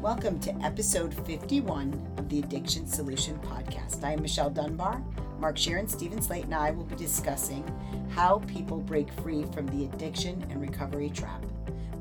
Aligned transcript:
Welcome 0.00 0.38
to 0.40 0.54
episode 0.64 1.12
51 1.26 2.14
of 2.18 2.28
the 2.28 2.38
Addiction 2.38 2.86
Solution 2.86 3.36
Podcast. 3.40 4.04
I 4.04 4.12
am 4.12 4.22
Michelle 4.22 4.48
Dunbar. 4.48 5.02
Mark 5.40 5.56
Scheeren, 5.56 5.90
Steven 5.90 6.22
Slate, 6.22 6.44
and 6.44 6.54
I 6.54 6.70
will 6.70 6.84
be 6.84 6.94
discussing 6.94 7.64
how 8.10 8.38
people 8.46 8.78
break 8.78 9.12
free 9.14 9.44
from 9.52 9.66
the 9.66 9.86
addiction 9.86 10.46
and 10.50 10.60
recovery 10.60 11.10
trap. 11.10 11.44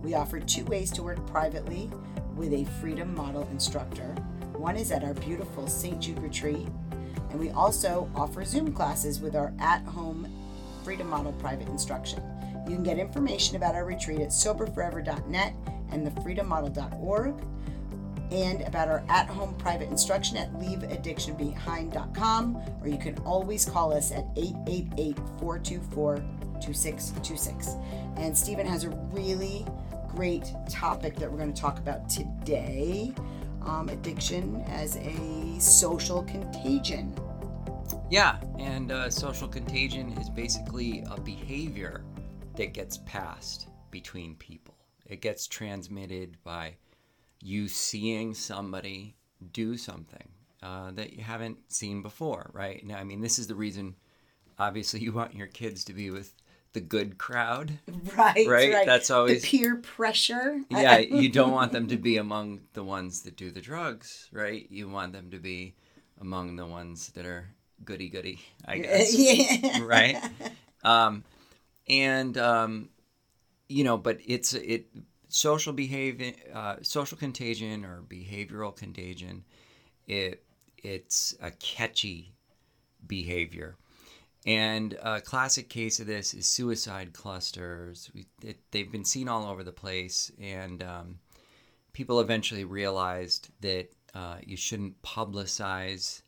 We 0.04 0.14
offer 0.14 0.40
two 0.40 0.64
ways 0.66 0.92
to 0.92 1.02
work 1.02 1.26
privately 1.26 1.90
with 2.36 2.54
a 2.54 2.66
Freedom 2.80 3.16
Model 3.16 3.48
instructor. 3.52 4.14
One 4.54 4.78
is 4.78 4.92
at 4.92 5.04
our 5.04 5.16
beautiful 5.16 5.66
St. 5.66 6.00
Jude 6.00 6.20
retreat, 6.20 6.68
and 7.32 7.40
we 7.40 7.50
also 7.50 8.12
offer 8.16 8.46
Zoom 8.46 8.74
classes 8.74 9.22
with 9.22 9.36
our 9.36 9.52
at 9.58 9.82
home 9.86 10.32
Freedom 10.84 11.10
Model 11.10 11.34
private 11.34 11.68
instruction. 11.68 12.22
You 12.68 12.76
can 12.76 12.84
get 12.84 13.00
information 13.00 13.56
about 13.56 13.74
our 13.74 13.86
retreat 13.86 14.20
at 14.20 14.30
soberforever.net 14.30 15.54
and 15.90 16.08
thefreedommodel.org 16.08 17.34
and 18.32 18.62
about 18.62 18.88
our 18.88 19.04
at 19.10 19.28
home 19.28 19.54
private 19.56 19.90
instruction 19.90 20.38
at 20.38 20.54
leaveaddictionbehind.com, 20.54 22.62
or 22.82 22.88
you 22.88 22.98
can 22.98 23.18
always 23.20 23.66
call 23.66 23.94
us 23.94 24.12
at 24.12 24.26
888 24.36 25.18
424 25.40 26.16
2626. 26.62 27.76
And 28.18 28.38
Steven 28.38 28.66
has 28.66 28.84
a 28.84 28.90
really 29.12 29.66
great 30.10 30.54
topic 30.70 31.16
that 31.18 31.32
we're 31.32 31.38
going 31.38 31.54
to 31.54 31.62
talk 31.62 31.80
about 31.80 32.10
today 32.10 33.14
um, 33.68 33.90
addiction 33.90 34.64
as 34.68 34.98
a 34.98 35.60
social 35.60 36.24
contagion. 36.24 37.14
Yeah, 38.10 38.38
and 38.58 38.92
uh, 38.92 39.10
social 39.10 39.48
contagion 39.48 40.14
is 40.14 40.30
basically 40.30 41.04
a 41.12 41.20
behavior 41.20 42.04
that 42.56 42.74
gets 42.74 42.98
passed 43.00 43.68
between 43.92 44.36
people. 44.36 44.76
It 45.06 45.22
gets 45.22 45.48
transmitted 45.48 46.38
by 46.44 46.76
you 47.48 47.68
seeing 47.70 48.34
somebody 48.34 49.16
do 49.54 49.78
something 49.78 50.28
uh, 50.62 50.92
that 50.92 51.14
you 51.14 51.24
haven't 51.24 51.58
seen 51.72 52.02
before, 52.02 52.50
right? 52.54 52.86
Now, 52.86 52.98
I 52.98 53.06
mean, 53.06 53.22
this 53.22 53.40
is 53.40 53.48
the 53.48 53.56
reason, 53.56 53.96
obviously, 54.60 55.00
you 55.02 55.14
want 55.14 55.34
your 55.34 55.48
kids 55.48 55.86
to 55.86 55.94
be 55.94 56.10
with 56.10 56.34
the 56.74 56.82
good 56.82 57.18
crowd. 57.18 57.80
Right, 58.18 58.46
right. 58.48 58.74
right. 58.74 58.86
That's 58.86 59.10
always 59.10 59.42
the 59.42 59.48
peer 59.48 59.78
pressure. 59.78 60.62
yeah, 60.70 60.98
you 60.98 61.30
don't 61.30 61.52
want 61.52 61.72
them 61.72 61.88
to 61.88 61.98
be 61.98 62.18
among 62.18 62.60
the 62.74 62.84
ones 62.84 63.22
that 63.22 63.38
do 63.38 63.50
the 63.50 63.62
drugs, 63.62 64.28
right? 64.34 64.68
You 64.70 64.90
want 64.90 65.14
them 65.14 65.32
to 65.32 65.40
be 65.40 65.76
among 66.20 66.58
the 66.58 66.66
ones 66.66 67.10
that 67.12 67.26
are 67.26 67.48
goody 67.86 68.10
goody, 68.10 68.42
I 68.66 68.78
guess. 68.80 69.18
yeah. 69.18 69.82
right? 69.84 70.18
Um, 70.84 71.24
and 71.88 72.38
um, 72.38 72.90
you 73.70 73.86
know, 73.86 73.98
but 73.98 74.20
it's 74.26 74.54
it 74.54 74.88
social 75.38 75.72
behavior, 75.72 76.34
uh, 76.52 76.78
social 76.82 77.16
contagion 77.16 77.86
or 77.86 78.02
behavioral 78.02 78.76
contagion. 78.76 79.44
It 80.08 80.44
it's 80.84 81.36
a 81.42 81.52
catchy 81.52 82.34
behavior. 83.06 83.76
And 84.48 84.98
a 85.04 85.22
classic 85.22 85.70
case 85.70 86.00
of 86.00 86.08
this 86.08 86.34
is 86.34 86.48
suicide 86.48 87.14
clusters. 87.14 88.10
We, 88.16 88.26
it, 88.42 88.58
they've 88.72 88.92
been 88.92 89.06
seen 89.06 89.28
all 89.28 89.46
over 89.46 89.64
the 89.64 89.72
place, 89.72 90.32
and 90.42 90.82
um, 90.82 91.20
people 91.94 92.20
eventually 92.20 92.64
realized 92.64 93.50
that 93.62 93.90
uh, 94.16 94.38
you 94.44 94.56
shouldn't 94.56 95.00
publicize 95.04 96.22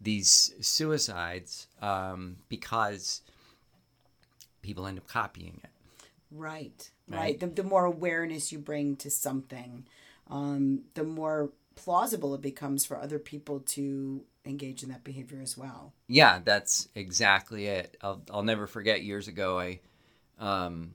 these 0.00 0.52
suicides 0.60 1.66
um, 1.80 2.36
because 2.48 3.22
people 4.60 4.86
end 4.86 4.98
up 4.98 5.08
copying 5.08 5.60
it. 5.64 5.70
Right, 6.34 6.90
Right. 7.08 7.18
right. 7.18 7.40
The, 7.40 7.46
the 7.46 7.62
more 7.62 7.84
awareness 7.84 8.52
you 8.52 8.58
bring 8.58 8.96
to 8.96 9.10
something, 9.10 9.86
um, 10.28 10.82
the 10.94 11.04
more 11.04 11.50
plausible 11.74 12.34
it 12.34 12.40
becomes 12.40 12.84
for 12.84 12.96
other 12.96 13.18
people 13.18 13.60
to 13.60 14.24
engage 14.44 14.82
in 14.82 14.88
that 14.90 15.04
behavior 15.04 15.40
as 15.42 15.56
well. 15.56 15.92
Yeah, 16.08 16.40
that's 16.44 16.88
exactly 16.94 17.66
it. 17.66 17.96
I'll, 18.02 18.22
I'll 18.30 18.42
never 18.42 18.66
forget 18.66 19.02
years 19.02 19.28
ago, 19.28 19.58
I 19.58 19.80
um, 20.38 20.92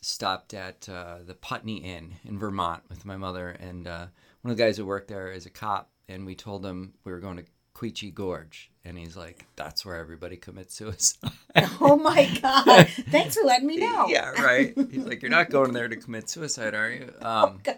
stopped 0.00 0.54
at 0.54 0.88
uh, 0.88 1.18
the 1.26 1.34
Putney 1.34 1.78
Inn 1.78 2.14
in 2.24 2.38
Vermont 2.38 2.82
with 2.88 3.04
my 3.04 3.16
mother, 3.16 3.50
and 3.50 3.86
uh, 3.86 4.06
one 4.42 4.50
of 4.52 4.56
the 4.56 4.62
guys 4.62 4.76
who 4.76 4.86
worked 4.86 5.08
there 5.08 5.30
is 5.30 5.46
a 5.46 5.50
cop, 5.50 5.90
and 6.08 6.24
we 6.24 6.34
told 6.34 6.64
him 6.64 6.94
we 7.04 7.12
were 7.12 7.20
going 7.20 7.36
to 7.38 7.44
Quechee 7.76 8.12
Gorge, 8.14 8.70
and 8.86 8.96
he's 8.96 9.16
like, 9.18 9.44
"That's 9.54 9.84
where 9.84 9.96
everybody 9.96 10.36
commits 10.38 10.74
suicide." 10.74 11.30
Oh 11.80 11.96
my 11.96 12.24
God. 12.42 12.88
Thanks 13.10 13.34
for 13.36 13.44
letting 13.46 13.66
me 13.66 13.76
know. 13.86 14.06
yeah, 14.08 14.30
right. 14.42 14.72
He's 14.90 15.04
like, 15.04 15.20
"You're 15.22 15.30
not 15.30 15.50
going 15.50 15.72
there 15.72 15.88
to 15.88 15.96
commit 15.96 16.30
suicide, 16.30 16.74
are 16.74 16.90
you?" 16.90 17.12
Um, 17.22 17.60
God. 17.62 17.76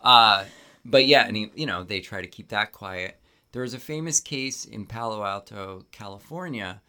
Uh, 0.00 0.44
but 0.84 1.06
yeah, 1.06 1.26
and 1.26 1.36
he, 1.36 1.50
you 1.54 1.64
know, 1.66 1.84
they 1.84 2.00
try 2.00 2.20
to 2.20 2.28
keep 2.28 2.48
that 2.48 2.72
quiet. 2.72 3.18
There 3.52 3.62
was 3.62 3.72
a 3.74 3.78
famous 3.78 4.20
case 4.20 4.64
in 4.66 4.84
Palo 4.86 5.24
Alto, 5.24 5.86
California, 5.90 6.82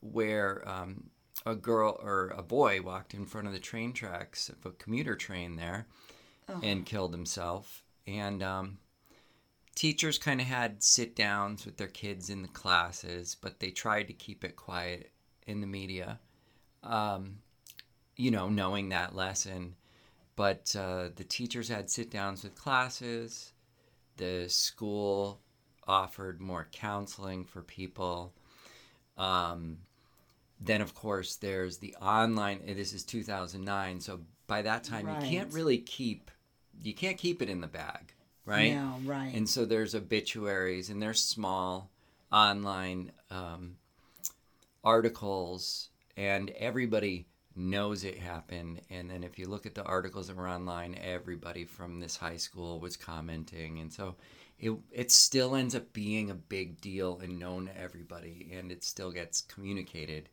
where 0.00 0.62
um, 0.68 1.10
a 1.44 1.54
girl 1.56 1.98
or 2.02 2.28
a 2.36 2.42
boy 2.42 2.80
walked 2.80 3.12
in 3.14 3.26
front 3.26 3.46
of 3.48 3.52
the 3.52 3.58
train 3.58 3.92
tracks 3.92 4.48
of 4.48 4.64
a 4.64 4.70
commuter 4.70 5.16
train 5.16 5.56
there 5.56 5.86
Oh. 6.48 6.60
and 6.62 6.86
killed 6.86 7.12
himself. 7.12 7.82
And 8.06 8.40
um, 8.42 8.78
teachers 9.76 10.18
kind 10.18 10.40
of 10.40 10.48
had 10.48 10.82
sit 10.82 11.14
downs 11.14 11.64
with 11.64 11.76
their 11.76 11.86
kids 11.86 12.28
in 12.30 12.42
the 12.42 12.48
classes, 12.48 13.36
but 13.40 13.60
they 13.60 13.70
tried 13.70 14.08
to 14.08 14.12
keep 14.12 14.42
it 14.42 14.56
quiet 14.56 15.12
in 15.46 15.60
the 15.60 15.66
media. 15.68 16.18
Um, 16.82 17.38
you 18.16 18.32
know, 18.32 18.48
knowing 18.48 18.88
that 18.88 19.14
lesson 19.14 19.76
but 20.36 20.76
uh, 20.78 21.08
the 21.16 21.24
teachers 21.24 21.68
had 21.68 21.90
sit 21.90 22.10
downs 22.10 22.44
with 22.44 22.54
classes. 22.54 23.52
The 24.18 24.48
school 24.48 25.40
offered 25.88 26.40
more 26.40 26.68
counseling 26.70 27.44
for 27.44 27.62
people. 27.62 28.34
Um, 29.16 29.78
then, 30.60 30.82
of 30.82 30.94
course, 30.94 31.36
there's 31.36 31.78
the 31.78 31.94
online. 32.00 32.60
This 32.66 32.92
is 32.92 33.02
2009, 33.02 34.00
so 34.00 34.20
by 34.46 34.62
that 34.62 34.84
time 34.84 35.08
you 35.08 35.28
can't 35.28 35.52
really 35.52 35.78
keep 35.78 36.30
you 36.82 36.92
can't 36.92 37.16
keep 37.16 37.40
it 37.40 37.48
in 37.48 37.62
the 37.62 37.66
bag, 37.66 38.12
right? 38.46 38.74
No, 38.74 38.98
right. 39.04 39.32
And 39.34 39.48
so 39.48 39.64
there's 39.64 39.94
obituaries 39.94 40.88
and 40.88 41.02
there's 41.02 41.22
small 41.22 41.90
online 42.32 43.12
um, 43.30 43.76
articles, 44.82 45.90
and 46.16 46.50
everybody 46.50 47.26
knows 47.54 48.04
it 48.04 48.18
happened. 48.18 48.80
And 48.90 49.10
then 49.10 49.24
if 49.24 49.38
you 49.38 49.48
look 49.48 49.66
at 49.66 49.74
the 49.74 49.84
articles 49.84 50.28
that 50.28 50.36
were 50.36 50.48
online, 50.48 50.96
everybody 51.02 51.64
from 51.64 52.00
this 52.00 52.16
high 52.16 52.36
school 52.36 52.80
was 52.80 52.96
commenting. 52.96 53.80
And 53.80 53.92
so 53.92 54.14
it, 54.58 54.72
it 54.92 55.10
still 55.10 55.54
ends 55.54 55.74
up 55.74 55.92
being 55.92 56.30
a 56.30 56.34
big 56.34 56.80
deal 56.80 57.20
and 57.22 57.38
known 57.38 57.66
to 57.66 57.78
everybody, 57.78 58.50
and 58.52 58.70
it 58.70 58.84
still 58.84 59.10
gets 59.10 59.42
communicated. 59.42 60.28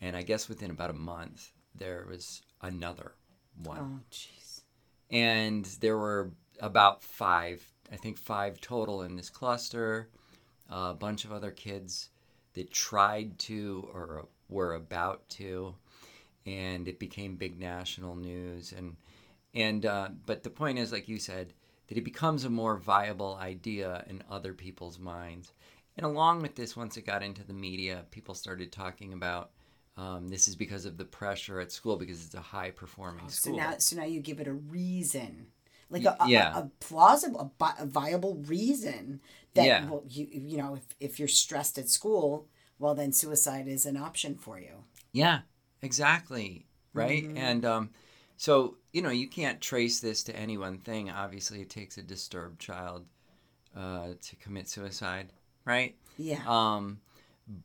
And 0.00 0.16
I 0.16 0.22
guess 0.22 0.48
within 0.48 0.70
about 0.70 0.90
a 0.90 0.94
month, 0.94 1.50
there 1.74 2.06
was 2.08 2.42
another 2.62 3.12
one 3.62 3.78
oh, 3.78 4.00
jeez. 4.10 4.60
and 5.10 5.64
there 5.80 5.96
were 5.96 6.30
about 6.60 7.02
five 7.02 7.64
i 7.92 7.96
think 7.96 8.18
five 8.18 8.60
total 8.60 9.02
in 9.02 9.16
this 9.16 9.30
cluster. 9.30 10.08
A 10.68 10.94
bunch 10.94 11.24
of 11.24 11.30
other 11.30 11.52
kids 11.52 12.10
that 12.54 12.72
tried 12.72 13.38
to 13.38 13.88
or 13.94 14.26
were 14.48 14.74
about 14.74 15.28
to 15.28 15.76
and 16.44 16.88
it 16.88 16.98
became 16.98 17.36
big 17.36 17.58
national 17.60 18.16
news. 18.16 18.72
And 18.72 18.96
and 19.54 19.86
uh, 19.86 20.08
but 20.24 20.42
the 20.42 20.50
point 20.50 20.78
is 20.78 20.90
like 20.92 21.08
you 21.08 21.18
said 21.18 21.52
that 21.88 21.96
it 21.98 22.04
becomes 22.04 22.44
a 22.44 22.50
more 22.50 22.76
viable 22.76 23.36
idea 23.40 24.04
in 24.08 24.24
other 24.28 24.52
people's 24.52 24.98
minds. 24.98 25.52
And 25.96 26.04
along 26.04 26.42
with 26.42 26.56
this 26.56 26.76
once 26.76 26.96
it 26.96 27.06
got 27.06 27.22
into 27.22 27.44
the 27.44 27.52
media 27.52 28.04
people 28.10 28.34
started 28.34 28.72
talking 28.72 29.12
about 29.12 29.50
um, 29.96 30.28
this 30.28 30.46
is 30.46 30.56
because 30.56 30.84
of 30.84 30.98
the 30.98 31.04
pressure 31.04 31.60
at 31.60 31.72
school 31.72 31.96
because 31.96 32.24
it's 32.24 32.34
a 32.34 32.40
high 32.40 32.70
performing 32.70 33.28
So 33.28 33.50
school. 33.50 33.56
now, 33.56 33.74
so 33.78 33.96
now 33.96 34.04
you 34.04 34.20
give 34.20 34.40
it 34.40 34.46
a 34.46 34.52
reason, 34.52 35.46
like 35.90 36.04
a, 36.04 36.16
a, 36.20 36.28
yeah. 36.28 36.56
a, 36.56 36.58
a 36.60 36.70
plausible, 36.80 37.52
a, 37.60 37.74
a 37.80 37.86
viable 37.86 38.36
reason 38.46 39.20
that 39.54 39.66
Yeah. 39.66 39.88
well, 39.88 40.04
you 40.08 40.26
you 40.30 40.56
know, 40.58 40.74
if 40.74 40.84
if 41.00 41.18
you're 41.18 41.28
stressed 41.28 41.78
at 41.78 41.88
school, 41.88 42.48
well, 42.78 42.94
then 42.94 43.12
suicide 43.12 43.68
is 43.68 43.86
an 43.86 43.96
option 43.96 44.36
for 44.36 44.58
you. 44.58 44.84
Yeah, 45.12 45.40
exactly. 45.82 46.66
Right. 46.92 47.24
Mhm. 47.24 47.36
And 47.38 47.64
um, 47.64 47.90
so, 48.36 48.76
you 48.92 49.02
know, 49.02 49.10
you 49.10 49.28
can't 49.28 49.60
trace 49.60 50.00
this 50.00 50.22
to 50.24 50.36
any 50.36 50.58
one 50.58 50.78
thing. 50.78 51.10
Obviously, 51.10 51.60
it 51.60 51.70
takes 51.70 51.98
a 51.98 52.02
disturbed 52.02 52.60
child 52.60 53.06
uh, 53.76 54.08
to 54.20 54.36
commit 54.36 54.68
suicide. 54.68 55.32
Right. 55.64 55.96
Yeah. 56.18 56.42
Um, 56.46 57.00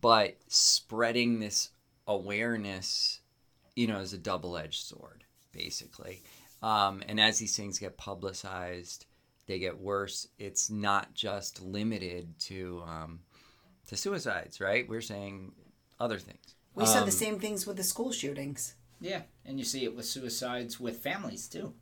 but 0.02 0.38
spreading 0.48 1.40
this 1.40 1.70
awareness, 2.08 3.22
you 3.76 3.88
know, 3.88 4.00
is 4.00 4.14
a 4.14 4.18
double 4.18 4.58
edged 4.58 4.84
sword, 4.86 5.24
basically. 5.52 6.24
Um, 6.62 7.02
and 7.08 7.20
as 7.20 7.40
these 7.40 7.56
things 7.56 7.80
get 7.80 7.98
publicized, 7.98 9.06
they 9.48 9.60
get 9.60 9.80
worse. 9.80 10.28
It's 10.38 10.70
not 10.70 11.14
just 11.14 11.62
limited 11.62 12.40
to 12.42 12.84
um, 12.86 13.20
to 13.88 13.98
suicides, 13.98 14.62
right? 14.62 14.88
We're 14.88 15.02
saying 15.02 15.54
other 16.00 16.20
things. 16.20 16.56
we 16.76 16.86
said 16.86 17.00
Um, 17.00 17.06
the 17.06 17.12
same 17.12 17.40
things 17.40 17.66
with 17.66 17.78
the 17.78 17.84
school 17.84 18.12
shootings. 18.12 18.76
Yeah, 19.00 19.22
and 19.46 19.58
you 19.58 19.66
see 19.66 19.84
it 19.84 19.96
with 19.96 20.06
suicides 20.06 20.80
with 20.80 20.98
families 20.98 21.48
too. 21.48 21.74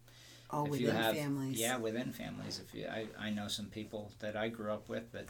Oh, 0.51 0.65
if 0.65 0.71
within 0.71 0.85
you 0.85 0.91
have, 0.91 1.15
families. 1.15 1.59
Yeah, 1.59 1.77
within 1.77 2.11
families. 2.11 2.59
If 2.65 2.73
you, 2.73 2.87
I, 2.87 3.07
I 3.19 3.29
know 3.29 3.47
some 3.47 3.67
people 3.67 4.11
that 4.19 4.35
I 4.35 4.47
grew 4.47 4.71
up 4.71 4.89
with 4.89 5.11
that 5.11 5.27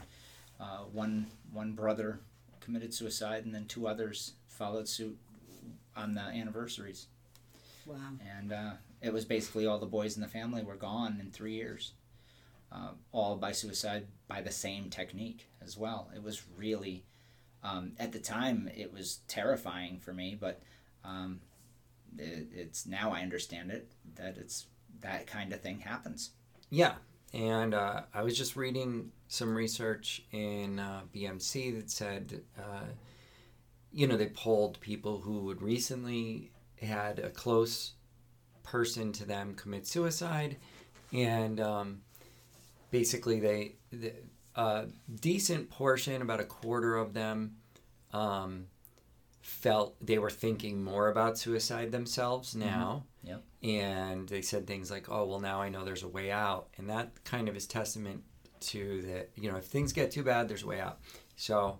uh, 0.59 0.83
one 0.91 1.27
one 1.51 1.73
brother 1.73 2.19
committed 2.61 2.93
suicide 2.93 3.45
and 3.45 3.53
then 3.53 3.65
two 3.65 3.87
others 3.87 4.33
followed 4.47 4.87
suit 4.87 5.17
on 5.95 6.13
the 6.13 6.21
anniversaries. 6.21 7.07
Wow. 7.85 7.97
And 8.37 8.53
uh, 8.53 8.71
it 9.01 9.13
was 9.13 9.25
basically 9.25 9.65
all 9.65 9.79
the 9.79 9.85
boys 9.85 10.15
in 10.15 10.21
the 10.21 10.27
family 10.27 10.63
were 10.63 10.75
gone 10.75 11.17
in 11.19 11.31
three 11.31 11.53
years, 11.53 11.93
uh, 12.71 12.91
all 13.11 13.35
by 13.35 13.51
suicide 13.51 14.07
by 14.27 14.41
the 14.41 14.51
same 14.51 14.89
technique 14.89 15.49
as 15.61 15.77
well. 15.77 16.09
It 16.15 16.23
was 16.23 16.43
really, 16.55 17.03
um, 17.63 17.93
at 17.99 18.11
the 18.11 18.19
time, 18.19 18.69
it 18.75 18.93
was 18.93 19.19
terrifying 19.27 19.99
for 19.99 20.13
me, 20.13 20.37
but 20.39 20.61
um, 21.03 21.39
it, 22.17 22.47
it's 22.53 22.85
now 22.85 23.11
I 23.11 23.21
understand 23.21 23.71
it 23.71 23.91
that 24.15 24.37
it's 24.37 24.67
that 25.01 25.27
kind 25.27 25.53
of 25.53 25.61
thing 25.61 25.79
happens. 25.79 26.31
Yeah, 26.69 26.95
and 27.33 27.73
uh, 27.73 28.01
I 28.13 28.21
was 28.23 28.37
just 28.37 28.55
reading 28.55 29.11
some 29.27 29.55
research 29.55 30.23
in 30.31 30.79
uh, 30.79 31.01
BMC 31.15 31.75
that 31.77 31.89
said, 31.89 32.41
uh, 32.57 32.85
you 33.91 34.07
know, 34.07 34.17
they 34.17 34.27
polled 34.27 34.79
people 34.79 35.19
who 35.19 35.49
had 35.49 35.61
recently 35.61 36.51
had 36.81 37.19
a 37.19 37.29
close 37.29 37.93
person 38.63 39.11
to 39.13 39.25
them 39.25 39.53
commit 39.55 39.87
suicide, 39.87 40.57
and 41.11 41.59
um, 41.59 42.01
basically 42.91 43.39
they, 43.39 43.75
the, 43.91 44.13
a 44.55 44.85
decent 45.21 45.69
portion, 45.69 46.21
about 46.21 46.39
a 46.39 46.45
quarter 46.45 46.95
of 46.95 47.13
them, 47.13 47.55
um, 48.13 48.65
felt 49.41 49.95
they 50.05 50.19
were 50.19 50.29
thinking 50.29 50.83
more 50.83 51.09
about 51.09 51.37
suicide 51.37 51.91
themselves 51.91 52.55
now. 52.55 53.03
Yep. 53.23 53.43
And 53.63 54.29
they 54.29 54.41
said 54.41 54.67
things 54.67 54.89
like, 54.91 55.09
oh, 55.09 55.25
well, 55.25 55.39
now 55.39 55.61
I 55.61 55.69
know 55.69 55.83
there's 55.83 56.03
a 56.03 56.07
way 56.07 56.31
out. 56.31 56.67
And 56.77 56.89
that 56.89 57.23
kind 57.23 57.49
of 57.49 57.57
is 57.57 57.65
testament 57.65 58.23
to 58.61 59.01
that, 59.03 59.29
you 59.35 59.51
know, 59.51 59.57
if 59.57 59.65
things 59.65 59.91
get 59.91 60.11
too 60.11 60.23
bad, 60.23 60.47
there's 60.47 60.63
a 60.63 60.67
way 60.67 60.79
out. 60.79 60.99
So 61.35 61.79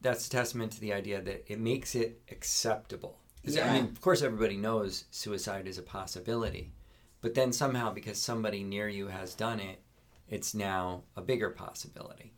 that's 0.00 0.26
a 0.26 0.30
testament 0.30 0.72
to 0.72 0.80
the 0.80 0.92
idea 0.92 1.20
that 1.20 1.50
it 1.50 1.58
makes 1.58 1.94
it 1.94 2.20
acceptable. 2.30 3.18
'Cause, 3.46 3.56
I 3.58 3.72
mean, 3.74 3.84
of 3.84 4.00
course, 4.00 4.22
everybody 4.22 4.56
knows 4.56 5.04
suicide 5.10 5.66
is 5.68 5.78
a 5.78 5.82
possibility. 5.82 6.72
But 7.20 7.34
then 7.34 7.52
somehow, 7.52 7.92
because 7.92 8.18
somebody 8.20 8.62
near 8.64 8.88
you 8.88 9.06
has 9.08 9.34
done 9.34 9.60
it, 9.60 9.80
it's 10.28 10.52
now 10.54 11.04
a 11.16 11.22
bigger 11.22 11.50
possibility. 11.50 12.32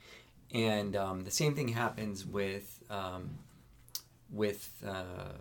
And 0.50 0.94
um, 0.96 1.24
the 1.24 1.30
same 1.30 1.54
thing 1.54 1.68
happens 1.68 2.24
with 2.26 2.82
um, 2.90 3.38
with 4.30 4.70
uh, 4.86 5.32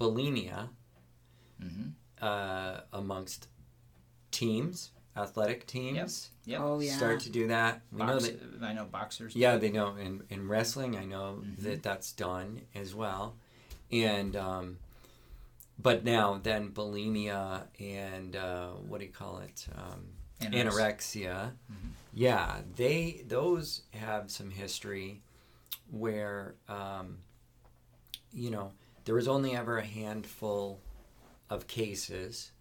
bulimia 0.00 0.68
Mm-hmm. 1.62 1.88
uh, 2.22 2.80
amongst 2.92 3.48
teams, 4.30 4.92
athletic 5.16 5.66
teams. 5.66 6.30
Yep. 6.46 6.60
Oh 6.62 6.80
yeah. 6.80 6.96
Start 6.96 7.20
to 7.20 7.30
do 7.30 7.48
that. 7.48 7.82
We 7.92 8.02
know 8.02 8.18
that. 8.18 8.40
I 8.62 8.72
know 8.72 8.86
boxers. 8.86 9.36
Yeah, 9.36 9.56
they 9.58 9.70
know. 9.70 9.94
In 9.96 10.22
in 10.30 10.48
wrestling, 10.48 10.96
I 10.96 11.04
know 11.04 11.42
Mhm. 11.44 11.56
that 11.64 11.82
that's 11.82 12.12
done 12.12 12.62
as 12.74 12.94
well, 12.94 13.36
and 13.92 14.36
um, 14.36 14.78
but 15.78 16.04
now 16.04 16.40
then 16.42 16.70
bulimia 16.70 17.62
and 17.78 18.36
uh, 18.36 18.68
what 18.68 19.00
do 19.00 19.06
you 19.06 19.12
call 19.12 19.38
it? 19.38 19.66
Um, 19.76 20.06
Anorexia. 20.40 20.64
anorexia. 20.64 21.50
Mhm. 21.70 21.90
Yeah, 22.12 22.60
they 22.76 23.22
those 23.26 23.82
have 23.92 24.30
some 24.30 24.50
history 24.50 25.22
where 25.90 26.54
um, 26.68 27.18
you 28.32 28.50
know 28.50 28.72
there 29.04 29.14
was 29.14 29.28
only 29.28 29.54
ever 29.56 29.78
a 29.78 29.84
handful 29.84 30.80
of 31.48 31.66
cases 31.66 32.52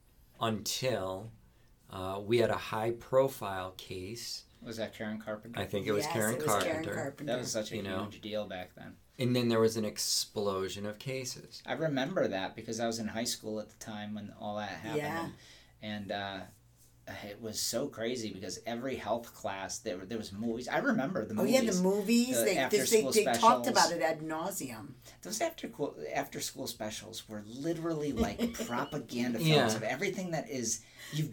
until 0.41 1.31
uh, 1.91 2.19
we 2.23 2.37
had 2.39 2.49
a 2.49 2.57
high 2.57 2.91
profile 2.91 3.71
case. 3.77 4.43
Was 4.61 4.77
that 4.77 4.93
Karen 4.93 5.19
Carpenter? 5.19 5.59
I 5.59 5.65
think 5.65 5.87
it 5.87 5.91
was 5.93 6.03
yes, 6.05 6.13
Karen 6.13 6.33
it 6.35 6.37
was 6.37 6.45
Carpenter. 6.47 6.73
Karen 6.83 6.95
Carpenter. 6.95 7.31
that 7.31 7.39
was 7.39 7.51
such 7.51 7.71
a 7.71 7.77
you 7.77 7.83
know. 7.83 8.03
huge 8.03 8.21
deal 8.21 8.45
back 8.45 8.71
then. 8.75 8.93
And 9.19 9.35
then 9.35 9.49
there 9.49 9.59
was 9.59 9.75
an 9.75 9.83
explosion 9.85 10.85
of 10.85 10.97
cases. 10.97 11.61
I 11.65 11.73
remember 11.73 12.27
that 12.29 12.55
because 12.55 12.79
I 12.79 12.87
was 12.87 12.99
in 12.99 13.07
high 13.07 13.25
school 13.25 13.59
at 13.59 13.69
the 13.69 13.75
time 13.83 14.15
when 14.15 14.31
all 14.39 14.55
that 14.55 14.69
happened. 14.69 14.97
Yeah. 14.97 15.27
And, 15.81 16.11
and 16.11 16.11
uh, 16.11 16.39
it 17.25 17.41
was 17.41 17.59
so 17.59 17.87
crazy 17.87 18.31
because 18.31 18.59
every 18.65 18.95
health 18.95 19.33
class 19.33 19.79
there 19.79 19.97
were, 19.97 20.05
there 20.05 20.17
was 20.17 20.31
movies. 20.31 20.67
I 20.67 20.77
remember 20.77 21.25
the 21.25 21.33
movies. 21.33 21.59
Oh 21.59 21.63
yeah, 21.63 21.71
the 21.71 21.81
movies. 21.81 22.37
the 22.37 22.45
they, 22.45 22.53
they, 22.53 22.57
after-school 22.59 23.11
they, 23.11 23.25
they 23.25 23.33
talked 23.33 23.67
about 23.67 23.91
it 23.91 24.01
ad 24.01 24.21
nauseum. 24.21 24.89
Those 25.21 25.41
after 25.41 25.67
school 25.67 25.95
after 26.13 26.39
school 26.39 26.67
specials 26.67 27.27
were 27.27 27.43
literally 27.45 28.11
like 28.11 28.53
propaganda 28.67 29.39
films 29.39 29.49
Yeah. 29.49 29.75
of 29.75 29.83
everything 29.83 30.31
that 30.31 30.49
is 30.49 30.81
you 31.13 31.31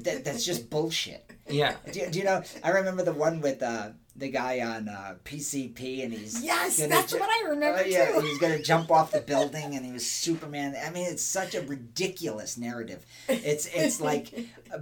that 0.00 0.24
that's 0.24 0.44
just 0.44 0.68
bullshit. 0.70 1.30
Yeah. 1.48 1.74
Do, 1.92 2.00
you- 2.00 2.10
do 2.10 2.18
you 2.18 2.24
know? 2.24 2.42
I 2.62 2.70
remember 2.70 3.02
the 3.02 3.12
one 3.12 3.40
with 3.40 3.62
uh, 3.62 3.90
the 4.14 4.28
guy 4.30 4.60
on 4.60 4.88
uh, 4.88 5.14
PCP, 5.24 6.04
and 6.04 6.12
he's 6.12 6.42
Yes, 6.44 6.76
gonna 6.78 6.88
that's 6.90 7.12
ju- 7.12 7.18
what 7.18 7.28
I 7.30 7.48
remember 7.48 7.80
Oh, 7.82 7.86
yeah, 7.86 8.12
too. 8.12 8.20
he 8.20 8.28
was 8.28 8.38
gonna 8.38 8.62
jump 8.62 8.90
off 8.90 9.10
the 9.10 9.20
building, 9.20 9.74
and 9.74 9.84
he 9.84 9.92
was 9.92 10.08
Superman. 10.10 10.76
I 10.84 10.90
mean, 10.90 11.06
it's 11.10 11.22
such 11.22 11.54
a 11.54 11.62
ridiculous 11.62 12.56
narrative. 12.58 13.04
It's 13.28 13.66
it's 13.74 14.00
like, 14.00 14.32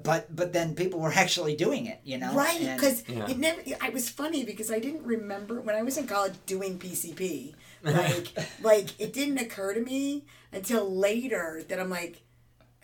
but 0.03 0.35
but 0.35 0.53
then 0.53 0.75
people 0.75 1.01
were 1.01 1.13
actually 1.13 1.55
doing 1.57 1.87
it, 1.87 2.01
you 2.05 2.19
know? 2.19 2.35
Right, 2.35 2.59
because 2.75 3.05
Yeah. 3.09 3.29
it 3.29 3.39
never. 3.39 3.61
I 3.81 3.91
was 3.91 4.09
funny 4.09 4.45
because 4.45 4.71
I 4.71 4.79
didn't 4.81 5.05
remember 5.05 5.61
when 5.61 5.75
I 5.77 5.83
was 5.83 5.97
in 5.97 6.07
college 6.07 6.35
doing 6.47 6.79
PCP. 6.79 7.55
Like, 7.83 8.29
like 8.63 9.01
it 9.01 9.15
didn't 9.15 9.39
occur 9.39 9.73
to 9.73 9.81
me 9.81 10.27
until 10.53 10.95
later 10.95 11.63
that 11.69 11.81
I'm 11.81 11.89
like, 11.89 12.21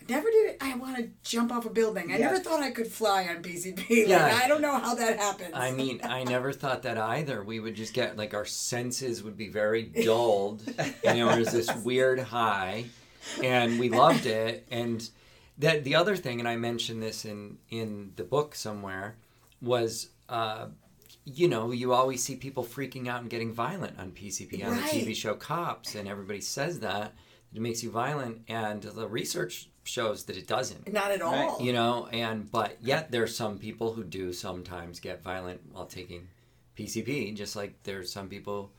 never 0.09 0.29
did 0.29 0.57
I 0.61 0.75
want 0.75 0.97
to 0.97 1.09
jump 1.23 1.51
off 1.51 1.65
a 1.65 1.69
building. 1.69 2.11
I 2.11 2.17
Yeah. 2.17 2.27
never 2.31 2.39
thought 2.39 2.61
I 2.61 2.71
could 2.71 2.87
fly 2.87 3.27
on 3.27 3.41
PCP. 3.43 3.87
Like, 3.89 4.07
Yeah. 4.07 4.39
I 4.43 4.47
don't 4.47 4.61
know 4.61 4.77
how 4.77 4.95
that 4.95 5.17
happens. 5.19 5.51
I 5.53 5.71
mean, 5.71 6.01
I 6.03 6.23
never 6.23 6.51
thought 6.53 6.83
that 6.83 6.97
either. 6.97 7.43
We 7.43 7.59
would 7.59 7.75
just 7.75 7.93
get 7.93 8.17
like 8.17 8.33
our 8.33 8.45
senses 8.45 9.23
would 9.23 9.37
be 9.37 9.49
very 9.49 9.83
dulled, 10.03 10.63
and 11.03 11.17
there 11.17 11.37
was 11.37 11.51
this 11.51 11.73
weird 11.83 12.19
high, 12.19 12.85
and 13.43 13.79
we 13.79 13.89
loved 13.89 14.25
it. 14.25 14.65
And 14.71 15.07
that 15.59 15.83
the 15.83 15.95
other 15.95 16.15
thing, 16.15 16.39
and 16.39 16.47
I 16.47 16.55
mentioned 16.55 17.01
this 17.01 17.25
in 17.25 17.57
in 17.69 18.11
the 18.15 18.23
book 18.23 18.55
somewhere, 18.55 19.15
was. 19.61 20.09
Uh, 20.29 20.67
you 21.29 21.49
know, 21.49 21.71
you 21.71 21.91
always 21.91 22.23
see 22.23 22.37
people 22.37 22.63
freaking 22.63 23.07
out 23.09 23.19
and 23.19 23.29
getting 23.29 23.51
violent 23.51 23.99
on 23.99 24.11
PCP 24.11 24.63
on 24.65 24.75
the 24.77 24.81
TV 24.81 25.13
show 25.13 25.33
Cops, 25.35 25.93
and 25.95 26.07
everybody 26.07 26.39
says 26.39 26.79
that 26.79 27.13
it 27.53 27.61
makes 27.61 27.83
you 27.83 27.91
violent, 27.91 28.43
and 28.47 28.81
the 28.81 29.05
research 29.07 29.69
shows 29.87 30.25
that 30.25 30.35
it 30.37 30.47
doesn't. 30.47 30.91
Not 30.91 31.11
at 31.11 31.21
Right. 31.21 31.47
all. 31.49 31.61
you 31.61 31.73
know 31.73 32.07
and 32.11 32.51
but 32.51 32.77
yet 32.81 33.09
there's 33.11 33.35
some 33.35 33.57
people 33.57 33.93
who 33.93 34.03
do 34.03 34.33
sometimes 34.33 34.99
get 34.99 35.23
violent 35.23 35.61
while 35.71 35.85
taking 35.85 36.27
pcp 36.77 37.33
just 37.35 37.55
like 37.55 37.73
there's 37.83 38.11
some 38.11 38.27
people 38.29 38.71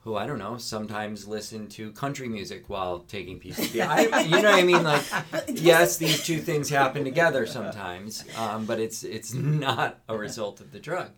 who 0.00 0.16
i 0.16 0.26
don't 0.26 0.38
know 0.38 0.56
sometimes 0.56 1.28
listen 1.28 1.68
to 1.68 1.92
country 1.92 2.28
music 2.28 2.64
while 2.68 3.00
taking 3.00 3.38
pcp 3.38 3.80
I, 3.86 4.20
you 4.22 4.30
know 4.42 4.50
what 4.50 4.58
i 4.58 4.62
mean? 4.62 4.82
Like 4.82 5.04
yes 5.48 5.96
these 5.98 6.24
two 6.24 6.38
things 6.48 6.68
happen 6.70 7.04
together 7.04 7.46
sometimes 7.46 8.24
um, 8.36 8.64
but 8.66 8.80
it's 8.80 9.04
it's 9.04 9.32
not 9.34 9.98
a 10.08 10.16
result 10.16 10.60
of 10.60 10.72
the 10.72 10.80
drug. 10.80 11.10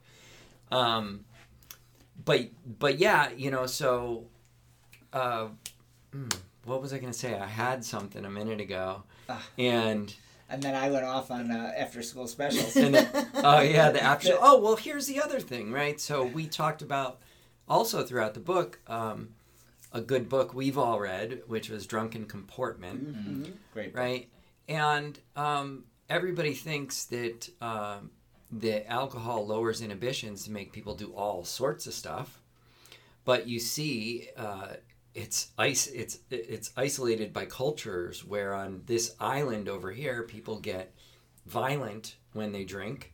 Um, 0.71 1.25
but 2.25 2.49
but 2.79 2.99
yeah 2.99 3.31
you 3.37 3.51
know 3.51 3.67
so 3.67 4.25
uh, 5.13 5.49
hmm, 6.13 6.29
what 6.65 6.83
was 6.83 6.93
i 6.93 6.99
going 6.99 7.13
to 7.13 7.19
say? 7.19 7.35
I 7.39 7.47
had 7.47 7.83
something 7.85 8.25
a 8.27 8.31
minute 8.31 8.61
ago 8.61 9.05
Ah. 9.29 9.47
and 9.59 10.15
and 10.51 10.63
then 10.63 10.75
I 10.75 10.91
went 10.91 11.05
off 11.05 11.31
on 11.31 11.51
uh, 11.51 11.73
after 11.77 12.03
school 12.03 12.27
specials. 12.27 12.75
and 12.77 12.95
then, 12.95 13.09
oh 13.35 13.61
yeah, 13.77 13.91
the 13.91 14.03
after. 14.03 14.35
Oh 14.41 14.59
well, 14.61 14.77
here's 14.77 15.07
the 15.07 15.21
other 15.21 15.41
thing, 15.41 15.73
right? 15.73 16.01
So 16.01 16.25
we 16.25 16.47
talked 16.47 16.81
about 16.83 17.21
also 17.69 18.03
throughout 18.03 18.33
the 18.35 18.41
book 18.41 18.79
um, 18.87 19.31
a 19.93 20.01
good 20.01 20.29
book 20.29 20.55
we've 20.55 20.79
all 20.79 20.99
read, 21.01 21.43
which 21.47 21.69
was 21.69 21.87
Drunken 21.87 22.25
Comportment, 22.27 23.15
Mhm. 23.47 23.53
Great. 23.75 23.95
right? 23.95 24.29
And 24.69 25.19
um, 25.37 25.85
everybody 26.09 26.55
thinks 26.55 27.05
that 27.07 27.49
um, 27.63 28.11
the 28.51 28.87
alcohol 28.91 29.47
lowers 29.47 29.81
inhibitions 29.83 30.45
to 30.45 30.51
make 30.51 30.73
people 30.73 30.95
do 30.95 31.13
all 31.13 31.45
sorts 31.45 31.87
of 31.87 31.93
stuff, 31.95 32.41
but 33.27 33.47
you 33.47 33.59
see. 33.61 34.29
Uh, 34.37 34.69
it's 35.23 35.49
ice. 35.59 35.87
It's 35.89 36.19
it's 36.31 36.73
isolated 36.77 37.33
by 37.33 37.45
cultures 37.47 38.25
where 38.25 38.55
on 38.55 38.83
this 38.87 39.15
island 39.21 39.69
over 39.69 39.91
here, 39.93 40.23
people 40.23 40.59
get 40.59 40.95
violent 41.47 42.17
when 42.33 42.53
they 42.53 42.65
drink. 42.65 43.13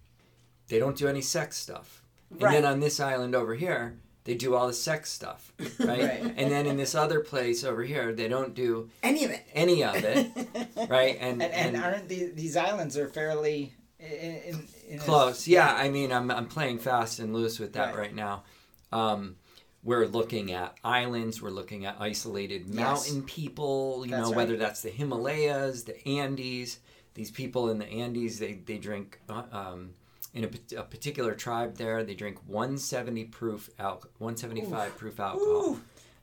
They 0.68 0.78
don't 0.78 0.96
do 0.96 1.08
any 1.08 1.20
sex 1.20 1.56
stuff. 1.56 2.02
right. 2.30 2.54
And 2.56 2.64
then 2.64 2.73
on 2.73 2.80
this 2.80 3.00
island 3.00 3.34
over 3.34 3.54
here, 3.54 3.99
they 4.25 4.34
do 4.34 4.54
all 4.54 4.66
the 4.66 4.73
sex 4.73 5.11
stuff, 5.11 5.52
right? 5.78 5.78
Right. 6.00 6.34
And 6.37 6.50
then 6.50 6.66
in 6.66 6.76
this 6.76 6.94
other 6.94 7.20
place 7.20 7.62
over 7.64 7.82
here, 7.82 8.12
they 8.14 8.28
don't 8.28 8.54
do 8.54 8.88
Any 9.02 9.25
of 9.25 9.30
it. 9.30 9.46
any 9.52 9.84
of 9.84 9.94
it, 9.96 10.30
right? 10.88 11.16
And 11.20 11.42
And, 11.42 11.52
and 11.52 11.76
aren't 11.76 12.08
the, 12.08 12.30
these 12.34 12.56
islands 12.56 12.96
are 12.96 13.08
fairly 13.08 13.75
in, 14.00 14.06
in, 14.08 14.68
in 14.88 14.99
a- 14.99 15.02
close. 15.02 15.46
Yeah, 15.46 15.73
I 15.75 15.88
mean, 15.90 16.11
I'm 16.12 16.30
I'm 16.30 16.46
playing 16.46 16.78
fast 16.78 17.18
and 17.18 17.34
loose 17.34 17.58
with 17.58 17.75
that 17.75 17.88
Right. 17.94 17.99
right, 17.99 18.14
now. 18.14 18.44
Um, 18.92 19.37
we're 19.85 20.07
looking 20.07 20.53
at 20.53 20.76
islands. 20.83 21.41
We're 21.43 21.50
looking 21.50 21.85
at 21.87 21.97
isolated 22.00 22.62
Yes. 22.67 22.75
mountain 22.75 23.23
people. 23.23 24.03
You 24.05 24.11
That's 24.12 24.23
know, 24.23 24.29
right. 24.31 24.37
whether 24.37 24.57
that's 24.57 24.81
the 24.83 24.91
Himalayas, 24.91 25.85
the 25.85 25.97
Andes. 26.09 26.79
these 27.14 27.31
people 27.31 27.71
in 27.71 27.79
the 27.79 27.87
Andes, 27.87 28.38
they 28.38 28.55
they 28.55 28.79
drink. 28.79 29.21
uh, 29.29 29.43
Um, 29.53 29.91
in 30.33 30.43
a, 30.45 30.81
a 30.81 30.83
particular 30.83 31.33
tribe 31.37 31.76
there, 31.76 32.03
they 32.03 32.14
drink 32.14 32.38
170 32.49 33.25
proof 33.26 33.71
alcohol, 33.79 34.11
175 34.19 34.97
proof 34.97 35.21
alcohol. 35.21 35.79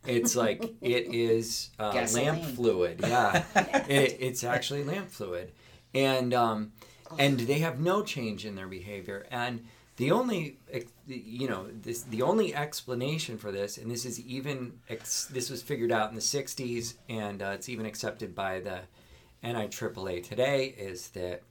It's 0.05 0.35
like 0.35 0.61
it 0.81 1.05
is 1.13 1.69
uh, 1.79 1.93
lamp 2.13 2.43
fluid. 2.43 2.99
Yeah, 3.01 3.43
it, 3.87 4.17
it's 4.19 4.43
actually 4.43 4.83
lamp 4.83 5.09
fluid, 5.11 5.53
and 5.93 6.33
um, 6.33 6.73
and 7.17 7.39
they 7.39 7.59
have 7.59 7.79
no 7.79 8.03
change 8.03 8.45
in 8.45 8.55
their 8.55 8.67
behavior. 8.67 9.25
And 9.31 9.63
the 9.97 10.11
only 10.11 10.57
you 11.07 11.47
know 11.47 11.67
this 11.81 12.03
the 12.03 12.21
only 12.21 12.55
explanation 12.55 13.37
for 13.37 13.51
this, 13.51 13.77
and 13.77 13.91
this 13.91 14.05
is 14.05 14.19
even 14.21 14.79
this 14.87 15.49
was 15.49 15.61
figured 15.61 15.91
out 15.91 16.09
in 16.09 16.15
the 16.15 16.21
'60s, 16.21 16.95
and 17.09 17.41
uh, 17.41 17.51
it's 17.55 17.69
even 17.69 17.85
accepted 17.85 18.33
by 18.33 18.59
the 18.59 18.79
NIAAA 19.43 20.23
today, 20.23 20.73
is 20.77 21.09
that 21.09 21.41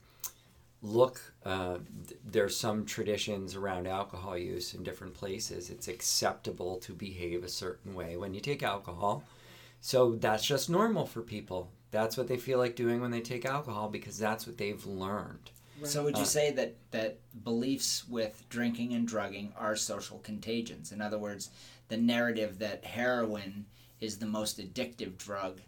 look, 0.83 1.21
uh, 1.45 1.79
th- 2.09 2.21
there's 2.25 2.57
some 2.57 2.87
traditions 2.87 3.55
around 3.55 3.87
alcohol 3.87 4.37
use 4.37 4.75
in 4.75 4.83
different 4.83 5.15
places. 5.15 5.71
It's 5.71 5.89
acceptable 5.89 6.77
to 6.79 6.93
behave 6.93 7.45
a 7.45 7.49
certain 7.49 7.95
way 7.95 8.17
when 8.17 8.35
you 8.35 8.41
take 8.41 8.63
alcohol. 8.63 9.25
So 9.81 10.13
that's 10.13 10.45
just 10.45 10.71
normal 10.71 11.07
for 11.07 11.23
people. 11.23 11.71
That's 11.91 12.17
what 12.17 12.29
they 12.29 12.37
feel 12.37 12.59
like 12.59 12.77
doing 12.77 13.01
when 13.01 13.11
they 13.11 13.21
take 13.21 13.45
alcohol 13.45 13.89
because 13.89 14.19
that's 14.19 14.47
what 14.47 14.59
they've 14.59 14.85
learned. 14.87 15.51
So 15.85 16.05
would 16.05 16.19
you 16.19 16.25
say 16.25 16.51
that 16.53 16.75
that 16.91 17.19
beliefs 17.45 18.07
with 18.09 18.45
drinking 18.49 18.93
and 18.95 19.07
drugging 19.07 19.53
are 19.59 19.77
social 19.77 20.19
contagions? 20.19 20.93
In 20.93 21.01
other 21.01 21.19
words, 21.19 21.51
the 21.89 21.97
narrative 21.97 22.59
that 22.61 22.85
heroin 22.85 23.67
is 24.01 24.19
the 24.19 24.27
most 24.27 24.59
addictive 24.59 25.17
drug 25.19 25.61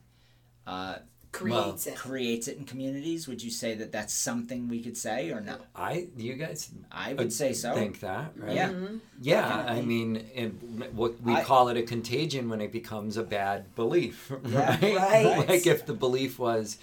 uh, 0.67 0.97
Creates 1.33 1.87
it. 1.87 1.97
creates 1.97 2.47
it 2.47 2.59
in 2.59 2.65
communities. 2.67 3.27
Would 3.27 3.43
you 3.43 3.51
say 3.51 3.75
that 3.77 3.91
that's 3.91 4.13
something 4.13 4.69
we 4.69 4.83
could 4.83 4.99
say 4.99 5.31
or 5.31 5.41
no? 5.41 5.57
I, 5.75 6.09
you 6.15 6.35
guys 6.35 6.71
I 6.93 7.15
would 7.15 7.33
say 7.33 7.55
so. 7.55 7.73
think 7.73 8.01
that, 8.01 8.33
right? 8.37 8.55
Yeah. 8.55 8.69
Mm-hmm. 8.69 8.97
Yeah, 9.23 9.65
I 9.67 9.81
mean, 9.81 10.27
and 10.37 10.85
what 10.95 11.19
we 11.23 11.33
I- 11.33 11.43
call 11.43 11.69
it 11.71 11.79
a 11.79 11.83
contagion 11.85 12.51
when 12.51 12.61
it 12.61 12.71
becomes 12.71 13.17
a 13.17 13.23
bad 13.23 13.75
belief, 13.75 14.31
Yeah, 14.47 14.77
right? 14.79 14.95
right. 14.95 15.49
like 15.49 15.67
if 15.67 15.87
the 15.87 15.95
belief 15.95 16.39
was 16.39 16.77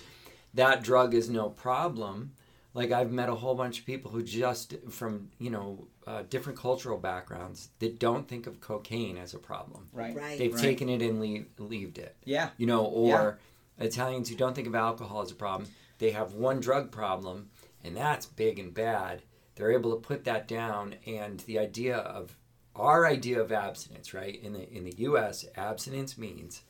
that 0.55 0.81
drug 0.83 1.13
is 1.13 1.29
no 1.29 1.49
problem. 1.49 2.31
Like 2.73 2.91
I've 2.91 3.11
met 3.11 3.29
a 3.29 3.35
whole 3.35 3.55
bunch 3.55 3.79
of 3.79 3.85
people 3.85 4.11
who 4.11 4.21
just 4.23 4.75
from 4.89 5.29
you 5.39 5.49
know 5.49 5.87
uh, 6.05 6.23
different 6.29 6.57
cultural 6.59 6.97
backgrounds 6.97 7.69
that 7.79 7.99
don't 7.99 8.27
think 8.27 8.45
of 8.47 8.61
cocaine 8.61 9.17
as 9.17 9.33
a 9.33 9.39
problem. 9.39 9.87
Right. 9.91 10.15
Right. 10.15 10.37
They've 10.37 10.53
Right. 10.53 10.61
taken 10.61 10.89
it 10.89 11.01
and 11.01 11.19
leave, 11.19 11.47
leaved 11.57 11.97
it. 11.97 12.15
Yeah. 12.25 12.49
You 12.57 12.67
know, 12.67 12.85
or 12.85 13.39
Italians 13.79 14.29
who 14.29 14.35
don't 14.35 14.55
think 14.55 14.67
of 14.67 14.75
alcohol 14.75 15.21
as 15.21 15.31
a 15.31 15.35
problem, 15.35 15.69
they 15.99 16.11
have 16.11 16.33
one 16.33 16.59
drug 16.59 16.91
problem, 16.91 17.49
and 17.83 17.95
that's 17.95 18.25
big 18.25 18.59
and 18.59 18.73
bad. 18.73 19.23
They're 19.55 19.71
able 19.71 19.91
to 19.91 19.97
put 20.01 20.23
that 20.25 20.47
down, 20.47 20.95
and 21.05 21.39
the 21.41 21.59
idea 21.59 21.97
of 21.97 22.37
our 22.75 23.05
idea 23.05 23.41
of 23.41 23.51
abstinence, 23.51 24.13
right? 24.13 24.41
In 24.41 24.53
the 24.53 24.69
in 24.71 24.83
the 24.85 24.93
U.S., 24.99 25.45
abstinence 25.57 26.17
means 26.17 26.61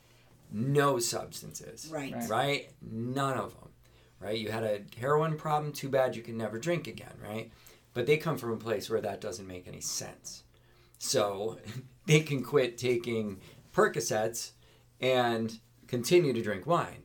no 0.51 0.98
substances, 0.98 1.89
Right. 1.91 2.13
Right. 2.13 2.29
right? 2.29 2.70
None 2.82 3.38
of 3.38 3.53
them, 3.60 3.68
right? 4.19 4.38
You 4.38 4.49
had 4.51 4.63
a 4.63 4.81
heroin 4.99 5.38
problem, 5.38 5.71
too 5.73 5.89
bad 5.89 6.15
you 6.15 6.21
can 6.21 6.38
never 6.38 6.57
drink 6.59 6.88
again, 6.88 7.13
right? 7.23 7.51
But 7.93 8.05
they 8.05 8.17
come 8.17 8.38
from 8.38 8.51
a 8.51 8.57
place 8.57 8.89
where 8.89 9.01
that 9.01 9.21
doesn't 9.21 9.47
make 9.47 9.67
any 9.67 9.81
sense. 9.81 10.43
So 10.97 11.57
they 12.05 12.19
can 12.21 12.43
quit 12.43 12.77
taking 12.77 13.39
Percocets 13.73 14.51
and 15.01 15.59
continue 15.88 16.33
to 16.33 16.41
drink 16.41 16.65
wine, 16.67 17.03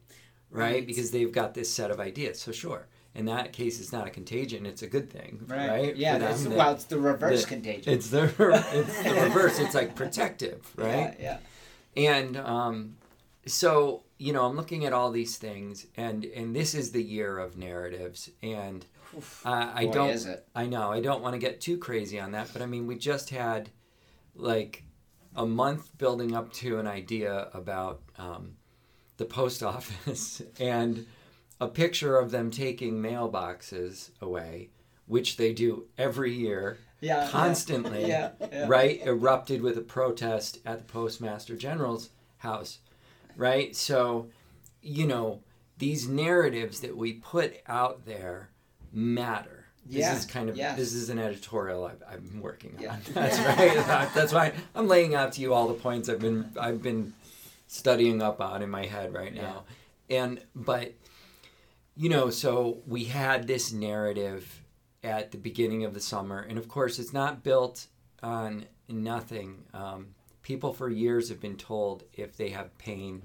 right? 0.51 0.73
Right. 0.75 0.87
Because 0.87 1.11
they've 1.11 1.33
got 1.33 1.55
this 1.55 1.71
set 1.73 1.91
of 1.91 2.01
ideas. 2.01 2.41
So 2.41 2.53
sure, 2.53 2.87
in 3.15 3.27
that 3.27 3.53
case, 3.53 3.81
it's 3.81 3.93
not 3.93 4.07
a 4.07 4.11
contagion; 4.11 4.67
it's 4.67 4.83
a 4.83 4.87
good 4.89 5.11
thing, 5.11 5.45
Right. 5.47 5.69
right? 5.69 5.97
Yeah. 5.97 6.19
Them 6.19 6.29
That's, 6.29 6.43
that- 6.45 6.57
well, 6.57 6.73
it's 6.73 6.85
the 6.85 6.99
reverse 6.99 7.43
that 7.43 7.49
contagion. 7.55 7.93
It's 7.93 8.11
the 8.11 8.25
it's 8.73 9.03
the 9.03 9.15
reverse. 9.15 9.59
It's 9.59 9.75
like 9.75 9.95
protective, 9.95 10.71
right? 10.77 11.17
Yeah. 11.21 11.39
And 11.97 12.37
um, 12.37 12.97
so 13.47 14.03
you 14.19 14.33
know, 14.33 14.45
I'm 14.47 14.57
looking 14.57 14.85
at 14.85 14.93
all 14.93 15.11
these 15.11 15.37
things, 15.37 15.87
and 15.97 16.25
and 16.25 16.55
this 16.55 16.75
is 16.75 16.93
the 16.93 17.03
year 17.03 17.39
of 17.39 17.57
narratives, 17.57 18.31
and 18.43 18.85
uh, 19.45 19.71
I 19.75 19.87
Boy, 19.87 19.93
don't. 19.93 20.11
is 20.11 20.27
it. 20.27 20.47
I 20.55 20.67
know 20.67 20.91
I 20.93 21.01
don't 21.01 21.23
want 21.23 21.35
to 21.35 21.39
get 21.39 21.61
too 21.61 21.79
crazy 21.79 22.19
on 22.21 22.33
that, 22.33 22.51
but 22.53 22.63
I 22.63 22.67
mean, 22.67 22.87
we 22.87 22.97
just 22.97 23.31
had 23.31 23.71
like 24.35 24.85
a 25.37 25.47
month 25.47 25.97
building 25.99 26.35
up 26.35 26.53
to 26.55 26.79
an 26.79 26.87
idea 26.87 27.49
about 27.55 28.03
um, 28.19 28.57
the 29.17 29.25
post 29.25 29.63
office 29.73 30.43
and 30.61 31.07
a 31.61 31.69
picture 31.69 32.17
of 32.19 32.31
them 32.31 32.51
taking 32.51 32.95
mailboxes 33.03 34.11
away, 34.21 34.71
which 35.07 35.37
they 35.37 35.53
do 35.53 35.87
every 35.99 36.33
year 36.33 36.79
Yeah. 37.01 37.29
constantly, 37.31 38.07
Yeah. 38.09 38.31
yeah. 38.41 38.67
right? 38.69 39.01
Erupted 39.05 39.61
with 39.63 39.77
a 39.79 39.83
protest 39.83 40.59
at 40.67 40.79
the 40.79 40.93
Postmaster 40.93 41.57
General's 41.57 42.11
house, 42.39 42.79
right? 43.37 43.75
So, 43.75 44.29
you 44.83 45.07
know, 45.07 45.41
these 45.79 46.09
narratives 46.09 46.81
that 46.81 46.97
we 46.97 47.15
put 47.15 47.57
out 47.67 48.07
there 48.07 48.51
matter. 48.93 49.67
This 49.87 50.01
Yeah, 50.01 50.17
is 50.17 50.25
kind 50.25 50.49
of 50.49 50.57
yeah. 50.57 50.75
this 50.75 50.95
is 50.95 51.11
an 51.11 51.19
editorial 51.19 51.85
I've, 51.85 52.03
I'm 52.11 52.41
working 52.41 52.75
on. 52.77 52.83
Yeah. 52.83 52.97
That's 53.13 53.39
right. 53.39 54.11
That's 54.15 54.33
why 54.33 54.53
I'm 54.75 54.89
laying 54.89 55.15
out 55.15 55.33
to 55.33 55.41
you 55.41 55.53
all 55.53 55.69
the 55.69 55.75
points 55.75 56.09
I've 56.09 56.21
been 56.21 56.51
I've 56.59 56.83
been 56.83 57.13
studying 57.67 58.23
up 58.23 58.41
on 58.41 58.63
in 58.63 58.71
my 58.71 58.87
head 58.87 59.13
right 59.13 59.35
now. 59.35 59.65
And 60.09 60.41
but 60.55 60.95
you 61.97 62.09
know, 62.09 62.31
so 62.31 62.79
we 62.87 63.05
had 63.05 63.47
this 63.47 63.73
narrative 63.73 64.63
at 65.03 65.33
the 65.33 65.39
beginning 65.39 65.85
of 65.85 65.93
the 65.93 66.01
summer, 66.01 66.41
and 66.41 66.57
of 66.59 66.67
course, 66.67 66.99
it's 66.99 67.13
not 67.13 67.43
built 67.43 67.87
on 68.23 68.67
nothing. 68.89 69.65
Um, 69.75 70.15
people 70.45 70.73
for 70.73 70.89
years 70.89 71.29
have 71.31 71.41
been 71.41 71.57
told 71.57 72.05
if 72.13 72.37
they 72.37 72.51
have 72.51 72.77
pain, 72.79 73.23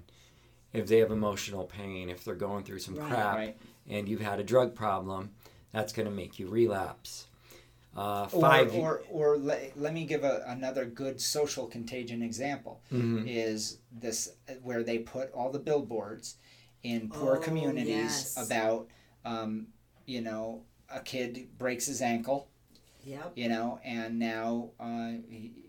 if 0.74 0.88
they 0.88 0.98
have 0.98 1.12
emotional 1.12 1.66
pain, 1.66 2.10
if 2.10 2.24
they're 2.24 2.34
going 2.34 2.64
through 2.64 2.80
some 2.80 2.96
Right, 2.96 3.08
crap, 3.08 3.36
right. 3.36 3.58
and 3.88 4.10
you've 4.10 4.22
had 4.22 4.40
a 4.40 4.44
drug 4.44 4.74
problem, 4.74 5.30
that's 5.72 5.94
going 5.94 6.08
to 6.08 6.14
make 6.16 6.40
you 6.40 6.48
relapse. 6.48 7.28
Uh, 7.96 8.28
Or, 8.32 8.42
five. 8.42 8.74
or, 8.76 9.02
or 9.12 9.38
let, 9.38 9.78
let 9.78 9.94
me 9.94 10.06
give 10.06 10.24
a, 10.24 10.44
another 10.48 10.86
good 10.86 11.20
social 11.20 11.68
contagion 11.68 12.22
example 12.24 12.82
Mhm. 12.92 13.24
is 13.28 13.80
this 13.92 14.34
where 14.64 14.84
they 14.84 15.00
put 15.00 15.32
all 15.34 15.52
the 15.52 15.60
billboards 15.60 16.38
in 16.84 17.10
poor 17.10 17.36
Oh, 17.38 17.40
communities 17.42 18.36
yes. 18.36 18.38
about 18.38 18.88
um, 19.26 19.68
you 20.06 20.22
know 20.22 20.64
a 20.90 21.02
kid 21.02 21.50
breaks 21.58 21.88
his 21.88 22.02
ankle 22.02 22.49
Yep. 23.10 23.32
you 23.36 23.50
know 23.50 23.80
and 23.84 24.20
now 24.20 24.70
uh, 24.80 25.12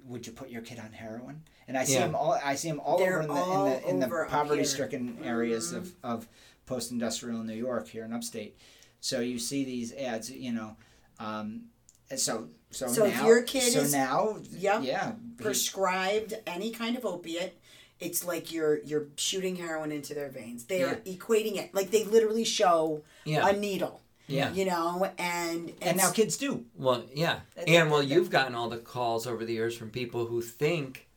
would 0.06 0.26
you 0.26 0.32
put 0.32 0.48
your 0.50 0.62
kid 0.62 0.78
on 0.78 0.92
heroin 0.92 1.42
and 1.68 1.76
i 1.78 1.84
see 1.84 1.94
Yeah. 1.94 2.06
them 2.06 2.14
all 2.14 2.38
i 2.44 2.54
see 2.54 2.68
them 2.68 2.80
all 2.80 2.98
They're 2.98 3.22
over 3.22 3.28
in 3.28 3.28
the 3.28 3.42
in 3.42 3.64
the, 3.64 3.88
in 3.90 4.00
the 4.00 4.06
over 4.06 4.24
up 4.24 4.30
poverty-stricken 4.30 5.18
areas 5.24 5.72
of, 5.72 5.84
Mm-hmm. 5.84 6.06
of 6.12 6.28
post-industrial 6.66 7.42
new 7.42 7.54
york 7.54 7.88
here 7.88 8.04
in 8.04 8.12
upstate 8.12 8.56
so 9.00 9.20
you 9.20 9.38
see 9.38 9.64
these 9.64 9.92
ads 9.94 10.30
you 10.30 10.52
know 10.52 10.76
um, 11.18 11.62
and 12.10 12.18
so 12.18 12.48
so, 12.72 12.86
So 12.86 13.04
if 13.04 13.16
now 13.16 13.26
your 13.26 13.42
kid 13.42 13.72
so 13.72 13.80
is- 13.80 13.92
now 13.92 14.36
Yep. 14.52 14.82
yeah 14.84 15.12
he- 15.38 15.42
Prescribed 15.42 16.34
any 16.46 16.70
kind 16.70 16.96
of 16.96 17.04
opiate. 17.04 17.58
It's 17.98 18.24
like 18.24 18.52
you're 18.52 18.78
you're 18.82 19.08
shooting 19.16 19.56
heroin 19.56 19.90
into 19.92 20.14
their 20.14 20.28
veins. 20.30 20.64
They 20.64 20.82
are 20.84 20.96
equating 21.04 21.56
it 21.56 21.74
like 21.74 21.90
they 21.90 22.04
literally 22.04 22.44
show 22.44 23.02
yeah. 23.24 23.46
a 23.48 23.52
needle. 23.54 24.00
Yeah. 24.30 24.52
You 24.52 24.64
know, 24.66 25.10
and 25.18 25.72
and 25.82 25.96
now 25.96 26.10
kids 26.10 26.36
do 26.36 26.64
Well, 26.76 27.04
yeah, 27.14 27.40
and 27.66 27.90
well, 27.90 28.02
you've 28.02 28.30
gotten 28.30 28.54
all 28.54 28.68
the 28.68 28.78
calls 28.78 29.26
over 29.26 29.44
the 29.44 29.52
years 29.52 29.76
from 29.76 29.90
people 29.90 30.26
who 30.26 30.40
think 30.42 31.08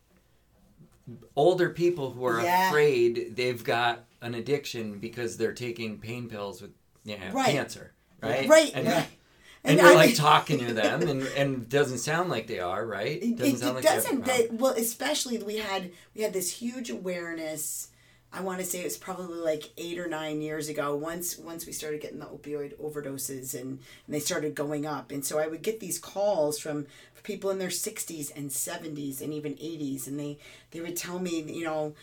older 1.35 1.69
people 1.69 2.11
who 2.11 2.25
are 2.25 2.41
Yeah. 2.41 2.69
afraid 2.69 3.35
they've 3.35 3.63
got 3.63 4.05
an 4.21 4.35
addiction 4.35 4.99
because 4.99 5.37
they're 5.37 5.53
taking 5.53 5.97
pain 5.99 6.29
pills 6.29 6.61
with 6.61 6.71
you 7.05 7.17
know, 7.17 7.31
Right. 7.33 7.51
cancer, 7.51 7.91
right? 8.21 8.47
Right, 8.47 8.71
And, 8.73 8.87
right. 8.87 8.95
and 9.65 9.77
And 9.77 9.79
you're 9.79 9.91
I- 9.91 9.95
like 9.95 10.15
talking 10.15 10.59
to 10.59 10.73
them, 10.73 11.01
and 11.09 11.23
and 11.37 11.63
it 11.63 11.69
doesn't 11.69 11.97
sound 11.99 12.29
like 12.29 12.47
they 12.47 12.59
are, 12.59 12.85
right? 12.85 13.21
It, 13.21 13.35
doesn't 13.35 13.55
it, 13.55 13.59
sound 13.59 13.71
it 13.71 13.75
like 13.75 13.83
they 13.83 13.89
doesn't. 13.95 14.25
That, 14.25 14.53
well, 14.53 14.73
especially 14.73 15.37
we 15.39 15.57
had 15.57 15.91
we 16.15 16.21
had 16.21 16.31
this 16.33 16.51
huge 16.51 16.89
awareness. 16.89 17.89
I 18.33 18.41
want 18.41 18.59
to 18.59 18.65
say 18.65 18.81
it 18.81 18.85
was 18.85 18.97
probably 18.97 19.39
like 19.39 19.69
eight 19.77 19.99
or 19.99 20.07
nine 20.07 20.41
years 20.41 20.67
ago. 20.67 20.95
Once 20.95 21.37
once 21.37 21.67
we 21.67 21.71
started 21.71 22.01
getting 22.01 22.19
the 22.19 22.25
opioid 22.25 22.75
overdoses 22.79 23.53
and, 23.53 23.79
and 24.07 24.15
they 24.15 24.19
started 24.19 24.55
going 24.55 24.87
up, 24.87 25.11
and 25.11 25.23
so 25.23 25.37
I 25.37 25.47
would 25.47 25.61
get 25.61 25.79
these 25.79 25.99
calls 25.99 26.57
from 26.57 26.87
people 27.21 27.51
in 27.51 27.59
their 27.59 27.69
sixties 27.69 28.31
and 28.31 28.51
seventies 28.51 29.21
and 29.21 29.31
even 29.31 29.53
eighties, 29.61 30.07
and 30.07 30.19
they 30.19 30.39
they 30.71 30.81
would 30.81 30.97
tell 30.97 31.19
me, 31.19 31.41
you 31.43 31.63
know, 31.63 31.93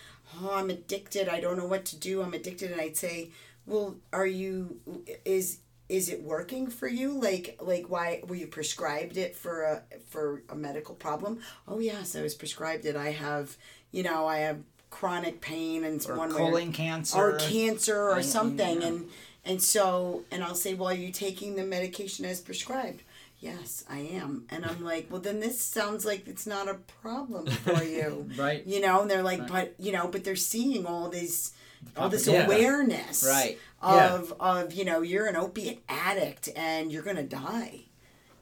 oh, 0.41 0.53
I'm 0.55 0.71
addicted. 0.71 1.29
I 1.29 1.41
don't 1.41 1.59
know 1.59 1.67
what 1.67 1.85
to 1.87 1.97
do. 1.97 2.23
I'm 2.23 2.33
addicted, 2.35 2.71
and 2.71 2.81
I'd 2.81 2.97
say, 2.97 3.31
well, 3.67 3.97
are 4.13 4.27
you 4.27 4.81
is 5.25 5.59
is 5.89 6.09
it 6.09 6.23
working 6.23 6.69
for 6.69 6.87
you 6.87 7.21
like 7.21 7.59
like 7.61 7.87
why 7.89 8.23
were 8.29 8.37
you 8.37 8.47
prescribed 8.47 9.17
it 9.17 9.35
for 9.35 9.63
a 9.65 9.83
for 10.09 10.43
a 10.49 10.55
medical 10.55 10.95
problem 10.95 11.41
oh 11.67 11.81
yes 11.81 12.15
i 12.15 12.23
was 12.23 12.33
prescribed 12.33 12.85
it 12.87 12.95
i 12.95 13.11
have 13.11 13.57
you 13.91 14.05
know 14.05 14.25
i 14.25 14.39
have 14.39 14.61
chronic 14.91 15.41
pain 15.41 15.85
and 15.85 16.05
or 16.09 16.17
one 16.17 16.31
way 16.31 16.37
colon 16.37 16.73
cancer 16.73 17.17
or 17.19 17.39
cancer 17.39 17.97
or 18.11 18.17
I- 18.17 18.21
something 18.23 18.83
and 18.83 19.09
And 19.43 19.63
so, 19.63 20.25
and 20.31 20.45
I'll 20.45 20.55
say, 20.55 20.75
well, 20.75 20.91
are 20.91 20.95
you 20.95 21.11
taking 21.11 21.57
the 21.57 21.65
medication 21.65 22.27
as 22.27 22.41
prescribed? 22.43 23.03
Yes, 23.39 23.85
I 23.89 24.01
am. 24.01 24.45
And 24.51 24.67
I'm 24.67 24.85
like, 24.85 25.07
well, 25.11 25.23
then 25.23 25.41
this 25.41 25.59
sounds 25.59 26.05
like 26.05 26.29
it's 26.29 26.47
not 26.47 26.69
a 26.69 26.75
problem 27.01 27.47
for 27.65 27.83
you. 27.83 28.29
Right. 28.37 28.67
You 28.67 28.81
know, 28.83 29.01
and 29.01 29.11
they're 29.11 29.23
like, 29.23 29.41
Right. 29.41 29.49
but, 29.51 29.75
you 29.79 29.93
know, 29.93 30.09
but 30.09 30.25
they're 30.25 30.37
seeing 30.37 30.85
all 30.85 31.09
this, 31.09 31.53
all 31.97 32.11
this 32.11 32.27
Yeah. 32.27 32.45
awareness 32.45 33.25
Right. 33.27 33.59
Yeah. 33.83 34.15
of, 34.17 34.35
of, 34.41 34.75
you 34.75 34.85
know, 34.85 35.01
you're 35.01 35.27
an 35.27 35.37
opiate 35.37 35.83
addict 35.89 36.51
and 36.55 36.93
you're 36.93 37.03
going 37.03 37.17
to 37.17 37.23
die. 37.23 37.85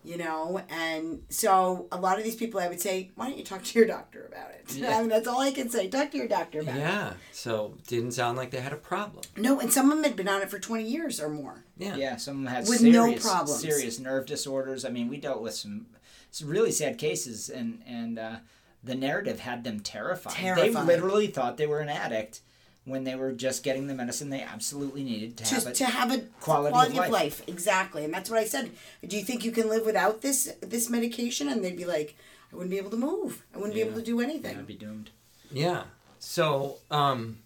You 0.04 0.16
know, 0.16 0.62
and 0.70 1.22
so 1.28 1.86
a 1.92 1.98
lot 1.98 2.18
of 2.18 2.24
these 2.24 2.36
people, 2.36 2.60
I 2.60 2.68
would 2.68 2.80
say, 2.80 3.10
why 3.14 3.28
don't 3.28 3.36
you 3.36 3.44
talk 3.44 3.62
to 3.64 3.78
your 3.78 3.86
doctor 3.86 4.24
about 4.26 4.50
it? 4.52 4.74
Yeah. 4.74 4.90
I 4.96 5.00
mean, 5.00 5.10
that's 5.10 5.26
all 5.28 5.40
I 5.40 5.50
can 5.50 5.68
say. 5.68 5.88
Talk 5.88 6.12
to 6.12 6.16
your 6.16 6.28
doctor 6.28 6.60
about 6.60 6.76
it. 6.76 6.80
Yeah. 6.80 7.12
So 7.32 7.74
didn't 7.86 8.12
sound 8.12 8.38
like 8.38 8.50
they 8.50 8.60
had 8.60 8.72
a 8.72 8.76
problem. 8.76 9.24
No, 9.36 9.60
and 9.60 9.72
some 9.72 9.90
of 9.90 9.96
them 9.98 10.04
had 10.04 10.16
been 10.16 10.28
on 10.28 10.40
it 10.40 10.50
for 10.50 10.58
20 10.58 10.84
years 10.84 11.20
or 11.20 11.28
more. 11.28 11.64
Yeah. 11.76 11.96
Yeah, 11.96 12.16
some 12.16 12.38
of 12.38 12.44
them 12.44 12.52
had 12.54 12.68
With 12.68 12.80
no 12.82 13.04
serious, 13.04 13.22
problems. 13.22 13.60
serious 13.60 13.98
nerve 13.98 14.24
disorders. 14.26 14.84
I 14.84 14.90
mean, 14.90 15.08
we 15.08 15.18
dealt 15.18 15.42
with 15.42 15.54
some, 15.54 15.86
some 16.30 16.48
really 16.48 16.72
sad 16.72 16.96
cases, 16.96 17.50
and 17.50 17.82
and 17.86 18.18
uh, 18.18 18.36
the 18.82 18.94
narrative 18.94 19.40
had 19.40 19.64
them 19.64 19.80
terrified. 19.80 20.56
They 20.56 20.70
literally 20.70 21.26
thought 21.26 21.56
they 21.56 21.66
were 21.66 21.80
an 21.80 21.88
addict 21.88 22.40
when 22.88 23.04
they 23.04 23.14
were 23.14 23.33
just 23.33 23.62
getting 23.62 23.87
the 23.87 23.95
medicine 23.95 24.30
they 24.30 24.42
absolutely 24.42 25.02
needed 25.02 25.37
to 25.37 25.45
have 25.54 25.64
to, 25.64 25.71
it. 25.71 25.75
to 25.75 25.85
have 25.85 26.12
a 26.12 26.18
quality 26.40 26.73
quality, 26.73 26.99
of 26.99 27.04
of, 27.04 27.11
life. 27.11 27.40
life. 27.40 27.42
exactly 27.49 28.04
and 28.04 28.12
that's 28.12 28.30
what 28.30 28.38
i 28.38 28.45
said 28.45 28.71
do 29.07 29.16
you 29.16 29.25
think 29.25 29.45
you 29.45 29.52
can 29.52 29.68
live 29.68 29.85
without 29.87 30.23
this 30.23 30.52
this 30.61 30.88
medication 30.88 31.49
and 31.49 31.64
they'd 31.64 31.76
be 31.76 31.85
like 31.85 32.16
i 32.52 32.57
wouldn't 32.57 32.71
be 32.71 32.78
able 32.78 32.90
to 32.90 32.97
move 32.97 33.45
i 33.54 33.59
wouldn't 33.59 33.75
be 33.75 33.80
able 33.80 33.95
to 33.95 34.02
do 34.02 34.21
anything 34.21 34.57
I'd 34.57 34.66
be 34.66 34.75
doomed. 34.75 35.11
Yeah. 35.50 35.85
So, 36.18 36.76
um, 36.90 37.38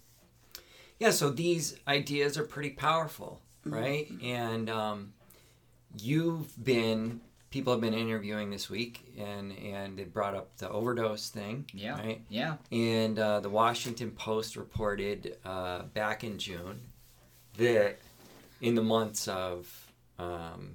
yeah, 0.99 1.11
so 1.11 1.29
these 1.29 1.77
ideas 1.87 2.37
are 2.37 2.43
pretty 2.43 2.71
powerful, 2.71 3.41
right? 3.65 4.09
And 4.21 4.69
um, 4.69 5.13
you've 5.99 6.61
been, 6.63 7.21
people 7.53 7.71
have 7.71 7.81
been 7.81 7.93
interviewing 7.93 8.49
this 8.49 8.67
week, 8.67 9.13
and 9.15 9.51
and 9.59 9.99
it 9.99 10.11
brought 10.11 10.33
up 10.33 10.57
the 10.57 10.67
overdose 10.67 11.29
thing, 11.29 11.63
Yeah. 11.71 11.99
right? 11.99 12.19
Yeah. 12.27 12.55
And 12.71 13.19
uh, 13.19 13.41
the 13.41 13.49
Washington 13.49 14.09
Post 14.09 14.55
reported 14.55 15.37
uh, 15.45 15.83
back 15.93 16.23
in 16.23 16.39
June 16.39 16.79
that 17.59 17.99
in 18.59 18.73
the 18.73 18.81
months 18.81 19.27
of 19.27 19.91
um, 20.17 20.71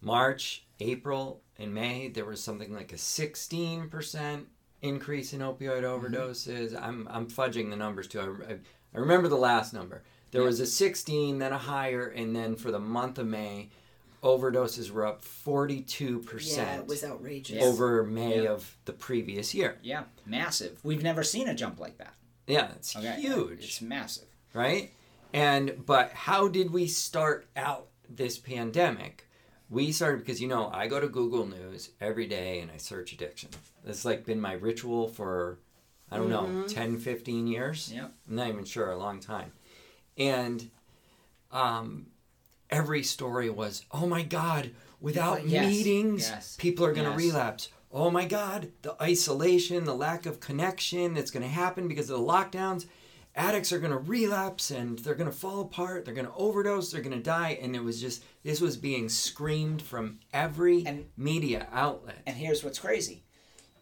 March, 0.00 0.64
April, 0.80 1.42
and 1.58 1.74
May, 1.74 2.08
there 2.08 2.24
was 2.24 2.42
something 2.42 2.72
like 2.72 2.94
a 2.94 2.96
16% 2.96 4.44
increase 4.80 5.32
in 5.34 5.40
opioid 5.40 5.82
overdoses. 5.82 6.80
I'm, 6.80 7.06
I'm 7.10 7.26
fudging 7.26 7.68
the 7.68 7.76
numbers 7.76 8.06
too. 8.08 8.20
I, 8.20 8.52
I, 8.52 8.56
I 8.94 8.98
remember 8.98 9.28
the 9.28 9.36
last 9.36 9.74
number. 9.74 10.04
There 10.30 10.42
was 10.42 10.60
a 10.60 10.66
16, 10.66 11.38
then 11.38 11.52
a 11.52 11.58
higher, 11.58 12.06
and 12.06 12.34
then 12.34 12.56
for 12.56 12.70
the 12.70 12.78
month 12.78 13.18
of 13.18 13.26
May, 13.26 13.68
overdoses 14.22 14.90
were 14.90 15.06
up 15.06 15.22
42% 15.24 16.56
yeah 16.56 16.76
it 16.76 16.86
was 16.86 17.04
outrageous 17.04 17.62
over 17.62 18.02
May 18.04 18.42
Yeah. 18.44 18.50
of 18.50 18.76
the 18.84 18.92
previous 18.92 19.54
year. 19.54 19.78
Yeah. 19.82 20.04
Massive. 20.26 20.80
We've 20.82 21.02
never 21.02 21.22
seen 21.22 21.48
a 21.48 21.54
jump 21.54 21.78
like 21.80 21.98
that. 21.98 22.14
Yeah, 22.46 22.72
it's 22.76 22.96
Okay. 22.96 23.20
huge. 23.20 23.64
It's 23.64 23.80
massive. 23.80 24.24
right? 24.54 24.92
And 25.32 25.84
but 25.86 26.10
how 26.12 26.48
did 26.48 26.70
we 26.72 26.86
start 26.86 27.46
out 27.56 27.88
this 28.08 28.38
pandemic? 28.38 29.26
We 29.70 29.92
started 29.92 30.20
because 30.20 30.40
you 30.40 30.48
know 30.48 30.68
I 30.72 30.86
go 30.88 30.98
to 30.98 31.08
Google 31.08 31.46
News 31.46 31.90
every 32.00 32.26
day 32.26 32.60
and 32.60 32.70
I 32.70 32.78
search 32.78 33.12
addiction. 33.12 33.50
It's 33.86 34.04
like 34.06 34.24
been 34.24 34.40
my 34.40 34.54
ritual 34.54 35.08
for 35.08 35.58
I 36.10 36.16
don't 36.16 36.30
know 36.30 36.64
10, 36.66 36.96
15 36.98 37.46
years. 37.46 37.92
Yeah. 37.94 38.06
I'm 38.28 38.34
not 38.36 38.48
even 38.48 38.64
sure 38.64 38.90
a 38.90 38.96
long 38.96 39.20
time. 39.20 39.52
And 40.16 40.70
um, 41.52 42.06
every 42.70 43.02
story 43.02 43.50
was, 43.50 43.84
oh 43.92 44.06
my 44.06 44.22
God, 44.22 44.70
without 45.00 45.46
Yes, 45.46 45.66
meetings, 45.66 46.28
yes, 46.28 46.56
people 46.58 46.84
are 46.84 46.92
going 46.92 47.04
to 47.06 47.22
yes. 47.22 47.32
relapse. 47.32 47.68
Oh 47.90 48.10
my 48.10 48.26
God, 48.26 48.70
the 48.82 48.94
isolation, 49.02 49.84
the 49.84 49.94
lack 49.94 50.26
of 50.26 50.40
connection 50.40 51.14
that's 51.14 51.30
going 51.30 51.42
to 51.42 51.48
happen 51.48 51.88
because 51.88 52.10
of 52.10 52.18
the 52.18 52.24
lockdowns. 52.24 52.86
Addicts 53.34 53.72
are 53.72 53.78
going 53.78 53.92
to 53.92 53.98
relapse 53.98 54.70
and 54.70 54.98
they're 54.98 55.14
going 55.14 55.30
to 55.30 55.36
fall 55.36 55.60
apart. 55.60 56.04
They're 56.04 56.14
going 56.14 56.26
to 56.26 56.32
overdose. 56.34 56.90
They're 56.90 57.00
going 57.02 57.16
to 57.16 57.22
die. 57.22 57.58
And 57.62 57.76
it 57.76 57.82
was 57.84 58.00
just, 58.00 58.24
this 58.42 58.60
was 58.60 58.76
being 58.76 59.08
screamed 59.08 59.80
from 59.80 60.18
every 60.32 60.84
And- 60.84 61.06
media 61.16 61.68
outlet. 61.72 62.18
And 62.26 62.36
here's 62.36 62.64
what's 62.64 62.80
crazy. 62.80 63.22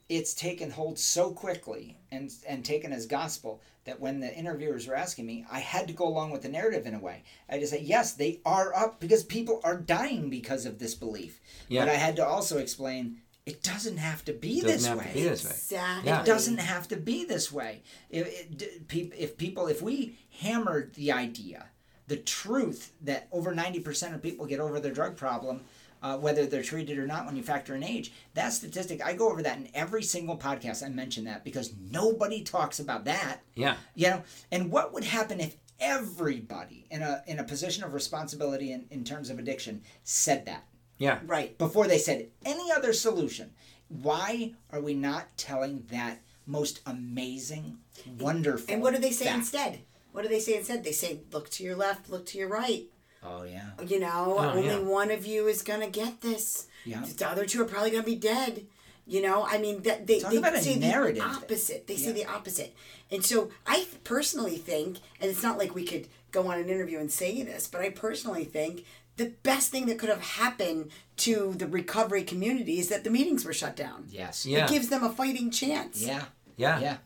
It's 0.09 0.35
taken 0.35 0.71
hold 0.71 0.99
so 0.99 1.33
quickly 1.33 1.97
and 2.13 2.33
and 2.49 2.65
taken 2.65 2.93
as 2.93 3.07
gospel 3.07 3.61
that 3.85 4.01
when 4.01 4.21
the 4.21 4.33
interviewers 4.35 4.87
were 4.87 4.95
asking 4.97 5.27
me, 5.27 5.45
I 5.51 5.61
had 5.61 5.87
to 5.89 5.93
go 5.95 6.07
along 6.07 6.31
with 6.31 6.43
the 6.43 6.49
narrative 6.49 6.87
in 6.87 6.95
a 6.95 6.99
way. 6.99 7.23
I 7.49 7.53
had 7.55 7.61
to 7.61 7.67
say, 7.69 7.81
yes, 7.81 8.13
they 8.15 8.41
are 8.45 8.75
up 8.75 8.99
because 9.01 9.23
people 9.25 9.61
are 9.65 9.77
dying 9.77 10.29
because 10.31 10.67
of 10.67 10.79
this 10.79 10.95
belief. 10.95 11.41
Yeah. 11.69 11.83
But 11.85 11.91
I 11.91 11.95
had 11.97 12.17
to 12.17 12.27
also 12.27 12.59
explain 12.59 13.19
it 13.47 13.63
doesn't 13.63 13.99
have 13.99 14.25
to 14.25 14.33
be 14.33 14.61
Doesn't 14.61 14.67
this 14.77 14.87
have 14.87 14.99
way. 14.99 15.05
to 15.07 15.13
be 15.15 15.23
this 15.23 15.45
way. 15.45 15.51
exactly 15.51 16.11
It 16.13 16.25
doesn't 16.25 16.59
have 16.59 16.89
to 16.89 16.97
be 16.97 17.25
this 17.25 17.53
way. 17.53 17.83
If, 18.11 18.27
it- 18.27 18.59
d- 18.59 18.69
peop- 18.89 19.15
if 19.17 19.37
people, 19.39 19.69
if 19.69 19.81
we 19.81 20.19
hammered 20.41 20.95
the 20.95 21.13
idea, 21.13 21.67
the 22.09 22.17
truth 22.17 22.93
that 23.03 23.29
over 23.31 23.55
90% 23.55 24.15
of 24.15 24.23
people 24.23 24.47
get 24.47 24.59
over 24.59 24.81
their 24.81 24.93
drug 24.93 25.17
problem, 25.17 25.61
uh, 26.03 26.17
whether 26.19 26.47
they're 26.47 26.63
treated 26.63 26.99
or 26.99 27.07
not 27.07 27.27
when 27.27 27.37
you 27.37 27.43
factor 27.43 27.75
in 27.75 27.83
age, 27.83 28.13
that 28.35 28.53
statistic, 28.53 29.05
I 29.05 29.13
go 29.15 29.31
over 29.31 29.43
that 29.43 29.59
in 29.59 29.69
every 29.75 30.03
single 30.03 30.37
podcast. 30.37 30.85
I 30.85 30.89
mention 30.89 31.25
that 31.25 31.45
because 31.45 31.75
nobody 31.91 32.43
talks 32.43 32.79
about 32.81 33.05
that. 33.07 33.41
Yeah. 33.55 33.77
You 33.95 34.11
know, 34.11 34.23
and 34.51 34.71
what 34.71 34.93
would 34.93 35.05
happen 35.05 35.41
if 35.41 35.57
everybody 35.79 36.87
in 36.91 37.03
a 37.03 37.23
in 37.27 37.39
a 37.39 37.45
position 37.45 37.85
of 37.85 37.93
responsibility 37.95 38.73
in, 38.73 38.87
in 38.91 39.05
terms 39.05 39.31
of 39.31 39.39
addiction 39.39 39.83
said 40.05 40.47
that? 40.47 40.65
Yeah. 40.99 41.19
right 41.27 41.59
before 41.59 41.87
they 41.87 41.99
said 41.99 42.29
any 42.45 42.73
other 42.73 42.95
solution. 42.95 43.51
Why 43.89 44.55
are 44.71 44.81
we 44.81 44.95
not 44.95 45.37
telling 45.37 45.85
that 45.91 46.23
most 46.47 46.81
amazing, 46.87 47.79
wonderful? 48.19 48.73
and 48.73 48.83
what 48.83 48.95
do 48.95 49.01
they 49.01 49.11
say 49.11 49.27
fact? 49.27 49.39
instead 49.39 49.81
what 50.13 50.23
do 50.23 50.29
they 50.29 50.41
say 50.41 50.57
instead 50.57 50.83
they 50.85 50.93
say 50.93 51.21
look 51.33 51.51
to 51.51 51.63
your 51.63 51.77
left 51.77 52.09
look 52.09 52.25
to 52.27 52.39
your 52.39 52.49
right 52.49 52.87
Oh 53.23 53.43
yeah, 53.45 53.71
you 53.87 53.99
know 54.01 54.37
Oh, 54.39 54.51
only 54.51 54.67
yeah. 54.69 54.79
one 54.79 55.11
of 55.11 55.27
you 55.27 55.47
is 55.49 55.63
gonna 55.63 55.89
get 55.91 56.21
this. 56.21 56.67
Yeah. 56.85 57.03
the 57.05 57.29
other 57.29 57.45
two 57.47 57.61
are 57.63 57.65
probably 57.67 57.91
gonna 57.91 58.03
be 58.05 58.15
dead. 58.17 58.67
You 59.09 59.23
know 59.23 59.47
i 59.49 59.59
mean 59.59 59.83
that 59.83 60.07
they, 60.09 60.19
Talk 60.19 60.33
they 60.33 60.39
about 60.39 60.57
say 60.59 60.79
the 60.79 61.21
opposite. 61.21 61.87
They 61.87 61.97
say 61.97 62.11
the 62.13 62.27
opposite. 62.27 62.75
And 63.11 63.25
so 63.25 63.51
i 63.67 63.87
personally 64.05 64.57
think 64.57 64.99
and 65.21 65.31
it's 65.31 65.43
not 65.45 65.59
like 65.59 65.75
we 65.77 65.85
could 65.85 66.09
go 66.33 66.49
on 66.51 66.59
an 66.59 66.69
interview 66.69 66.99
and 66.99 67.11
say 67.11 67.43
this 67.45 67.69
but 67.69 67.81
i 67.83 67.89
personally 67.91 68.45
think 68.45 68.85
the 69.17 69.27
best 69.45 69.71
thing 69.71 69.87
that 69.87 69.99
could 70.01 70.09
have 70.09 70.21
happened 70.21 70.91
to 71.19 71.55
the 71.57 71.67
recovery 71.69 72.25
community 72.25 72.79
is 72.81 72.89
that 72.89 73.05
the 73.05 73.11
meetings 73.11 73.45
were 73.47 73.53
shut 73.55 73.75
down. 73.77 74.07
Yes, 74.11 74.45
Yeah. 74.45 74.65
it 74.65 74.71
gives 74.71 74.89
them 74.89 75.03
a 75.05 75.11
fighting 75.11 75.51
chance. 75.51 76.03
Yeah, 76.03 76.25
Yeah. 76.57 76.81
yeah. 76.81 76.97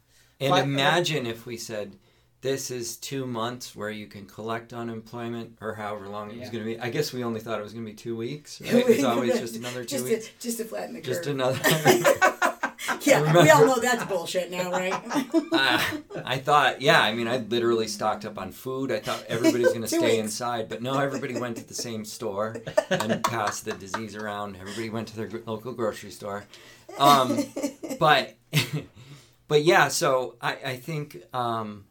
And 0.41 0.51
But- 0.51 0.65
imagine 0.65 1.27
if 1.27 1.47
we 1.47 1.57
said, 1.57 1.97
this 2.43 2.71
is 2.71 2.97
two 2.97 3.27
months 3.27 3.77
where 3.77 3.91
you 3.91 4.07
can 4.07 4.25
collect 4.27 4.73
unemployment 4.73 5.59
or 5.61 5.75
however 5.75 6.09
long 6.09 6.31
it 6.31 6.39
was 6.41 6.49
going 6.49 6.65
to 6.65 6.71
be. 6.71 6.81
I 6.81 6.89
guess 6.89 7.13
we 7.13 7.23
only 7.23 7.41
thought 7.41 7.59
it 7.59 7.63
was 7.63 7.73
going 7.73 7.85
to 7.85 7.91
be 7.91 7.97
two 7.97 8.17
weeks. 8.17 8.61
Right? 8.71 8.89
It's 8.89 9.05
always 9.05 9.39
just 9.39 9.57
another 9.57 9.85
two 9.85 9.97
just 9.97 10.05
weeks. 10.05 10.27
To, 10.27 10.33
just 10.41 10.59
to 10.59 10.65
flatten 10.65 10.95
the 10.95 11.01
just 11.03 11.25
curve. 11.25 11.35
another. 11.35 11.59
yeah, 13.03 13.43
we 13.43 13.51
all 13.51 13.67
know 13.67 13.81
that's 13.81 14.05
bullshit 14.05 14.51
now, 14.51 14.71
right? 14.71 14.93
Uh, 15.53 15.83
I 16.25 16.39
thought, 16.39 16.81
yeah, 16.81 17.01
I 17.01 17.13
mean, 17.13 17.29
I 17.29 17.39
literally 17.39 17.89
stocked 17.89 18.25
up 18.25 18.39
on 18.39 18.53
food. 18.53 18.91
I 18.91 19.01
thought 19.01 19.25
everybody's 19.29 19.69
going 19.69 19.83
to 19.83 19.89
stay 19.89 19.99
weeks. 20.01 20.19
inside, 20.19 20.69
but 20.69 20.83
no, 20.83 20.99
everybody 20.99 21.39
went 21.39 21.57
to 21.59 21.67
the 21.67 21.75
same 21.75 22.05
store 22.05 22.57
and 22.89 23.23
passed 23.25 23.65
the 23.65 23.73
disease 23.73 24.17
around. 24.17 24.57
Everybody 24.57 24.89
went 24.91 25.09
to 25.09 25.17
their 25.17 25.31
local 25.47 25.73
grocery 25.73 26.11
store. 26.11 26.45
Um, 26.99 27.45
but, 27.99 28.37
but 29.49 29.63
yeah, 29.63 29.89
so 29.89 30.37
I, 30.41 30.57
I 30.65 30.77
think, 30.77 31.23
um, 31.35 31.85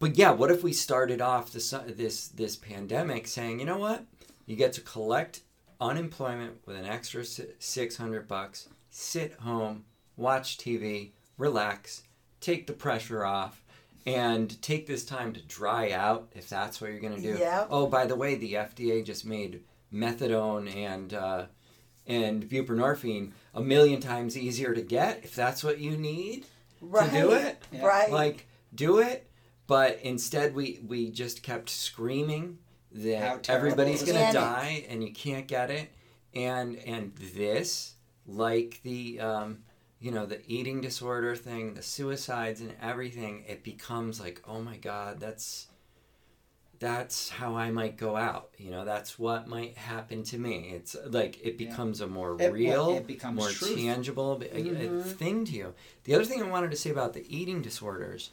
but 0.00 0.16
yeah, 0.16 0.30
what 0.32 0.50
if 0.50 0.64
we 0.64 0.72
started 0.72 1.20
off 1.20 1.52
this 1.52 1.72
this 1.86 2.28
this 2.28 2.56
pandemic 2.56 3.28
saying, 3.28 3.60
you 3.60 3.66
know 3.66 3.78
what, 3.78 4.04
you 4.46 4.56
get 4.56 4.72
to 4.72 4.80
collect 4.80 5.42
unemployment 5.80 6.66
with 6.66 6.76
an 6.76 6.86
extra 6.86 7.24
six 7.24 7.96
hundred 7.96 8.26
bucks, 8.26 8.68
sit 8.88 9.34
home, 9.34 9.84
watch 10.16 10.58
TV, 10.58 11.10
relax, 11.38 12.02
take 12.40 12.66
the 12.66 12.72
pressure 12.72 13.24
off, 13.24 13.62
and 14.06 14.60
take 14.62 14.86
this 14.86 15.04
time 15.04 15.34
to 15.34 15.42
dry 15.42 15.92
out 15.92 16.32
if 16.34 16.48
that's 16.48 16.80
what 16.80 16.90
you're 16.90 17.00
gonna 17.00 17.20
do. 17.20 17.36
Yep. 17.38 17.68
Oh, 17.70 17.86
by 17.86 18.06
the 18.06 18.16
way, 18.16 18.34
the 18.36 18.54
FDA 18.54 19.04
just 19.04 19.26
made 19.26 19.62
methadone 19.92 20.74
and 20.74 21.12
uh, 21.12 21.44
and 22.06 22.48
buprenorphine 22.48 23.32
a 23.54 23.60
million 23.60 24.00
times 24.00 24.36
easier 24.36 24.74
to 24.74 24.82
get 24.82 25.24
if 25.24 25.34
that's 25.34 25.62
what 25.62 25.78
you 25.78 25.96
need 25.96 26.46
right. 26.80 27.10
to 27.10 27.20
do 27.20 27.32
it 27.32 27.62
Yeah. 27.70 27.84
Right. 27.84 28.10
like 28.10 28.46
do 28.74 28.98
it 29.00 29.29
but 29.70 30.00
instead 30.02 30.52
we 30.52 30.80
we 30.86 31.10
just 31.10 31.44
kept 31.44 31.70
screaming 31.70 32.58
that 32.90 33.48
everybody's 33.48 34.02
gonna 34.02 34.18
it? 34.30 34.32
die 34.32 34.84
and 34.88 35.02
you 35.04 35.12
can't 35.12 35.46
get 35.46 35.70
it 35.70 35.88
and 36.34 36.76
and 36.78 37.14
this 37.36 37.94
like 38.26 38.80
the 38.82 39.20
um 39.20 39.58
you 40.00 40.10
know 40.10 40.26
the 40.26 40.40
eating 40.50 40.80
disorder 40.80 41.36
thing 41.36 41.74
the 41.74 41.82
suicides 41.82 42.60
and 42.60 42.72
everything 42.82 43.44
it 43.46 43.62
becomes 43.62 44.18
like 44.18 44.42
oh 44.48 44.60
my 44.60 44.76
god 44.76 45.20
that's 45.20 45.68
that's 46.80 47.28
how 47.28 47.56
I 47.56 47.70
might 47.70 47.98
go 47.98 48.16
out. 48.16 48.48
You 48.56 48.70
know, 48.70 48.86
that's 48.86 49.18
what 49.18 49.46
might 49.46 49.76
happen 49.76 50.22
to 50.22 50.38
me. 50.38 50.70
It's 50.74 50.96
like 51.04 51.38
it 51.44 51.58
becomes 51.58 52.00
a 52.00 52.06
more 52.06 52.40
It- 52.40 52.50
real, 52.54 52.96
it 52.96 53.06
becomes 53.06 53.36
more 53.36 53.50
truth. 53.50 53.76
tangible 53.76 54.40
a- 54.40 54.46
a 54.56 54.62
Mhm. 54.62 55.04
thing 55.16 55.44
to 55.44 55.52
you. 55.52 55.74
The 56.04 56.14
other 56.14 56.24
thing 56.24 56.42
I 56.42 56.48
wanted 56.48 56.70
to 56.70 56.78
say 56.78 56.88
about 56.88 57.12
the 57.12 57.26
eating 57.28 57.60
disorders 57.60 58.30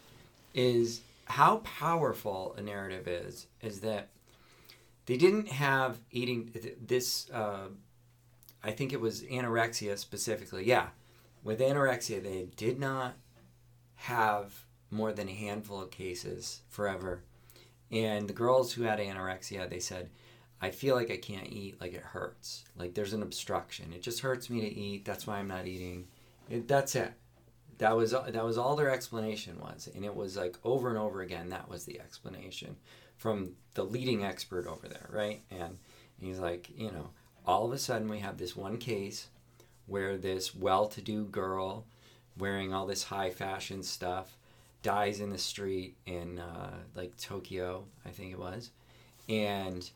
is 0.54 1.02
how 1.30 1.58
powerful 1.58 2.56
a 2.58 2.62
narrative 2.62 3.08
is. 3.08 3.48
Is 3.62 3.82
that 3.82 4.10
they 5.06 5.18
didn't 5.18 5.48
have 5.50 5.98
eating 6.12 6.52
this. 6.86 7.30
Uh, 7.30 7.70
I 8.64 8.72
think 8.72 8.94
it 8.94 9.02
was 9.02 9.24
anorexia 9.24 9.98
specifically. 9.98 10.66
Yeah, 10.66 10.88
with 11.44 11.60
anorexia, 11.60 12.22
they 12.22 12.50
did 12.56 12.80
not 12.80 13.16
have 13.96 14.66
more 14.92 15.12
than 15.12 15.30
a 15.30 15.34
handful 15.34 15.82
of 15.82 15.92
cases 15.92 16.62
forever. 16.70 17.24
And 17.92 18.28
the 18.28 18.34
girls 18.34 18.74
who 18.74 18.84
had 18.84 19.00
anorexia, 19.00 19.70
they 19.70 19.80
said, 19.80 20.10
I 20.62 20.72
feel 20.72 20.96
like 20.96 21.12
I 21.12 21.18
can't 21.18 21.48
eat, 21.48 21.80
like 21.80 21.94
it 21.94 22.02
hurts. 22.02 22.66
Like 22.78 22.94
there's 22.94 23.14
an 23.14 23.22
obstruction. 23.22 23.94
It 23.94 24.02
just 24.02 24.22
hurts 24.22 24.50
me 24.50 24.62
to 24.62 24.68
eat. 24.68 25.06
That's 25.06 25.28
why 25.28 25.38
I'm 25.38 25.48
not 25.48 25.68
eating. 25.68 26.08
It, 26.50 26.68
that's 26.68 26.96
it. 26.96 27.14
That 27.80 27.96
was 27.96 28.12
that 28.12 28.44
was 28.44 28.58
all 28.58 28.76
their 28.76 28.90
explanation 28.90 29.60
was, 29.60 29.90
and 29.94 30.04
it 30.04 30.16
was 30.16 30.36
like 30.36 30.58
over 30.64 30.90
and 30.90 30.98
over 30.98 31.22
again. 31.22 31.50
That 31.50 31.70
was 31.70 31.86
the 31.86 32.00
explanation 32.00 32.76
from 33.18 33.54
the 33.74 33.84
leading 33.84 34.24
expert 34.24 34.68
over 34.68 34.88
there, 34.88 35.10
right? 35.12 35.42
And 35.52 35.78
he's 36.20 36.40
like, 36.40 36.70
you 36.76 36.92
know, 36.92 37.10
all 37.46 37.66
of 37.66 37.72
a 37.72 37.78
sudden 37.78 38.10
we 38.10 38.20
have 38.20 38.38
this 38.38 38.56
one 38.56 38.78
case 38.78 39.28
where 39.86 40.18
this 40.18 40.54
well-to-do 40.54 41.26
girl 41.26 41.86
wearing 42.38 42.74
all 42.74 42.86
this 42.86 43.04
high 43.04 43.30
fashion 43.30 43.82
stuff 43.82 44.38
dies 44.84 45.20
in 45.20 45.32
the 45.32 45.38
street 45.38 45.96
in 46.06 46.40
uh, 46.40 46.74
like 46.96 47.16
Tokyo, 47.18 47.86
I 48.06 48.10
think 48.10 48.32
it 48.32 48.40
was, 48.40 48.72
and 49.28 49.90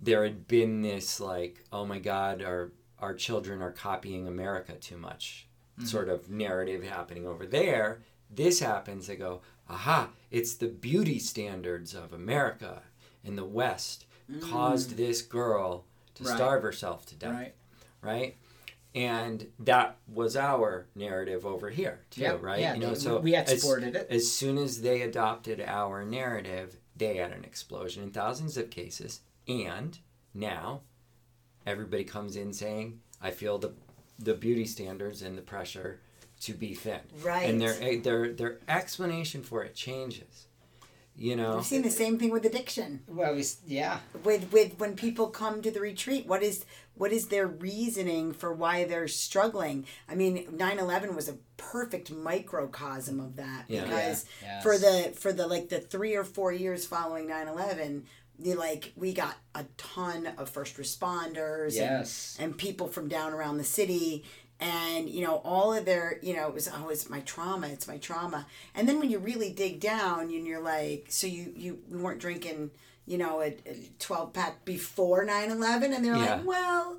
there 0.00 0.24
had 0.24 0.48
been 0.48 0.82
this 0.82 1.20
like, 1.20 1.64
oh 1.72 1.86
my 1.86 1.98
God, 1.98 2.42
our 2.42 2.72
our 2.98 3.14
children 3.14 3.62
are 3.62 3.72
copying 3.72 4.28
America 4.28 4.72
too 4.74 4.96
much, 4.96 5.46
Mm-hmm. 5.82 5.88
sort 5.90 6.08
of 6.08 6.30
narrative 6.30 6.82
happening 6.84 7.26
over 7.26 7.46
there. 7.46 8.00
This 8.30 8.60
happens, 8.60 9.06
they 9.06 9.16
go, 9.16 9.40
aha, 9.68 10.10
it's 10.30 10.54
the 10.54 10.68
beauty 10.68 11.18
standards 11.18 11.94
of 11.94 12.12
America 12.12 12.82
in 13.24 13.36
the 13.36 13.44
West 13.44 14.06
caused 14.40 14.92
mm. 14.92 14.96
this 14.96 15.20
girl 15.22 15.84
to 16.14 16.24
Right. 16.24 16.34
starve 16.36 16.62
herself 16.62 17.04
to 17.06 17.14
death 17.14 17.34
Right. 17.34 17.54
right? 18.00 18.36
And 18.94 19.46
that 19.58 19.96
was 20.06 20.36
our 20.36 20.86
narrative 20.94 21.44
over 21.46 21.70
here 21.70 22.00
too, 22.10 22.22
Yep, 22.22 22.42
right? 22.42 22.60
yeah, 22.60 22.74
you 22.74 22.80
know, 22.80 22.94
so 22.94 23.18
we 23.20 23.34
as- 23.34 23.50
exported 23.50 23.96
it. 23.96 24.06
As 24.10 24.30
soon 24.30 24.58
as 24.58 24.82
they 24.82 25.02
adopted 25.02 25.60
our 25.60 26.04
narrative, 26.04 26.76
they 26.96 27.16
had 27.16 27.32
an 27.32 27.44
explosion 27.44 28.02
in 28.02 28.10
thousands 28.10 28.56
of 28.56 28.70
cases, 28.70 29.20
and 29.48 29.98
now 30.34 30.82
everybody 31.66 32.04
comes 32.04 32.36
in 32.36 32.52
saying, 32.52 33.00
"I 33.20 33.30
feel 33.30 33.58
the 33.58 33.72
the 34.18 34.34
beauty 34.34 34.64
standards 34.66 35.22
and 35.22 35.36
the 35.36 35.42
pressure 35.42 36.00
to 36.42 36.54
be 36.54 36.74
thin," 36.74 37.00
Right. 37.22 37.48
and 37.48 37.60
their 37.60 37.76
eh, 37.80 38.00
their 38.00 38.32
their 38.32 38.58
explanation 38.68 39.42
for 39.42 39.62
it 39.64 39.74
changes. 39.74 40.46
You 41.14 41.36
know, 41.36 41.56
We've 41.56 41.66
seen 41.66 41.82
the 41.82 41.90
same 41.90 42.18
thing 42.18 42.30
with 42.30 42.46
addiction. 42.46 43.02
Well, 43.06 43.34
we, 43.34 43.44
yeah. 43.66 44.00
With 44.24 44.50
with 44.50 44.78
when 44.78 44.96
people 44.96 45.26
come 45.28 45.60
to 45.60 45.70
the 45.70 45.78
retreat, 45.80 46.26
what 46.26 46.42
is 46.42 46.64
what 46.94 47.12
is 47.12 47.28
their 47.28 47.46
reasoning 47.46 48.32
for 48.32 48.50
why 48.52 48.84
they're 48.84 49.08
struggling? 49.08 49.86
I 50.08 50.14
mean, 50.14 50.46
9/11 50.56 51.14
was 51.14 51.28
a 51.28 51.36
perfect 51.58 52.10
microcosm 52.10 53.20
of 53.20 53.36
that 53.36 53.66
Yeah. 53.68 53.84
because 53.84 54.24
Yeah, 54.42 54.48
yes. 54.54 54.62
for 54.62 54.78
the 54.78 55.12
for 55.14 55.32
the 55.34 55.46
like 55.46 55.68
the 55.68 55.80
3 55.80 56.14
or 56.16 56.24
4 56.24 56.50
years 56.52 56.86
following 56.86 57.26
9/11, 57.28 58.04
the 58.42 58.54
like 58.54 58.92
we 58.96 59.12
got 59.12 59.36
a 59.54 59.64
ton 59.76 60.28
of 60.38 60.48
first 60.48 60.76
responders 60.76 61.68
and 61.68 61.98
Yes. 61.98 62.36
and 62.40 62.56
people 62.56 62.88
from 62.88 63.08
down 63.08 63.32
around 63.32 63.58
the 63.58 63.64
city 63.64 64.24
and 64.60 65.08
you 65.08 65.22
know 65.24 65.36
all 65.44 65.72
of 65.72 65.84
their 65.84 66.18
you 66.22 66.34
know 66.36 66.46
it 66.48 66.54
was 66.54 66.68
oh 66.72 66.88
it's 66.88 67.10
my 67.10 67.20
trauma 67.20 67.66
it's 67.68 67.88
my 67.88 67.98
trauma 67.98 68.46
and 68.74 68.88
then 68.88 68.98
when 69.00 69.10
you 69.10 69.18
really 69.18 69.50
dig 69.52 69.80
down 69.80 70.20
and 70.22 70.46
you're 70.46 70.62
like 70.62 71.06
so 71.08 71.26
you 71.26 71.52
you 71.56 71.78
we 71.90 71.98
weren't 71.98 72.20
drinking 72.20 72.70
you 73.06 73.18
know 73.18 73.40
a, 73.40 73.46
a 73.66 73.90
12 73.98 74.32
pack 74.32 74.64
before 74.64 75.26
9-11 75.26 75.94
and 75.94 76.04
they're 76.04 76.14
Yeah. 76.16 76.36
like 76.36 76.46
well 76.46 76.98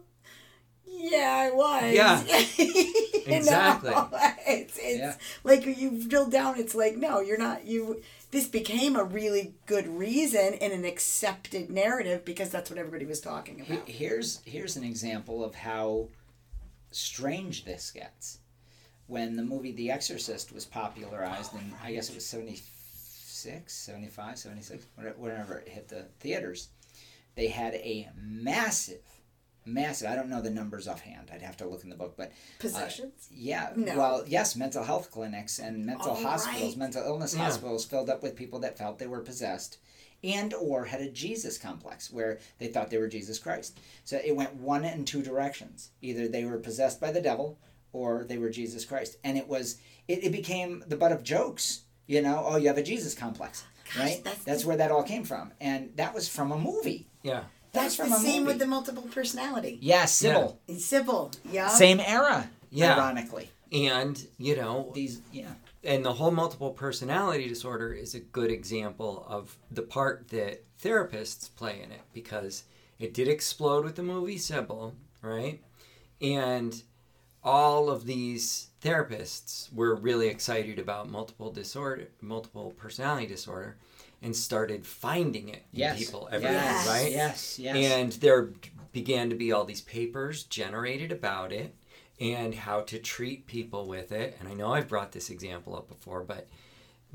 yeah 0.86 1.50
i 1.50 1.52
was 1.52 1.94
Yeah. 1.94 2.24
Know? 3.26 3.36
Exactly. 3.38 3.94
it's, 4.48 4.78
it's 4.82 5.00
Yeah. 5.00 5.16
like 5.46 5.66
you 5.66 6.06
drill 6.10 6.28
down 6.30 6.60
it's 6.60 6.76
like 6.76 6.98
no 6.98 7.22
you're 7.22 7.38
not 7.38 7.66
you 7.66 8.02
this 8.34 8.48
became 8.48 8.96
a 8.96 9.04
really 9.04 9.54
good 9.68 9.88
reason 9.88 10.56
and 10.56 10.74
an 10.74 10.86
accepted 10.86 11.70
narrative 11.70 12.26
because 12.26 12.50
that's 12.50 12.70
what 12.72 12.80
everybody 12.80 13.06
was 13.06 13.22
talking 13.22 13.62
about 13.62 13.88
Here's 13.88 14.42
here's 14.44 14.76
an 14.76 14.84
example 14.84 15.44
of 15.46 15.54
how 15.54 16.10
strange 16.92 17.64
this 17.64 17.92
gets. 17.92 18.40
When 19.06 19.36
the 19.36 19.44
movie 19.44 19.72
The 19.72 19.92
Exorcist 19.92 20.52
was 20.52 20.66
popularized 20.66 21.54
in 21.54 21.74
I 21.84 21.94
guess 21.94 22.10
it 22.10 22.16
was 22.16 22.26
76, 22.26 23.72
75, 23.72 24.38
76, 24.40 24.86
whatever- 24.96 25.16
whenever 25.20 25.58
it 25.60 25.70
hit 25.70 25.88
the 25.88 26.06
theaters, 26.20 26.70
they 27.36 27.48
had 27.50 27.76
a 27.76 28.10
massive 28.20 29.02
massive 29.66 30.10
I 30.10 30.16
don't 30.16 30.30
know 30.30 30.42
the 30.42 30.50
numbers 30.50 30.88
offhand. 30.88 31.30
I'd 31.34 31.42
have 31.42 31.58
to 31.58 31.68
look 31.68 31.84
in 31.84 31.90
the 31.90 31.96
book, 31.96 32.16
but 32.18 32.30
uh, 32.30 32.34
possessions 32.60 33.28
Yeah. 33.32 33.72
No. 33.76 33.98
Well, 33.98 34.24
yes, 34.28 34.56
mental 34.56 34.84
health 34.84 35.12
clinics 35.12 35.60
and 35.60 35.86
mental 35.86 36.12
Oh, 36.12 36.16
hospitals, 36.24 36.72
right. 36.72 36.78
mental 36.78 37.04
illness 37.04 37.34
Yeah. 37.36 37.44
hospitals 37.46 37.86
filled 37.86 38.10
up 38.10 38.22
with 38.24 38.36
people 38.36 38.60
that 38.60 38.78
felt 38.78 39.00
they 39.00 39.08
were 39.08 39.22
possessed 39.22 39.78
and 40.24 40.54
or 40.54 40.86
had 40.86 41.02
a 41.02 41.10
Jesus 41.10 41.58
complex 41.58 42.10
where 42.12 42.40
they 42.58 42.68
thought 42.68 42.90
they 42.90 42.98
were 42.98 43.08
Jesus 43.10 43.40
Christ. 43.40 43.78
So 44.06 44.20
it 44.24 44.36
went 44.36 44.56
one 44.56 44.86
and 44.86 45.06
two 45.06 45.22
directions. 45.22 45.90
Either 46.02 46.28
they 46.28 46.46
were 46.46 46.58
possessed 46.60 47.02
by 47.02 47.12
the 47.12 47.22
devil 47.22 47.60
or 47.92 48.24
they 48.24 48.38
were 48.38 48.50
Jesus 48.50 48.86
Christ. 48.86 49.18
And 49.24 49.38
it 49.38 49.48
was 49.48 49.78
it, 50.08 50.24
it 50.24 50.32
became 50.32 50.84
the 50.88 50.96
butt 50.98 51.12
of 51.12 51.24
jokes, 51.24 51.82
you 52.08 52.22
know, 52.22 52.44
oh 52.46 52.56
you 52.58 52.68
have 52.68 52.78
a 52.78 52.84
Jesus 52.84 53.14
complex. 53.14 53.64
Gosh, 53.86 53.98
right? 54.04 54.22
that's 54.24 54.44
That's, 54.44 54.62
the- 54.62 54.68
where 54.70 54.78
that 54.78 54.92
all 54.92 55.04
came 55.04 55.24
from. 55.26 55.52
And 55.62 55.92
that 55.98 56.14
was 56.16 56.28
from 56.30 56.52
a 56.52 56.58
movie. 56.58 57.08
yeah, 57.22 57.34
That 57.34 57.46
That's 57.74 57.98
was 57.98 58.10
the 58.10 58.16
from 58.16 58.24
a 58.26 58.26
same 58.26 58.46
with 58.46 58.60
the 58.60 58.66
multiple 58.68 59.04
personality. 59.12 59.78
Yeah, 59.82 60.06
Sybil. 60.06 60.60
Sybil, 60.78 61.32
yeah. 61.52 61.68
Same 61.68 62.00
era. 62.00 62.50
Yeah. 62.70 62.96
Ironically. 62.96 63.50
and 63.72 64.26
you 64.38 64.56
know, 64.56 64.92
These 64.94 65.22
yeah. 65.32 65.52
and 65.84 66.04
the 66.06 66.14
whole 66.14 66.32
multiple 66.32 66.72
personality 66.72 67.48
disorder 67.48 67.94
is 67.94 68.16
a 68.16 68.20
good 68.20 68.52
example 68.52 69.26
of 69.28 69.58
the 69.72 69.82
part 69.82 70.30
that 70.30 70.64
therapists 70.82 71.54
play 71.56 71.82
in 71.84 71.92
it 71.92 72.02
because 72.14 72.64
it 73.00 73.14
did 73.14 73.28
explode 73.28 73.84
with 73.84 73.96
the 73.96 74.04
movie 74.04 74.38
Sybil, 74.38 74.96
right? 75.22 75.62
And 76.22 76.82
all 77.44 77.90
of 77.90 78.06
these 78.06 78.70
therapists 78.82 79.72
were 79.74 79.96
really 79.96 80.28
excited 80.28 80.80
about 80.80 81.10
multiple 81.10 81.52
disorder, 81.52 82.08
multiple 82.22 82.74
personality 82.78 83.28
disorder, 83.28 83.78
and 84.24 84.36
started 84.36 84.86
finding 84.88 85.50
it 85.50 85.64
in 85.74 85.80
Yes. 85.80 85.98
people 86.00 86.28
everywhere, 86.32 86.54
Yes. 86.56 86.88
right? 86.88 87.12
Yes, 87.12 87.60
yes. 87.60 87.76
And 87.76 88.12
there 88.14 88.54
began 88.94 89.30
to 89.30 89.36
be 89.36 89.52
all 89.52 89.66
these 89.66 89.82
papers 89.82 90.44
generated 90.44 91.12
about 91.12 91.52
it 91.52 91.76
and 92.20 92.56
how 92.56 92.82
to 92.82 92.98
treat 93.00 93.46
people 93.48 93.88
with 93.88 94.12
it. 94.12 94.38
And 94.40 94.48
I 94.48 94.54
know 94.54 94.74
I've 94.74 94.88
brought 94.88 95.12
this 95.12 95.30
example 95.30 95.76
up 95.76 95.88
before, 95.90 96.24
but 96.24 96.48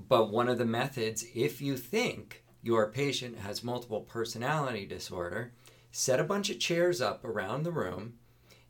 but 0.09 0.31
one 0.31 0.49
of 0.49 0.59
the 0.59 0.65
methods, 0.65 1.25
if 1.35 1.61
you 1.61 1.77
think 1.77 2.45
your 2.63 2.89
patient 2.89 3.39
has 3.39 3.65
multiple 3.65 4.03
personality 4.03 4.87
disorder, 4.87 5.53
set 5.91 6.21
a 6.21 6.25
bunch 6.25 6.51
of 6.51 6.61
chairs 6.61 7.01
up 7.01 7.25
around 7.25 7.63
the 7.65 7.73
room 7.73 8.15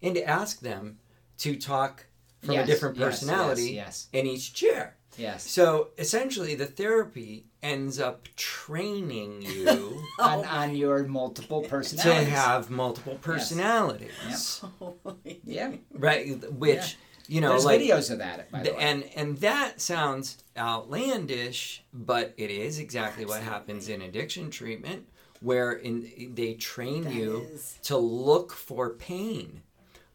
and 0.01 0.17
ask 0.17 0.61
them 0.61 0.99
to 1.39 1.57
talk 1.57 2.07
from 2.41 2.51
a 2.51 2.55
Yes, 2.55 2.67
different 2.67 2.97
yes, 2.97 3.05
personality 3.07 3.73
yes, 3.73 4.07
in 4.13 4.27
each 4.27 4.55
chair. 4.55 4.97
Yes. 5.19 5.51
So 5.51 5.89
essentially, 5.99 6.55
the 6.55 6.67
therapy 6.67 7.47
ends 7.63 7.99
up 7.99 8.29
training 8.37 9.43
you 9.43 10.01
on, 10.21 10.45
on 10.45 10.77
your 10.83 11.03
multiple 11.05 11.63
personalities. 11.63 12.29
to 12.29 12.31
have 12.35 12.71
multiple 12.71 13.19
personalities, 13.21 14.65
yeah. 15.45 15.73
right? 15.93 16.51
Which 16.53 16.77
Yeah. 16.77 17.35
you 17.35 17.41
know, 17.41 17.51
There's 17.51 17.65
like, 17.65 17.81
videos 17.81 18.11
of 18.13 18.19
that, 18.19 18.51
by 18.51 18.63
the 18.63 18.71
the- 18.71 18.77
way. 18.77 18.83
and 18.83 19.05
and 19.17 19.37
that 19.39 19.81
sounds 19.81 20.39
outlandish, 20.57 21.85
but 21.93 22.33
it 22.37 22.51
is 22.51 22.79
exactly 22.79 23.25
what 23.25 23.43
happens 23.43 23.89
in 23.89 24.03
addiction 24.03 24.51
treatment, 24.51 25.07
where 25.41 25.73
in 25.73 26.33
they 26.35 26.55
train 26.55 27.05
That 27.05 27.15
you 27.15 27.47
is. 27.53 27.79
to 27.83 27.97
look 27.97 28.53
for 28.53 28.91
pain, 28.91 29.63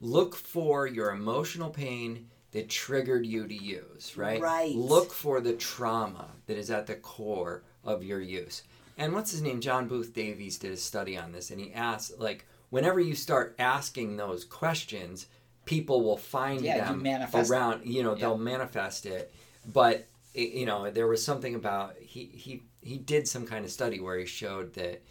look 0.01 0.35
for 0.35 0.87
your 0.87 1.11
emotional 1.11 1.69
pain 1.69 2.29
that 2.53 2.69
triggered 2.69 3.25
you 3.25 3.47
to 3.47 3.53
use, 3.53 4.15
right? 4.15 4.41
Right. 4.41 4.73
Look 4.75 5.11
for 5.11 5.41
the 5.41 5.53
trauma 5.53 6.29
that 6.47 6.57
is 6.57 6.71
at 6.71 6.87
the 6.87 6.95
core 6.95 7.63
of 7.83 8.03
your 8.03 8.21
use. 8.21 8.63
And 8.97 9.13
what's 9.13 9.31
his 9.31 9.41
name? 9.41 9.59
John 9.59 9.87
Booth 9.87 10.13
Davies 10.13 10.57
did 10.59 10.71
a 10.71 10.77
study 10.77 11.17
on 11.17 11.31
this, 11.31 11.49
and 11.51 11.59
he 11.59 11.73
asked, 11.73 12.19
like, 12.19 12.45
whenever 12.69 12.99
you 12.99 13.15
start 13.15 13.55
asking 13.59 14.17
those 14.17 14.45
questions, 14.45 15.25
people 15.65 16.03
will 16.03 16.17
find 16.17 16.61
Yeah, 16.61 16.91
you 16.91 16.97
them 16.97 17.05
it. 17.05 17.49
around. 17.51 17.85
You 17.85 18.03
know, 18.03 18.13
Yeah. 18.13 18.19
they'll 18.21 18.37
manifest 18.37 19.05
it. 19.05 19.33
But 19.65 20.07
you 20.35 20.65
know, 20.65 20.89
there 20.89 21.07
was 21.07 21.23
something 21.23 21.53
about 21.55 21.95
he 21.99 22.25
he 22.25 22.63
he 22.81 22.97
did 22.97 23.27
some 23.27 23.45
kind 23.45 23.63
of 23.65 23.71
study 23.71 23.99
where 23.99 24.17
he 24.17 24.25
showed 24.25 24.73
that 24.73 25.01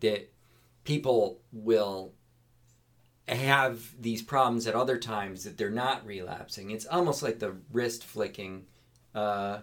that 0.00 0.30
people 0.84 1.40
will 1.52 2.12
have 3.28 3.94
these 4.00 4.22
problems 4.22 4.66
at 4.66 4.74
other 4.74 4.98
times 4.98 5.44
that 5.44 5.56
they're 5.56 5.70
not 5.70 6.04
relapsing. 6.06 6.70
It's 6.70 6.86
almost 6.86 7.22
like 7.22 7.38
the 7.38 7.54
wrist 7.72 8.04
flicking 8.04 8.66
uh, 9.14 9.58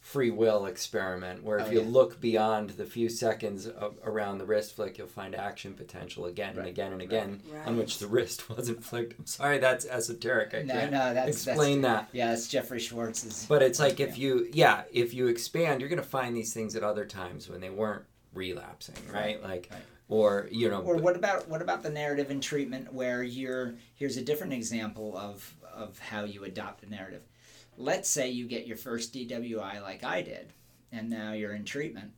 free 0.00 0.30
will 0.32 0.66
experiment, 0.66 1.42
where 1.44 1.58
if 1.58 1.68
Oh, 1.68 1.70
you 1.70 1.80
yeah. 1.80 1.86
look 1.88 2.20
beyond 2.20 2.70
the 2.70 2.84
few 2.84 3.08
seconds 3.08 3.66
of, 3.68 3.96
around 4.04 4.38
the 4.38 4.44
wrist 4.44 4.74
flick, 4.74 4.98
you'll 4.98 5.06
find 5.06 5.34
action 5.34 5.74
potential 5.74 6.26
again 6.26 6.58
and 6.58 6.66
again 6.66 6.92
and 6.92 7.00
again, 7.00 7.40
Right. 7.50 7.66
on 7.66 7.76
which 7.76 7.98
the 7.98 8.08
wrist 8.08 8.50
wasn't 8.56 8.84
flicked. 8.84 9.18
I'm 9.18 9.26
sorry, 9.26 9.58
that's 9.58 9.86
esoteric. 9.86 10.54
I 10.54 10.62
No, 10.62 10.74
can't 10.74 10.90
no, 10.92 11.14
that's 11.14 11.46
explain 11.46 11.80
that's, 11.82 12.10
that. 12.10 12.16
Yeah, 12.16 12.28
that's 12.30 12.48
Jeffrey 12.48 12.80
Schwartz's. 12.80 13.46
But 13.48 13.62
it's 13.62 13.78
like 13.78 14.00
if 14.00 14.18
you, 14.18 14.48
yeah, 14.52 14.82
if 14.92 15.14
you 15.14 15.28
expand, 15.28 15.80
you're 15.80 15.88
going 15.90 16.02
to 16.02 16.06
find 16.08 16.36
these 16.36 16.52
things 16.52 16.74
at 16.74 16.82
other 16.82 17.04
times 17.06 17.48
when 17.48 17.60
they 17.60 17.70
weren't 17.70 18.02
relapsing, 18.34 18.96
right? 19.12 19.40
Like, 19.42 19.68
Right. 19.70 19.80
Or 20.12 20.46
you 20.50 20.68
know, 20.68 20.82
Or 20.82 20.96
what 20.96 21.16
about 21.16 21.48
what 21.48 21.62
about 21.62 21.82
the 21.82 21.88
narrative 21.90 22.30
in 22.30 22.40
treatment 22.40 22.92
where 22.92 23.22
you're 23.22 23.74
here's 23.94 24.16
a 24.18 24.22
different 24.22 24.52
example 24.52 25.16
of 25.16 25.54
of 25.74 25.98
how 25.98 26.24
you 26.24 26.44
adopt 26.44 26.82
a 26.84 26.90
narrative. 26.90 27.22
Let's 27.78 28.10
say 28.10 28.28
you 28.28 28.46
get 28.46 28.66
your 28.66 28.76
first 28.76 29.14
DWI 29.14 29.80
like 29.80 30.04
I 30.04 30.20
did, 30.20 30.52
and 30.92 31.08
now 31.08 31.32
you're 31.32 31.54
in 31.54 31.64
treatment. 31.64 32.12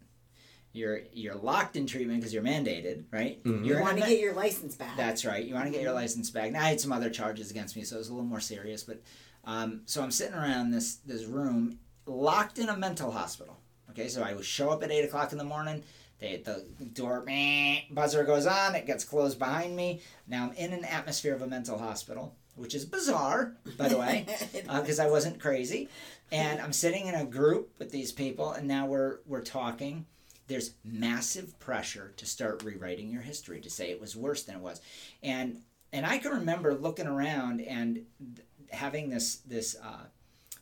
You're 0.73 1.03
you're 1.13 1.37
locked 1.37 1.77
in 1.77 1.87
treatment 1.87 2.19
because 2.19 2.35
you're 2.35 2.43
mandated, 2.43 3.05
right? 3.13 3.41
Mhm. 3.45 3.61
You 3.61 3.67
You're 3.67 3.77
in 3.79 3.83
want 3.85 3.99
to 4.01 4.07
get 4.09 4.19
your 4.19 4.35
license 4.35 4.75
back. 4.75 4.97
That's 4.97 5.25
right. 5.25 5.45
You 5.47 5.55
want 5.55 5.67
to 5.67 5.71
get 5.71 5.83
your 5.83 5.93
license 5.93 6.31
back. 6.31 6.51
Now 6.51 6.63
I 6.65 6.69
had 6.71 6.81
some 6.81 6.91
other 6.93 7.11
charges 7.11 7.53
against 7.53 7.77
me, 7.77 7.85
so 7.85 7.95
it 7.95 7.99
was 8.01 8.09
a 8.09 8.13
little 8.13 8.27
more 8.29 8.41
serious. 8.41 8.83
But 8.83 9.01
um, 9.45 9.83
so 9.85 10.03
I'm 10.03 10.11
sitting 10.11 10.35
around 10.35 10.73
this 10.73 10.97
this 11.07 11.27
room, 11.27 11.79
locked 12.07 12.59
in 12.59 12.69
a 12.69 12.77
mental 12.77 13.13
hospital. 13.13 13.57
Okay, 13.91 14.09
so 14.09 14.21
I 14.25 14.35
would 14.35 14.45
show 14.45 14.71
up 14.71 14.83
at 14.83 14.91
eight 14.91 15.05
o'clock 15.05 15.31
in 15.31 15.39
the 15.39 15.45
morning. 15.45 15.85
They, 16.19 16.37
the 16.37 16.65
door 16.85 17.23
meh, 17.25 17.81
buzzer 17.91 18.25
goes 18.25 18.47
on. 18.47 18.75
It 18.75 18.87
gets 18.87 19.05
closed 19.05 19.39
behind 19.39 19.77
me. 19.77 20.01
Now 20.27 20.45
I'm 20.45 20.53
in 20.53 20.73
an 20.73 20.85
atmosphere 20.85 21.35
of 21.35 21.43
a 21.43 21.47
mental 21.47 21.79
hospital, 21.79 22.35
which 22.57 22.75
is 22.75 22.85
bizarre, 22.85 23.57
by 23.77 23.89
the 23.89 23.99
way, 23.99 24.27
because 24.53 25.01
I 25.01 25.09
wasn't 25.09 25.41
crazy. 25.41 25.89
And 26.33 26.61
I'm 26.61 26.73
sitting 26.73 27.07
in 27.07 27.15
a 27.15 27.25
group 27.25 27.75
with 27.79 27.91
these 27.91 28.13
people, 28.13 28.53
and 28.53 28.67
now 28.67 28.87
we're 28.87 29.19
we're 29.27 29.43
talking 29.43 30.07
there's 30.47 30.75
massive 30.85 31.59
pressure 31.59 32.13
to 32.17 32.27
start 32.27 32.63
rewriting 32.63 33.11
your 33.11 33.23
history 33.23 33.61
to 33.61 33.71
say 33.71 33.91
it 33.91 34.01
was 34.01 34.17
worse 34.17 34.43
than 34.43 34.57
it 34.57 34.61
was 34.61 34.81
and 35.23 35.61
and 35.93 36.05
i 36.05 36.19
can 36.19 36.33
remember 36.33 36.75
looking 36.75 37.07
around 37.07 37.61
and 37.61 37.95
th- 37.95 38.47
having 38.71 39.09
this 39.09 39.37
this 39.37 39.77
uh, 39.83 40.05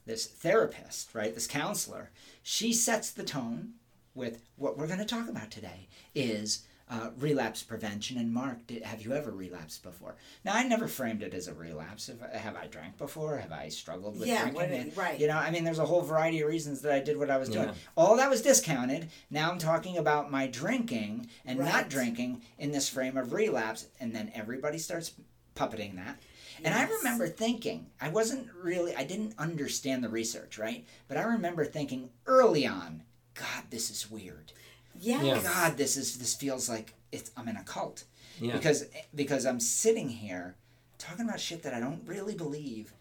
this 0.06 0.26
therapist 0.26 1.14
right 1.14 1.34
this 1.34 1.46
counselor 1.46 2.10
she 2.42 2.72
sets 2.72 3.10
the 3.10 3.24
tone 3.24 3.72
with 4.14 4.42
what 4.56 4.76
we're 4.76 4.86
going 4.86 4.98
to 4.98 5.04
talk 5.04 5.28
about 5.28 5.50
today 5.50 5.88
is 6.14 6.64
uh, 6.90 7.08
relapse 7.18 7.62
prevention 7.62 8.18
and 8.18 8.30
mark 8.30 8.66
did, 8.66 8.82
have 8.82 9.00
you 9.00 9.12
ever 9.14 9.30
relapsed 9.30 9.82
before 9.82 10.14
now 10.44 10.52
i 10.52 10.62
never 10.62 10.86
framed 10.86 11.22
it 11.22 11.32
as 11.32 11.48
a 11.48 11.54
relapse 11.54 12.08
have, 12.08 12.20
have 12.34 12.56
i 12.56 12.66
drank 12.66 12.98
before 12.98 13.38
have 13.38 13.52
i 13.52 13.68
struggled 13.68 14.18
with 14.18 14.28
Yeah, 14.28 14.50
drinking 14.50 14.88
what- 14.88 14.96
right. 14.96 15.18
you 15.18 15.26
know 15.26 15.36
i 15.38 15.50
mean 15.50 15.64
there's 15.64 15.78
a 15.78 15.86
whole 15.86 16.02
variety 16.02 16.40
of 16.42 16.48
reasons 16.48 16.82
that 16.82 16.92
i 16.92 16.98
did 17.00 17.16
what 17.16 17.30
i 17.30 17.38
was 17.38 17.48
doing 17.48 17.68
Yeah. 17.68 17.74
all 17.96 18.16
that 18.16 18.28
was 18.28 18.42
discounted. 18.42 19.08
Now 19.30 19.50
I'm 19.50 19.58
talking 19.58 19.96
about 19.96 20.30
my 20.30 20.46
drinking 20.48 21.28
and 21.46 21.58
Right. 21.58 21.72
not 21.72 21.88
drinking 21.88 22.42
in 22.58 22.72
this 22.72 22.88
frame 22.90 23.16
of 23.16 23.32
relapse, 23.32 23.86
and 24.00 24.14
then 24.14 24.30
everybody 24.34 24.76
starts 24.78 25.12
puppeting 25.54 25.96
that. 25.96 26.18
And 26.64 26.74
I 26.74 26.84
remember 26.88 27.26
thinking, 27.28 27.86
I 28.00 28.08
wasn't 28.10 28.48
really, 28.54 28.94
I 28.94 29.04
didn't 29.04 29.34
understand 29.38 30.04
the 30.04 30.08
research, 30.08 30.58
right? 30.58 30.84
But 31.08 31.16
I 31.16 31.22
remember 31.22 31.64
thinking 31.64 32.10
early 32.26 32.66
on, 32.66 33.02
God, 33.34 33.64
this 33.70 33.90
is 33.90 34.10
weird. 34.10 34.52
yes. 34.98 35.24
Yeah. 35.24 35.42
God, 35.42 35.76
this 35.76 35.96
is 35.96 36.18
this 36.18 36.34
feels 36.34 36.68
like 36.68 36.94
it's 37.10 37.30
I'm 37.36 37.48
in 37.48 37.56
a 37.56 37.64
cult 37.64 38.04
yeah, 38.40 38.52
because 38.52 38.84
because 39.14 39.46
I'm 39.46 39.60
sitting 39.60 40.08
here 40.08 40.56
talking 40.98 41.26
about 41.26 41.40
shit 41.40 41.62
that 41.62 41.74
I 41.74 41.80
don't 41.80 42.02
really 42.06 42.34
believe. 42.34 42.92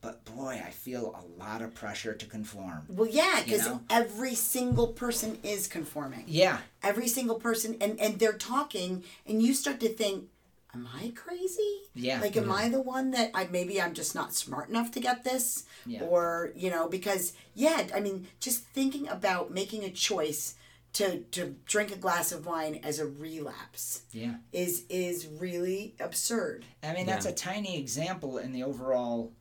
But 0.00 0.22
boy, 0.26 0.62
I 0.62 0.68
feel 0.68 1.14
a 1.16 1.42
lot 1.42 1.62
of 1.62 1.74
pressure 1.74 2.12
to 2.12 2.26
conform. 2.26 2.84
Well, 2.90 3.08
yeah, 3.08 3.40
because 3.42 3.64
know? 3.64 3.80
every 3.88 4.34
single 4.34 4.88
person 4.88 5.38
is 5.42 5.66
conforming. 5.66 6.24
Yeah, 6.26 6.58
Every 6.82 7.08
single 7.08 7.36
person, 7.36 7.78
and 7.80 7.98
and 7.98 8.18
they're 8.18 8.34
talking, 8.34 9.02
and 9.26 9.42
you 9.42 9.54
start 9.54 9.80
to 9.80 9.88
think, 9.88 10.28
"Am 10.74 10.88
I 10.94 11.12
crazy? 11.14 11.82
Yeah. 11.94 12.20
Like, 12.20 12.36
am 12.36 12.50
I 12.50 12.68
the 12.68 12.82
one 12.82 13.12
that 13.12 13.30
I 13.34 13.46
maybe 13.46 13.80
I'm 13.80 13.94
just 13.94 14.14
not 14.14 14.34
smart 14.34 14.68
enough 14.68 14.90
to 14.92 15.00
get 15.00 15.24
this, 15.24 15.64
Yeah. 15.86 16.02
or 16.02 16.52
you 16.56 16.70
know, 16.70 16.88
because 16.88 17.32
yeah, 17.54 17.86
I 17.94 18.00
mean, 18.00 18.26
just 18.40 18.64
thinking 18.64 19.08
about 19.08 19.50
making 19.50 19.84
a 19.84 19.90
choice 19.90 20.54
to 20.94 21.20
to 21.32 21.56
drink 21.66 21.92
a 21.92 21.96
glass 21.96 22.32
of 22.32 22.46
wine 22.46 22.80
as 22.82 22.98
a 22.98 23.06
relapse 23.06 24.02
yeah. 24.12 24.34
is 24.52 24.84
is 24.88 25.26
really 25.26 25.94
absurd. 26.00 26.64
I 26.82 26.92
mean, 26.92 27.06
that's 27.06 27.26
Yeah. 27.26 27.32
a 27.32 27.34
tiny 27.34 27.78
example 27.78 28.38
in 28.38 28.52
the 28.52 28.62
overall 28.62 29.32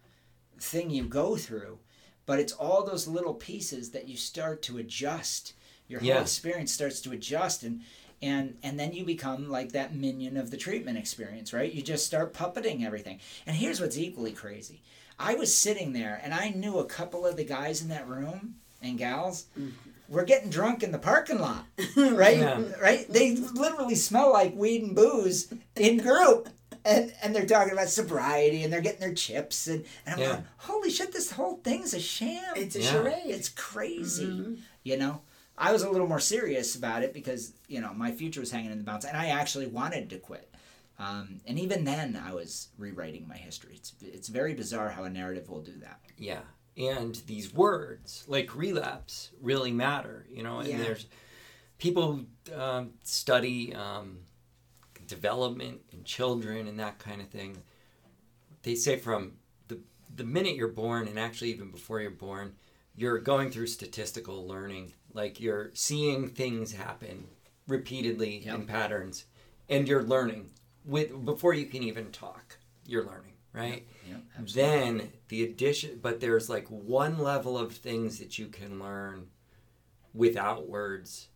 thing 0.60 0.90
you 0.90 1.04
go 1.06 1.36
through, 1.36 1.80
but 2.26 2.40
it's 2.40 2.54
all 2.54 2.84
those 2.86 3.08
little 3.08 3.34
pieces 3.34 3.92
that 3.92 4.08
you 4.08 4.18
start 4.18 4.62
to 4.64 4.78
adjust. 4.78 5.54
Your 5.88 6.00
whole 6.00 6.08
Yeah. 6.10 6.22
experience 6.22 6.72
starts 6.72 7.02
to 7.02 7.12
adjust, 7.12 7.64
and 7.64 7.82
and 8.24 8.56
and 8.64 8.80
then 8.80 8.94
you 8.94 9.04
become 9.06 9.50
like 9.50 9.74
that 9.74 9.94
minion 9.94 10.38
of 10.38 10.50
the 10.50 10.58
treatment 10.58 10.98
experience, 10.98 11.54
right? 11.54 11.72
You 11.72 11.82
just 11.82 12.06
start 12.06 12.34
puppeting 12.34 12.86
everything. 12.86 13.20
And 13.46 13.56
here's 13.56 13.80
what's 13.82 13.98
equally 13.98 14.32
crazy: 14.32 14.82
I 15.20 15.36
was 15.36 15.56
sitting 15.56 15.94
there, 15.94 16.20
and 16.24 16.34
I 16.34 16.50
knew 16.50 16.80
a 16.80 16.86
couple 16.86 17.26
of 17.28 17.36
the 17.38 17.44
guys 17.44 17.82
in 17.82 17.90
that 17.90 18.08
room 18.08 18.56
and 18.82 18.98
gals. 18.98 19.46
Were 20.10 20.26
getting 20.26 20.50
drunk 20.50 20.84
in 20.84 20.92
the 20.92 21.00
parking 21.00 21.40
lot, 21.40 21.66
right? 21.98 22.38
Yeah. 22.38 22.62
Right? 22.82 23.08
They 23.10 23.36
literally 23.36 23.96
smell 23.96 24.32
like 24.34 24.54
weed 24.56 24.84
and 24.84 24.96
booze 24.96 25.52
in 25.76 25.98
group 25.98 26.50
and 26.86 27.14
and 27.24 27.34
they're 27.34 27.46
talking 27.48 27.72
about 27.74 27.88
sobriety 27.88 28.64
and 28.64 28.72
they're 28.72 28.82
getting 28.82 29.00
their 29.00 29.14
chips 29.14 29.66
and, 29.68 29.86
and 30.06 30.16
I'm 30.16 30.20
Yeah. 30.20 30.28
going, 30.34 30.46
holy 30.58 30.90
shit, 30.92 31.14
this 31.14 31.32
whole 31.32 31.56
thing's 31.64 31.94
a 31.94 32.00
sham. 32.00 32.54
It's 32.56 32.76
a 32.76 32.82
Yeah. 32.82 32.92
charade. 32.92 33.24
It's 33.26 33.50
crazy. 33.50 34.26
Mm-hmm. 34.26 34.54
You 34.84 34.98
know? 34.98 35.22
I 35.58 35.72
was 35.72 35.84
a 35.84 35.90
little 35.90 36.08
more 36.08 36.20
serious 36.20 36.76
about 36.76 37.04
it 37.04 37.14
because, 37.14 37.54
you 37.68 37.80
know, 37.80 37.94
my 37.94 38.12
future 38.12 38.40
was 38.40 38.52
hanging 38.52 38.72
in 38.72 38.78
the 38.80 38.84
balance 38.84 39.06
and 39.06 39.16
I 39.16 39.28
actually 39.28 39.68
wanted 39.68 40.10
to 40.10 40.18
quit. 40.18 40.50
Um, 41.00 41.42
and 41.48 41.60
even 41.60 41.84
then 41.84 42.20
I 42.24 42.34
was 42.34 42.70
rewriting 42.78 43.28
my 43.28 43.38
history. 43.38 43.74
It's 43.76 43.94
it's 44.02 44.28
very 44.30 44.54
bizarre 44.54 44.90
how 44.90 45.04
a 45.04 45.10
narrative 45.10 45.50
will 45.50 45.62
do 45.62 45.74
that. 45.82 46.00
yeah. 46.18 46.42
And 46.76 47.14
these 47.28 47.54
words 47.54 48.24
like 48.28 48.56
relapse 48.56 49.30
really 49.40 49.72
matter, 49.72 50.26
you 50.30 50.42
know. 50.42 50.60
And 50.60 50.70
Yeah. 50.70 50.78
there's 50.80 51.06
people 51.78 52.14
who 52.48 52.60
um, 52.60 52.94
study 53.04 53.76
um, 53.76 54.20
development 55.08 55.82
in 55.92 56.04
children 56.04 56.68
and 56.68 56.80
that 56.80 57.00
kind 57.00 57.22
of 57.22 57.30
thing. 57.30 57.58
They 58.64 58.76
say 58.76 58.98
from 58.98 59.34
the 59.68 59.80
the 60.16 60.24
minute 60.24 60.56
you're 60.56 60.68
born, 60.70 61.08
and 61.08 61.20
actually 61.20 61.52
even 61.52 61.70
before 61.72 62.00
you're 62.02 62.12
born, 62.12 62.56
you're 62.96 63.20
going 63.20 63.52
through 63.52 63.68
statistical 63.68 64.48
learning. 64.48 64.94
Like 65.14 65.40
you're 65.40 65.72
seeing 65.74 66.30
things 66.30 66.74
happen 66.74 67.28
repeatedly 67.68 68.46
in 68.46 68.66
patterns, 68.66 69.26
and 69.70 69.88
you're 69.88 70.04
learning 70.04 70.52
with 70.86 71.26
before 71.26 71.54
you 71.54 71.66
can 71.66 71.84
even 71.84 72.12
talk. 72.12 72.58
You're 72.86 73.06
learning, 73.06 73.34
right? 73.54 73.88
Yeah, 74.10 74.18
then 74.54 75.10
the 75.30 75.44
addition 75.44 76.00
but 76.02 76.20
there's 76.20 76.50
like 76.50 76.68
one 76.68 77.18
level 77.18 77.58
of 77.58 77.74
things 77.74 78.20
that 78.20 78.38
you 78.38 78.48
can 78.48 78.80
learn 78.80 79.28
without 80.14 80.68
words 80.70 81.30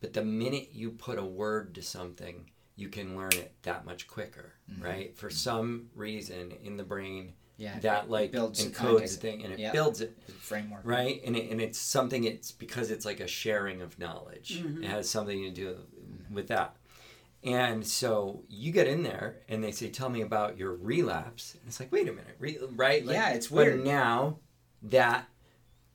but 0.00 0.12
the 0.12 0.24
minute 0.24 0.70
you 0.72 0.90
put 0.90 1.18
a 1.18 1.24
word 1.24 1.74
to 1.74 1.82
something 1.82 2.50
you 2.74 2.88
can 2.88 3.16
learn 3.16 3.32
it 3.34 3.54
that 3.62 3.84
much 3.84 4.08
quicker 4.08 4.54
mm-hmm. 4.68 4.82
right 4.82 5.16
for 5.16 5.28
mm-hmm. 5.28 5.36
some 5.36 5.86
reason 5.94 6.52
in 6.64 6.76
the 6.76 6.82
brain 6.82 7.32
Yeah. 7.56 7.78
that 7.80 8.10
like 8.10 8.32
builds 8.32 8.64
the 8.64 8.70
encodes 8.70 8.74
context. 8.76 9.16
a 9.16 9.20
thing 9.20 9.44
and 9.44 9.52
it 9.52 9.58
Yeah. 9.60 9.72
builds 9.72 10.00
it 10.00 10.16
framework. 10.40 10.80
right 10.84 11.20
and, 11.24 11.36
it, 11.36 11.50
and 11.50 11.60
it's 11.60 11.78
something 11.78 12.24
it's 12.24 12.50
because 12.50 12.90
it's 12.90 13.04
like 13.04 13.20
a 13.20 13.28
sharing 13.28 13.80
of 13.80 13.98
knowledge 13.98 14.60
mm-hmm. 14.60 14.82
it 14.82 14.90
has 14.90 15.08
something 15.08 15.42
to 15.42 15.50
do 15.50 15.76
with 16.30 16.48
that 16.48 16.76
and 17.44 17.86
so 17.86 18.42
you 18.48 18.72
get 18.72 18.88
in 18.88 19.02
there 19.04 19.36
and 19.48 19.62
they 19.62 19.70
say 19.70 19.88
tell 19.88 20.08
me 20.08 20.22
about 20.22 20.58
your 20.58 20.74
relapse 20.74 21.54
and 21.54 21.62
it's 21.68 21.78
like 21.78 21.92
wait 21.92 22.08
a 22.08 22.12
minute 22.12 22.34
re- 22.40 22.58
right 22.74 23.06
Like, 23.06 23.14
Yeah, 23.14 23.30
it's 23.34 23.50
weird 23.50 23.84
but 23.84 23.86
now 23.86 24.38
that 24.82 25.28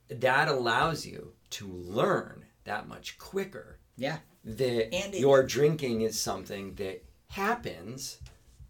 that 0.10 0.48
allows 0.48 1.06
you 1.06 1.34
to 1.52 1.67
learn 1.67 2.45
that 2.63 2.88
much 2.88 3.17
quicker 3.17 3.80
Yeah. 3.98 4.19
that 4.45 4.93
And 4.93 5.13
it- 5.13 5.19
your 5.19 5.43
drinking 5.43 6.02
is 6.02 6.17
something 6.19 6.76
that 6.76 7.04
happens 7.32 8.19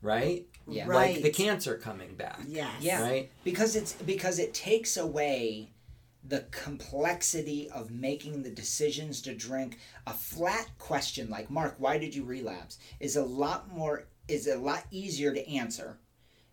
right 0.02 0.48
Yeah. 0.72 0.86
Right. 0.88 1.14
like 1.16 1.24
the 1.24 1.30
cancer 1.32 1.76
coming 1.78 2.16
back 2.16 2.40
Yes. 2.48 2.72
Yeah. 2.80 3.02
right 3.02 3.32
because 3.44 3.76
it's 3.76 3.94
because 3.94 4.40
it 4.40 4.54
takes 4.54 4.98
away 4.98 5.72
the 6.24 6.46
complexity 6.52 7.70
of 7.70 7.92
making 7.92 8.44
the 8.44 8.50
decisions 8.50 9.22
to 9.22 9.34
drink 9.34 9.80
a 10.06 10.14
flat 10.14 10.68
question 10.78 11.30
like 11.30 11.50
mark 11.50 11.76
why 11.78 11.98
did 11.98 12.14
you 12.14 12.24
relapse 12.24 12.78
is 13.00 13.16
a 13.16 13.24
lot 13.24 13.72
more 13.74 14.06
is 14.28 14.48
a 14.48 14.58
lot 14.58 14.86
easier 14.92 15.34
to 15.34 15.48
answer 15.50 15.98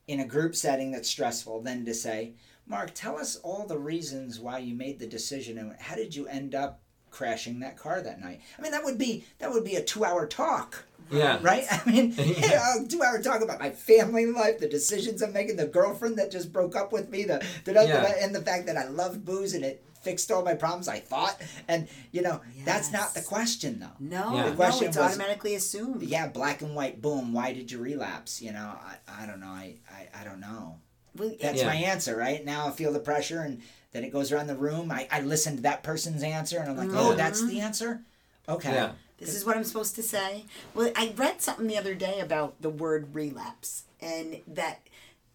in 0.06 0.20
a 0.20 0.26
group 0.26 0.54
setting 0.54 0.92
that's 0.92 1.08
stressful 1.08 1.62
than 1.62 1.84
to 1.84 1.92
say 1.92 2.32
mark 2.66 2.92
tell 2.94 3.16
us 3.18 3.36
all 3.36 3.66
the 3.66 3.78
reasons 3.78 4.38
why 4.38 4.58
you 4.58 4.74
made 4.74 4.98
the 4.98 5.06
decision 5.06 5.58
and 5.58 5.74
how 5.80 5.96
did 5.96 6.14
you 6.14 6.26
end 6.28 6.54
up 6.54 6.80
crashing 7.16 7.60
that 7.60 7.78
car 7.78 8.02
that 8.02 8.20
night. 8.20 8.40
I 8.58 8.62
mean, 8.62 8.72
that 8.72 8.84
would 8.84 8.98
be 8.98 9.24
that 9.38 9.50
would 9.50 9.64
be 9.64 9.76
a 9.76 9.82
two-hour 9.82 10.26
talk. 10.26 10.84
Yeah. 11.10 11.38
Right? 11.42 11.64
I 11.70 11.80
mean, 11.90 12.14
Yeah. 12.18 12.82
a 12.82 12.86
two-hour 12.86 13.22
talk 13.22 13.42
about 13.42 13.60
my 13.60 13.70
family 13.70 14.26
life, 14.26 14.58
the 14.58 14.68
decisions 14.68 15.22
I'm 15.22 15.32
making, 15.32 15.56
the 15.56 15.66
girlfriend 15.66 16.18
that 16.18 16.30
just 16.30 16.52
broke 16.52 16.74
up 16.76 16.92
with 16.92 17.08
me, 17.10 17.24
the, 17.24 17.44
the, 17.64 17.72
the- 17.72 17.86
Yeah. 17.86 18.14
and 18.20 18.34
the 18.34 18.42
fact 18.42 18.66
that 18.66 18.76
I 18.76 18.88
loved 18.88 19.24
booze 19.24 19.54
and 19.54 19.64
it 19.64 19.82
fixed 20.02 20.30
all 20.30 20.42
my 20.44 20.54
problems. 20.54 20.86
I 20.88 21.00
thought, 21.00 21.40
and 21.66 21.88
you 22.12 22.22
know, 22.22 22.40
that's 22.64 22.92
not 22.92 23.14
the 23.14 23.22
question 23.22 23.80
though. 23.80 23.86
No, 23.98 24.34
Yeah. 24.34 24.42
The 24.44 24.50
no, 24.50 24.56
question 24.56 24.88
it's 24.88 24.96
was- 24.96 25.06
automatically 25.12 25.54
assumed. 25.54 26.02
Yeah, 26.02 26.28
black 26.28 26.62
and 26.62 26.74
white. 26.74 27.02
Boom. 27.02 27.32
Why 27.32 27.52
did 27.52 27.70
you 27.70 27.78
relapse? 27.78 28.40
You 28.42 28.52
know, 28.52 28.72
I, 28.80 29.22
I 29.22 29.26
don't 29.26 29.40
know. 29.40 29.46
I, 29.46 29.76
I, 29.90 30.20
I 30.20 30.24
don't 30.24 30.40
know. 30.40 30.76
Well, 31.16 31.32
That's 31.40 31.58
Yeah. 31.60 31.66
my 31.66 31.76
answer, 31.76 32.14
right? 32.16 32.44
Now 32.44 32.68
I 32.68 32.70
feel 32.72 32.92
the 32.92 33.00
pressure, 33.00 33.40
and 33.40 33.62
then 33.92 34.04
it 34.04 34.12
goes 34.12 34.30
around 34.32 34.48
the 34.48 34.56
room. 34.56 34.92
I, 34.92 35.08
I 35.10 35.22
listen 35.22 35.56
to 35.56 35.62
that 35.62 35.82
person's 35.82 36.22
answer, 36.22 36.58
and 36.58 36.68
I'm 36.70 36.76
like, 36.76 36.90
oh, 36.90 37.08
mm-hmm. 37.10 37.16
that's 37.16 37.44
the 37.46 37.60
answer? 37.60 38.02
Okay. 38.48 38.72
Yeah. 38.74 38.92
This 39.18 39.34
is 39.34 39.44
what 39.44 39.56
I'm 39.56 39.64
supposed 39.64 39.94
to 39.96 40.02
say. 40.02 40.44
Well, 40.74 40.92
I 40.94 41.14
read 41.16 41.40
something 41.40 41.66
the 41.66 41.78
other 41.78 41.94
day 41.94 42.20
about 42.20 42.60
the 42.60 42.70
word 42.70 43.14
relapse 43.14 43.84
and 44.00 44.40
that 44.46 44.86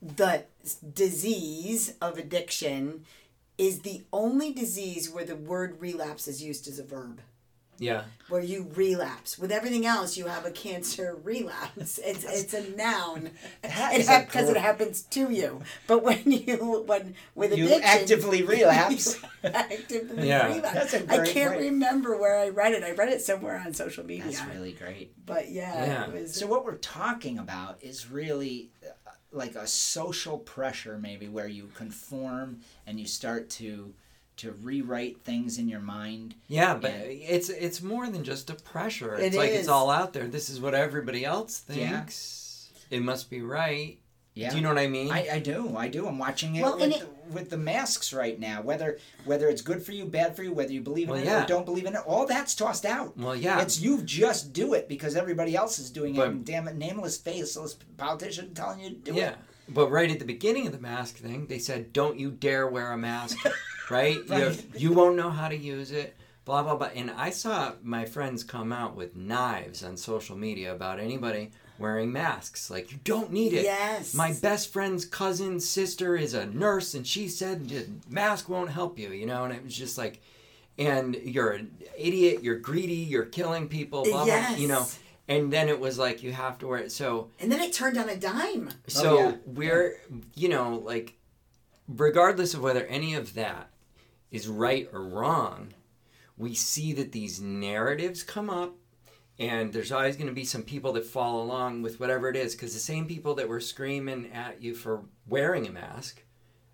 the 0.01 0.45
disease 0.93 1.95
of 2.01 2.17
addiction 2.17 3.05
is 3.57 3.81
the 3.81 4.03
only 4.13 4.53
disease 4.53 5.09
where 5.09 5.25
the 5.25 5.35
word 5.35 5.79
relapse 5.79 6.27
is 6.27 6.43
used 6.43 6.67
as 6.67 6.79
a 6.79 6.83
verb. 6.83 7.21
Yeah. 7.81 8.03
Where 8.29 8.41
you 8.41 8.69
relapse. 8.75 9.37
With 9.39 9.51
everything 9.51 9.85
else, 9.85 10.15
you 10.15 10.27
have 10.27 10.45
a 10.45 10.51
cancer 10.51 11.17
relapse. 11.23 11.99
It's 12.11 12.23
it's 12.23 12.53
a 12.53 12.63
noun. 12.77 13.31
That 13.63 13.93
It 13.95 14.01
is 14.01 14.09
a 14.09 14.19
because 14.19 14.49
it 14.49 14.57
happens 14.57 15.01
to 15.15 15.31
you. 15.31 15.61
But 15.87 16.03
when 16.03 16.23
you 16.31 16.83
when 16.87 17.15
with 17.35 17.57
You 17.57 17.65
addiction, 17.65 17.83
actively 17.83 18.43
relapse. 18.43 19.19
you 19.43 19.49
actively 19.53 20.27
Yeah. 20.29 20.47
relapse. 20.53 20.73
That's 20.73 20.93
a 20.93 21.01
I 21.11 21.17
great 21.17 21.29
I 21.29 21.33
can't 21.33 21.55
way. 21.57 21.63
remember 21.69 22.17
where 22.17 22.37
I 22.39 22.49
read 22.49 22.73
it. 22.73 22.83
I 22.83 22.91
read 22.91 23.09
it 23.09 23.21
somewhere 23.21 23.57
on 23.65 23.73
social 23.73 24.05
media. 24.05 24.25
That's 24.31 24.45
really 24.55 24.73
great. 24.73 25.13
But 25.25 25.49
yeah, 25.51 25.85
Yeah. 25.85 26.05
it 26.07 26.13
was 26.13 26.35
So 26.35 26.45
what 26.47 26.63
we're 26.65 26.77
talking 26.77 27.39
about 27.39 27.73
is 27.81 28.09
really 28.09 28.69
uh, 28.85 29.11
like 29.31 29.55
a 29.55 29.65
social 29.67 30.37
pressure, 30.37 30.97
maybe 30.97 31.27
where 31.27 31.47
you 31.47 31.69
conform 31.75 32.59
and 32.85 32.99
you 32.99 33.07
start 33.07 33.49
to 33.61 33.93
to 34.41 34.51
rewrite 34.51 35.23
things 35.23 35.57
in 35.57 35.67
your 35.67 35.79
mind. 35.79 36.35
Yeah, 36.47 36.75
but 36.75 36.91
Yeah. 36.91 36.97
it's 37.35 37.49
it's 37.49 37.81
more 37.81 38.07
than 38.09 38.23
just 38.23 38.49
a 38.49 38.55
pressure. 38.55 39.15
It 39.15 39.27
It's 39.27 39.35
like 39.37 39.51
is. 39.51 39.59
it's 39.61 39.67
all 39.69 39.89
out 39.89 40.13
there. 40.13 40.27
This 40.27 40.49
is 40.49 40.59
what 40.59 40.73
everybody 40.75 41.23
else 41.25 41.63
Yeah. 41.69 41.97
thinks. 42.01 42.69
It 42.89 43.01
must 43.01 43.29
be 43.29 43.41
right. 43.41 43.97
Yeah. 44.33 44.49
Do 44.49 44.55
you 44.55 44.61
know 44.61 44.69
what 44.69 44.77
I 44.77 44.87
mean? 44.87 45.11
I, 45.11 45.27
I 45.33 45.39
do, 45.39 45.75
I 45.75 45.89
do. 45.89 46.07
I'm 46.07 46.17
watching 46.17 46.55
it 46.55 46.61
Well, 46.63 46.75
with, 46.75 46.83
and 46.83 46.93
the, 46.93 47.07
with 47.33 47.49
the 47.49 47.57
masks 47.57 48.13
right 48.13 48.39
now. 48.39 48.61
Whether 48.61 48.97
whether 49.25 49.49
it's 49.49 49.61
good 49.61 49.83
for 49.83 49.91
you, 49.91 50.05
bad 50.05 50.35
for 50.37 50.43
you, 50.43 50.53
whether 50.53 50.71
you 50.71 50.79
believe 50.81 51.07
in 51.09 51.15
Well, 51.15 51.21
it 51.21 51.25
yeah. 51.25 51.43
or 51.43 51.47
don't 51.47 51.65
believe 51.65 51.85
in 51.85 51.95
it, 51.95 52.01
all 52.05 52.25
that's 52.25 52.55
tossed 52.55 52.85
out. 52.85 53.17
well, 53.17 53.35
yeah. 53.35 53.61
It's 53.61 53.81
you 53.81 54.01
just 54.03 54.53
do 54.53 54.73
it 54.73 54.87
because 54.87 55.15
everybody 55.17 55.55
else 55.55 55.79
is 55.79 55.89
doing 55.91 56.15
But- 56.15 56.27
it. 56.27 56.31
And 56.31 56.45
damn 56.45 56.67
it, 56.69 56.75
nameless, 56.77 57.17
faceless 57.17 57.75
politician 57.97 58.53
telling 58.53 58.79
you 58.79 58.89
to 58.91 58.95
do 58.95 59.13
yeah. 59.13 59.17
it. 59.17 59.19
Yeah. 59.31 59.35
But 59.73 59.89
right 59.91 60.09
at 60.09 60.19
the 60.19 60.25
beginning 60.25 60.65
of 60.65 60.73
the 60.73 60.79
mask 60.79 61.17
thing, 61.17 61.47
they 61.47 61.59
said, 61.59 61.93
"Don't 61.93 62.17
you 62.19 62.31
dare 62.31 62.67
wear 62.67 62.91
a 62.91 62.97
mask." 62.97 63.37
right? 63.91 64.15
You, 64.17 64.33
Right. 64.47 64.65
you 64.75 64.93
won't 64.93 65.15
know 65.15 65.29
how 65.29 65.47
to 65.47 65.55
use 65.55 65.91
it. 65.91 66.15
Blah 66.45 66.63
blah 66.63 66.75
blah. 66.75 66.89
And 66.95 67.11
I 67.11 67.29
saw 67.29 67.73
my 67.83 68.05
friends 68.05 68.43
come 68.43 68.71
out 68.73 68.95
with 68.95 69.15
knives 69.15 69.83
on 69.83 69.95
social 69.97 70.35
media 70.35 70.73
about 70.73 70.99
anybody 70.99 71.51
wearing 71.77 72.11
masks. 72.11 72.69
Like 72.71 72.91
you 72.91 72.99
don't 73.03 73.31
need 73.31 73.53
it. 73.53 73.63
Yes. 73.63 74.13
My 74.13 74.33
best 74.33 74.73
friend's 74.73 75.05
cousin's 75.05 75.67
sister 75.67 76.15
is 76.15 76.33
a 76.33 76.45
nurse, 76.47 76.93
and 76.95 77.05
she 77.05 77.27
said 77.27 77.71
mask 78.09 78.49
won't 78.49 78.71
help 78.71 78.97
you. 78.97 79.09
You 79.11 79.25
know, 79.27 79.43
and 79.43 79.53
it 79.53 79.63
was 79.63 79.75
just 79.75 79.97
like, 79.99 80.21
and 80.79 81.15
you're 81.15 81.51
an 81.51 81.77
idiot. 81.97 82.43
You're 82.43 82.57
greedy. 82.59 82.95
You're 82.95 83.25
killing 83.25 83.67
people. 83.67 84.03
Blah 84.03 84.25
blah. 84.25 84.49
You 84.55 84.67
know. 84.67 84.87
And 85.27 85.53
then 85.53 85.69
it 85.69 85.79
was 85.79 85.97
like 85.97 86.23
you 86.23 86.31
have 86.33 86.57
to 86.59 86.67
wear 86.67 86.79
it. 86.79 86.91
So 86.91 87.29
And 87.39 87.51
then 87.51 87.61
it 87.61 87.71
turned 87.71 87.97
on 87.97 88.09
a 88.09 88.17
dime. 88.17 88.69
so 88.87 89.17
oh, 89.17 89.29
yeah. 89.29 89.35
we're 89.45 89.95
you 90.35 90.49
know 90.49 90.81
like 90.83 91.13
regardless 91.87 92.53
of 92.53 92.61
whether 92.61 92.85
any 92.87 93.13
of 93.13 93.33
that 93.35 93.69
is 94.31 94.47
right 94.47 94.89
or 94.93 95.03
wrong, 95.03 95.73
we 96.37 96.55
see 96.55 96.93
that 96.93 97.11
these 97.11 97.39
narratives 97.39 98.23
come 98.23 98.49
up 98.49 98.75
and 99.37 99.73
there's 99.73 99.91
always 99.91 100.15
going 100.15 100.27
to 100.27 100.33
be 100.33 100.43
some 100.43 100.63
people 100.63 100.93
that 100.93 101.05
follow 101.05 101.41
along 101.41 101.81
with 101.81 101.99
whatever 101.99 102.29
it 102.29 102.35
is 102.35 102.53
because 102.53 102.73
the 102.73 102.79
same 102.79 103.07
people 103.07 103.35
that 103.35 103.49
were 103.49 103.59
screaming 103.59 104.31
at 104.31 104.61
you 104.61 104.73
for 104.75 105.01
wearing 105.27 105.67
a 105.67 105.71
mask 105.71 106.23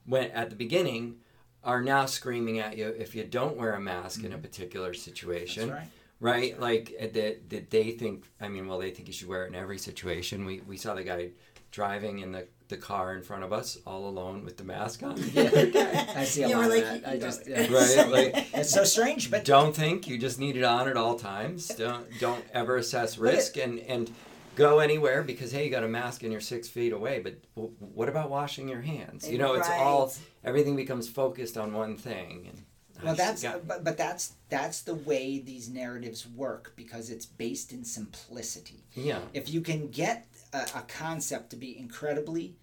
when 0.05 0.31
at 0.31 0.49
the 0.49 0.55
beginning 0.55 1.15
are 1.63 1.81
now 1.81 2.05
screaming 2.05 2.59
at 2.59 2.77
you 2.77 2.87
if 2.87 3.15
you 3.15 3.23
don't 3.23 3.57
wear 3.57 3.73
a 3.73 3.79
mask 3.79 4.23
in 4.23 4.33
a 4.33 4.37
particular 4.37 4.93
situation 4.93 5.69
That's 5.69 5.79
right. 5.79 5.89
right? 6.19 6.59
Like 6.59 6.93
uh, 6.99 7.07
that 7.13 7.49
that 7.49 7.69
they 7.69 7.91
think. 7.91 8.25
I 8.39 8.47
mean, 8.47 8.67
well, 8.67 8.79
they 8.79 8.91
think 8.91 9.07
you 9.07 9.13
should 9.13 9.27
wear 9.27 9.45
it 9.45 9.49
in 9.49 9.55
every 9.55 9.77
situation. 9.77 10.45
We 10.45 10.61
we 10.61 10.77
saw 10.77 10.93
the 10.93 11.03
guy 11.03 11.29
driving 11.71 12.19
in 12.19 12.31
the 12.31 12.47
the 12.69 12.77
car 12.77 13.13
in 13.15 13.21
front 13.23 13.43
of 13.43 13.53
us 13.53 13.77
all 13.87 14.07
alone 14.09 14.43
with 14.43 14.57
the 14.57 14.63
mask 14.63 15.03
on. 15.03 15.17
Yeah, 15.33 16.13
I 16.15 16.23
see 16.25 16.43
a 16.43 16.49
You 16.49 16.55
lot 16.55 16.67
were 16.67 16.75
of 16.75 16.83
like, 16.83 17.01
that. 17.03 17.09
I 17.09 17.17
just 17.17 17.47
yeah. 17.47 17.61
Right, 17.61 18.09
like- 18.33 18.47
it's 18.53 18.71
so 18.71 18.83
strange, 18.83 19.31
but 19.31 19.45
don't 19.45 19.75
think 19.75 20.07
you 20.07 20.17
just 20.17 20.39
need 20.39 20.57
it 20.57 20.63
on 20.63 20.87
at 20.87 20.97
all 20.97 21.15
times. 21.17 21.67
Don't 21.69 22.05
don't 22.19 22.43
ever 22.53 22.77
assess 22.77 23.15
But 23.15 23.23
it- 23.29 23.35
risk 23.35 23.57
and 23.57 23.79
and 23.79 24.11
go 24.55 24.79
anywhere 24.79 25.21
because 25.23 25.51
hey, 25.51 25.65
you 25.65 25.71
got 25.71 25.83
a 25.83 25.87
mask 25.87 26.23
and 26.23 26.31
you're 26.31 26.41
six 26.41 26.67
feet 26.67 26.91
away. 26.91 27.19
But 27.19 27.35
w- 27.55 27.73
what 27.79 28.09
about 28.09 28.29
washing 28.29 28.67
your 28.67 28.81
hands? 28.81 29.29
You 29.29 29.37
know, 29.37 29.53
it's 29.53 29.69
all 29.69 30.13
everything 30.43 30.75
becomes 30.75 31.07
focused 31.07 31.57
on 31.57 31.73
one 31.73 31.95
thing. 31.95 32.47
And 32.49 32.61
ah, 32.97 33.01
well, 33.03 33.15
just 33.15 33.27
that's 33.27 33.43
got- 33.43 33.67
but, 33.67 33.83
but 33.83 33.97
that's 33.97 34.33
that's 34.49 34.81
the 34.81 34.95
way 34.95 35.39
these 35.39 35.69
narratives 35.69 36.27
work 36.27 36.73
because 36.75 37.09
it's 37.11 37.25
based 37.25 37.71
in 37.71 37.83
simplicity. 37.83 38.83
yeah. 38.93 39.19
If 39.33 39.49
you 39.53 39.61
can 39.61 39.87
get 39.89 40.25
a, 40.57 40.79
a 40.79 40.81
concept 40.87 41.49
to 41.51 41.55
be 41.55 41.77
incredibly 41.77 42.55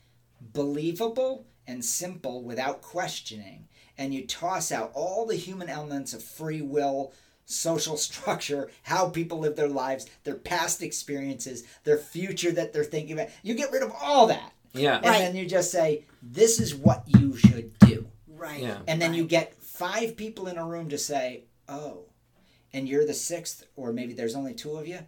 believable 0.53 1.47
and 1.67 1.85
simple 1.85 2.43
without 2.43 2.83
questioning, 2.83 3.69
and 3.97 4.13
you 4.13 4.27
toss 4.27 4.71
out 4.71 4.91
all 4.95 5.27
the 5.27 5.37
human 5.37 5.69
elements 5.69 6.13
of 6.13 6.23
free 6.23 6.61
will, 6.63 7.13
social 7.47 7.97
structure, 8.09 8.71
how 8.83 9.09
people 9.09 9.39
live 9.39 9.57
their 9.57 9.69
lives, 9.69 10.07
their 10.25 10.35
past 10.35 10.83
experiences, 10.83 11.65
their 11.85 11.99
future 11.99 12.53
that 12.53 12.73
they're 12.73 12.85
thinking 12.85 13.13
about, 13.13 13.31
you 13.43 13.55
get 13.55 13.73
rid 13.73 13.83
of 13.83 13.93
all 14.01 14.27
that. 14.27 14.53
Yeah. 14.73 14.97
And 14.97 15.07
Right. 15.07 15.19
then 15.21 15.37
you 15.37 15.47
just 15.47 15.71
say, 15.71 16.05
this 16.23 16.61
is 16.61 16.75
what 16.75 17.05
you 17.07 17.37
should 17.37 17.79
do. 17.79 18.09
Right. 18.29 18.61
Yeah. 18.61 18.79
And 18.89 19.01
then 19.01 19.15
you 19.15 19.25
get 19.25 19.55
five 19.55 20.17
people 20.17 20.49
in 20.49 20.59
a 20.59 20.67
room 20.67 20.89
to 20.91 20.99
say, 20.99 21.45
oh, 21.69 22.07
and 22.73 22.89
you're 22.89 23.07
the 23.07 23.15
sixth, 23.15 23.67
or 23.77 23.93
maybe 23.93 24.13
there's 24.15 24.35
only 24.35 24.53
two 24.53 24.77
of 24.77 24.87
you, 24.89 24.97
it's 24.97 25.07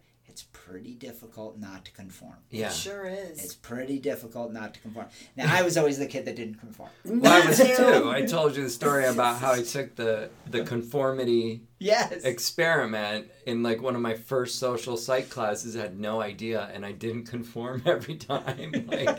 pretty 0.69 0.95
difficult 0.95 1.59
not 1.59 1.85
to 1.85 1.93
conform. 1.93 2.37
Yeah. 2.51 2.69
It 2.69 2.73
sure 2.73 3.07
is. 3.07 3.43
It's 3.45 3.55
pretty 3.55 3.99
difficult 3.99 4.53
not 4.53 4.75
to 4.75 4.81
conform. 4.81 5.07
Now, 5.37 5.55
I 5.55 5.63
was 5.63 5.77
always 5.77 5.99
the 5.99 6.07
kid 6.07 6.25
that 6.25 6.37
didn't 6.37 6.57
conform. 6.57 6.91
Well, 7.05 7.43
I 7.43 7.47
was 7.47 7.59
Me 7.61 7.75
too. 7.77 8.11
I 8.11 8.23
told 8.23 8.57
you 8.57 8.63
the 8.65 8.71
story 8.71 9.07
about 9.07 9.39
how 9.41 9.53
I 9.53 9.63
took 9.63 9.95
the 9.97 10.31
the 10.51 10.63
conformity 10.75 11.63
Yes. 11.79 12.25
experiment 12.25 13.27
in 13.45 13.63
like 13.63 13.83
one 13.83 13.95
of 13.95 14.01
my 14.01 14.15
first 14.15 14.59
social 14.59 14.97
psych 14.97 15.29
classes. 15.29 15.77
I 15.77 15.83
had 15.83 15.99
no 16.01 16.21
idea, 16.23 16.71
and 16.73 16.87
I 16.87 16.93
didn't 16.93 17.27
conform 17.27 17.83
every 17.87 18.17
time. 18.17 18.87
Like 18.89 19.19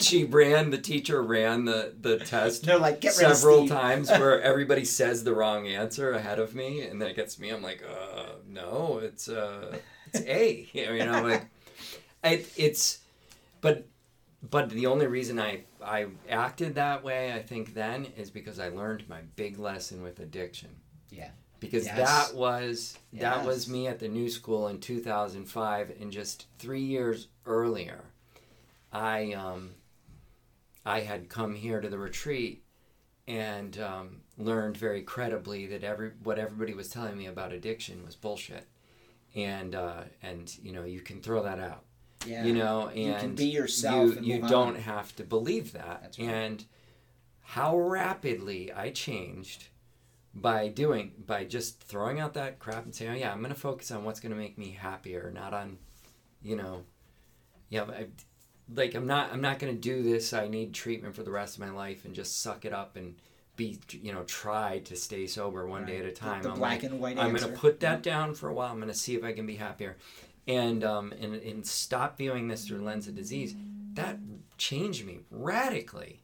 she 0.00 0.24
ran, 0.24 0.70
the 0.70 0.78
teacher 0.78 1.22
ran 1.22 1.64
the 1.64 1.94
the 2.00 2.18
test 2.18 2.64
They're 2.64 2.78
like, 2.78 3.00
get 3.00 3.16
rid 3.18 3.30
of 3.30 3.36
several 3.36 3.66
times 3.68 4.10
where 4.10 4.40
everybody 4.42 4.84
says 4.84 5.24
the 5.24 5.34
wrong 5.34 5.66
answer 5.68 6.12
ahead 6.12 6.38
of 6.38 6.54
me, 6.54 6.82
and 6.82 7.00
then 7.00 7.08
it 7.08 7.16
gets 7.16 7.38
me. 7.38 7.50
I'm 7.50 7.62
like, 7.62 7.82
uh, 7.88 8.24
no, 8.48 9.00
it's 9.02 9.28
uh, 9.28 9.78
it's 10.14 10.26
A. 10.26 10.68
You 10.74 11.04
know, 11.04 11.22
like 11.22 11.46
it, 12.24 12.52
it's, 12.56 12.98
but 13.60 13.86
but 14.50 14.70
the 14.70 14.86
only 14.86 15.06
reason 15.06 15.38
I 15.40 15.64
I 15.84 16.06
acted 16.28 16.74
that 16.76 17.02
way, 17.04 17.32
I 17.32 17.42
think 17.42 17.74
then, 17.74 18.06
is 18.16 18.30
because 18.30 18.58
I 18.58 18.68
learned 18.68 19.08
my 19.08 19.20
big 19.36 19.58
lesson 19.58 20.02
with 20.02 20.20
addiction. 20.20 20.70
Yeah. 21.10 21.30
Because 21.60 21.84
Yes. 21.86 21.96
that 21.96 22.36
was 22.36 22.98
that 23.12 23.36
Yes. 23.36 23.46
was 23.46 23.68
me 23.68 23.86
at 23.86 24.00
the 24.00 24.08
new 24.08 24.28
school 24.28 24.66
in 24.68 24.80
2005, 24.80 25.92
and 26.00 26.10
just 26.10 26.46
three 26.58 26.82
years 26.82 27.28
earlier, 27.46 28.00
I 28.92 29.32
um, 29.32 29.70
I 30.84 31.00
had 31.00 31.28
come 31.28 31.54
here 31.54 31.80
to 31.80 31.88
the 31.88 31.98
retreat 31.98 32.64
and 33.28 33.78
um, 33.78 34.22
learned 34.36 34.76
very 34.76 35.02
credibly 35.02 35.66
that 35.66 35.84
every 35.84 36.10
what 36.24 36.38
everybody 36.40 36.74
was 36.74 36.88
telling 36.88 37.16
me 37.16 37.26
about 37.26 37.52
addiction 37.52 38.04
was 38.04 38.16
bullshit, 38.16 38.66
and 39.34 39.74
uh, 39.74 40.02
and 40.22 40.56
you 40.62 40.72
know 40.72 40.84
you 40.84 41.00
can 41.00 41.20
throw 41.20 41.42
that 41.42 41.58
out 41.58 41.84
Yeah. 42.26 42.44
you 42.44 42.52
know 42.54 42.88
and 42.88 42.98
You 42.98 43.14
can 43.14 43.34
be 43.34 43.46
yourself 43.46 44.10
you, 44.12 44.16
and 44.18 44.26
you 44.26 44.40
don't 44.42 44.76
on. 44.76 44.82
have 44.82 45.14
to 45.16 45.24
believe 45.24 45.72
that 45.72 46.16
right. 46.18 46.28
and 46.28 46.64
how 47.40 47.76
rapidly 47.78 48.72
i 48.72 48.90
changed 48.90 49.68
by 50.34 50.68
doing 50.68 51.12
by 51.26 51.44
just 51.44 51.80
throwing 51.82 52.20
out 52.20 52.34
that 52.34 52.58
crap 52.58 52.84
and 52.84 52.94
saying 52.94 53.10
oh 53.10 53.14
yeah 53.14 53.32
i'm 53.32 53.40
going 53.42 53.52
to 53.52 53.58
focus 53.60 53.90
on 53.90 54.04
what's 54.04 54.20
going 54.20 54.32
to 54.32 54.38
make 54.38 54.56
me 54.56 54.70
happier 54.70 55.30
not 55.34 55.52
on 55.52 55.76
you 56.42 56.56
know 56.56 56.84
yeah 57.68 57.82
I, 57.84 58.06
like 58.74 58.94
i'm 58.94 59.06
not 59.06 59.32
i'm 59.32 59.40
not 59.42 59.58
going 59.58 59.74
to 59.74 59.78
do 59.80 60.02
this 60.02 60.32
i 60.32 60.48
need 60.48 60.72
treatment 60.72 61.14
for 61.14 61.22
the 61.22 61.30
rest 61.30 61.56
of 61.56 61.60
my 61.60 61.70
life 61.70 62.04
and 62.06 62.14
just 62.14 62.40
suck 62.42 62.64
it 62.64 62.72
up 62.72 62.96
and 62.96 63.16
be 63.62 63.78
you 64.06 64.12
know 64.12 64.22
try 64.24 64.78
to 64.80 64.96
stay 64.96 65.26
sober 65.26 65.66
one 65.66 65.84
day 65.86 65.98
at 65.98 66.02
a 66.02 66.04
Right. 66.06 66.14
The- 66.14 66.20
time. 66.20 66.42
the 66.42 66.50
I'm 66.50 66.58
black 66.58 66.82
like, 66.82 66.90
and 66.90 67.00
white 67.00 67.18
I'm 67.18 67.30
answer. 67.34 67.46
gonna 67.46 67.58
put 67.58 67.80
that 67.80 68.02
down 68.02 68.34
for 68.34 68.48
a 68.48 68.54
while. 68.54 68.72
I'm 68.72 68.80
gonna 68.80 68.94
see 68.94 69.14
if 69.14 69.24
I 69.24 69.32
can 69.32 69.46
be 69.46 69.56
happier, 69.56 69.96
and 70.46 70.82
um 70.84 71.12
and 71.20 71.34
and 71.34 71.66
stop 71.66 72.16
viewing 72.18 72.48
this 72.48 72.66
through 72.66 72.82
lens 72.82 73.06
of 73.08 73.14
disease. 73.14 73.54
That 73.94 74.18
changed 74.58 75.04
me 75.04 75.20
radically, 75.30 76.22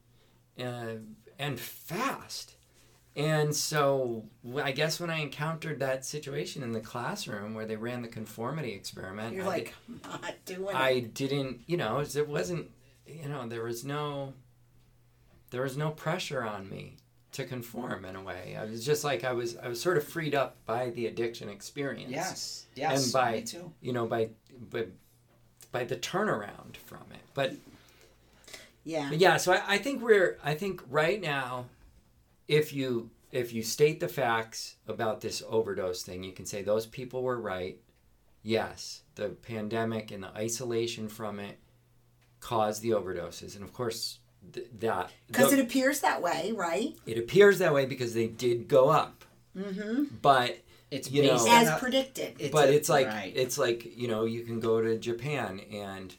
uh, 0.58 0.94
and 1.38 1.58
fast. 1.60 2.54
And 3.16 3.54
so 3.54 4.24
I 4.62 4.70
guess 4.72 5.00
when 5.00 5.10
I 5.10 5.18
encountered 5.20 5.80
that 5.80 6.04
situation 6.04 6.62
in 6.62 6.70
the 6.72 6.80
classroom 6.80 7.52
where 7.54 7.66
they 7.66 7.74
ran 7.76 8.00
the 8.02 8.08
conformity 8.08 8.72
experiment, 8.72 9.34
You're 9.34 9.44
I 9.44 9.48
like, 9.48 9.74
I'm 9.88 10.00
not 10.22 10.34
doing 10.44 10.76
I 10.76 10.90
it. 10.90 11.14
didn't, 11.14 11.62
you 11.66 11.76
know, 11.76 11.98
it 12.00 12.28
wasn't, 12.28 12.70
you 13.06 13.28
know, 13.28 13.48
there 13.48 13.64
was 13.64 13.84
no, 13.84 14.34
there 15.50 15.62
was 15.62 15.76
no 15.76 15.90
pressure 15.90 16.42
on 16.44 16.70
me 16.70 16.96
to 17.32 17.44
conform 17.44 18.04
in 18.04 18.16
a 18.16 18.22
way. 18.22 18.56
I 18.58 18.64
was 18.64 18.84
just 18.84 19.04
like 19.04 19.24
I 19.24 19.32
was, 19.32 19.56
I 19.56 19.68
was 19.68 19.80
sort 19.80 19.96
of 19.96 20.04
freed 20.04 20.34
up 20.34 20.56
by 20.66 20.90
the 20.90 21.06
addiction 21.06 21.48
experience. 21.48 22.10
Yes. 22.10 22.66
Yes. 22.74 23.04
And 23.04 23.12
by- 23.12 23.32
me 23.32 23.42
too. 23.42 23.72
You 23.80 23.92
know, 23.92 24.06
by, 24.06 24.30
by, 24.70 24.86
by 25.72 25.84
the 25.84 25.96
turnaround 25.96 26.76
from 26.86 27.04
it. 27.12 27.20
But, 27.34 27.54
Yeah. 28.84 29.08
but 29.10 29.18
yeah, 29.18 29.36
so 29.36 29.52
I, 29.52 29.62
I 29.74 29.78
think 29.78 30.02
we're, 30.02 30.38
I 30.42 30.54
think 30.54 30.82
right 30.88 31.20
now, 31.20 31.66
if 32.48 32.72
you, 32.72 33.10
if 33.30 33.52
you 33.52 33.62
state 33.62 34.00
the 34.00 34.08
facts 34.08 34.76
about 34.86 35.20
this 35.20 35.42
overdose 35.46 36.02
thing, 36.02 36.24
you 36.24 36.32
can 36.32 36.46
say 36.46 36.62
those 36.62 36.86
people 36.86 37.22
were 37.22 37.38
right. 37.38 37.78
Yes, 38.42 39.02
the 39.16 39.28
pandemic 39.28 40.10
and 40.10 40.22
the 40.22 40.28
isolation 40.34 41.08
from 41.08 41.38
it 41.38 41.58
caused 42.40 42.80
the 42.82 42.90
overdoses, 42.90 43.54
and 43.56 43.64
of 43.64 43.72
course 43.74 44.20
th- 44.52 44.66
that 44.80 45.10
Because 45.26 45.52
it 45.52 45.60
appears 45.60 46.00
that 46.00 46.22
way, 46.22 46.52
right? 46.56 46.94
it 47.06 47.18
appears 47.18 47.58
that 47.58 47.72
way 47.74 47.86
because 47.86 48.14
they 48.14 48.26
did 48.26 48.68
go 48.68 48.88
up, 48.90 49.24
Mm-hmm. 49.56 50.04
but 50.22 50.58
It's 50.90 51.10
you 51.10 51.22
know- 51.24 51.34
As 51.48 51.68
on 51.68 51.78
predicted. 51.78 52.36
it's 52.38 52.52
but 52.52 52.68
a- 52.68 52.72
it's 52.74 52.88
like 52.88 53.08
right. 53.08 53.32
it's 53.36 53.58
like 53.58 53.96
you 53.96 54.08
know 54.08 54.24
you 54.24 54.42
can 54.42 54.60
go 54.60 54.80
to 54.80 54.96
Japan 54.98 55.60
and 55.72 56.14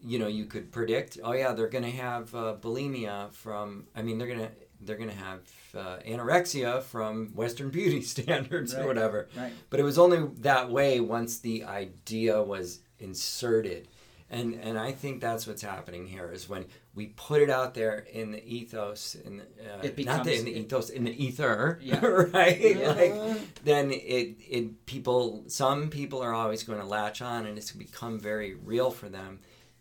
you 0.00 0.18
know 0.18 0.26
you 0.28 0.44
could 0.46 0.70
predict 0.72 1.18
oh 1.24 1.32
yeah 1.32 1.52
they're 1.52 1.68
gonna 1.68 1.90
have 1.90 2.34
uh, 2.34 2.54
bulimia 2.60 3.32
from 3.32 3.86
I 3.94 4.02
mean 4.02 4.18
they're 4.18 4.28
gonna 4.28 4.50
they're 4.80 4.96
gonna 4.98 5.12
have 5.12 5.40
uh, 5.74 5.96
anorexia 6.06 6.82
from 6.82 7.32
Western 7.34 7.70
beauty 7.70 8.02
standards 8.14 8.74
or 8.74 8.86
whatever 8.86 9.28
right. 9.36 9.52
but 9.70 9.80
it 9.80 9.82
was 9.84 9.98
only 9.98 10.20
that 10.40 10.70
way 10.70 11.00
once 11.00 11.38
the 11.40 11.64
idea 11.64 12.40
was 12.42 12.80
inserted 12.98 13.88
and 14.30 14.54
and 14.54 14.78
I 14.78 14.92
think 14.92 15.20
that's 15.20 15.46
what's 15.46 15.62
happening 15.62 16.06
here 16.06 16.30
is 16.30 16.48
when 16.48 16.66
we 16.96 17.06
put 17.08 17.42
it 17.42 17.50
out 17.50 17.74
there 17.74 17.98
in 18.10 18.32
the 18.32 18.42
ethos 18.44 19.14
in 19.14 19.36
the, 19.36 19.44
uh, 19.44 19.82
It 19.82 20.04
not 20.04 20.24
the, 20.24 20.34
in 20.36 20.44
the 20.46 20.58
ethos 20.58 20.90
in 20.90 21.04
the 21.04 21.24
ether 21.24 21.78
Yeah. 21.82 22.04
right 22.04 22.58
Yeah. 22.58 22.88
like 22.92 23.64
then 23.64 23.92
it 23.92 24.36
it 24.48 24.86
people 24.86 25.44
some 25.46 25.90
people 25.90 26.20
are 26.22 26.32
always 26.32 26.64
going 26.64 26.80
to 26.80 26.86
latch 26.86 27.22
on 27.22 27.46
and 27.46 27.56
it's 27.58 27.70
become 27.72 28.18
very 28.18 28.54
real 28.54 28.90
for 28.90 29.08
them 29.08 29.40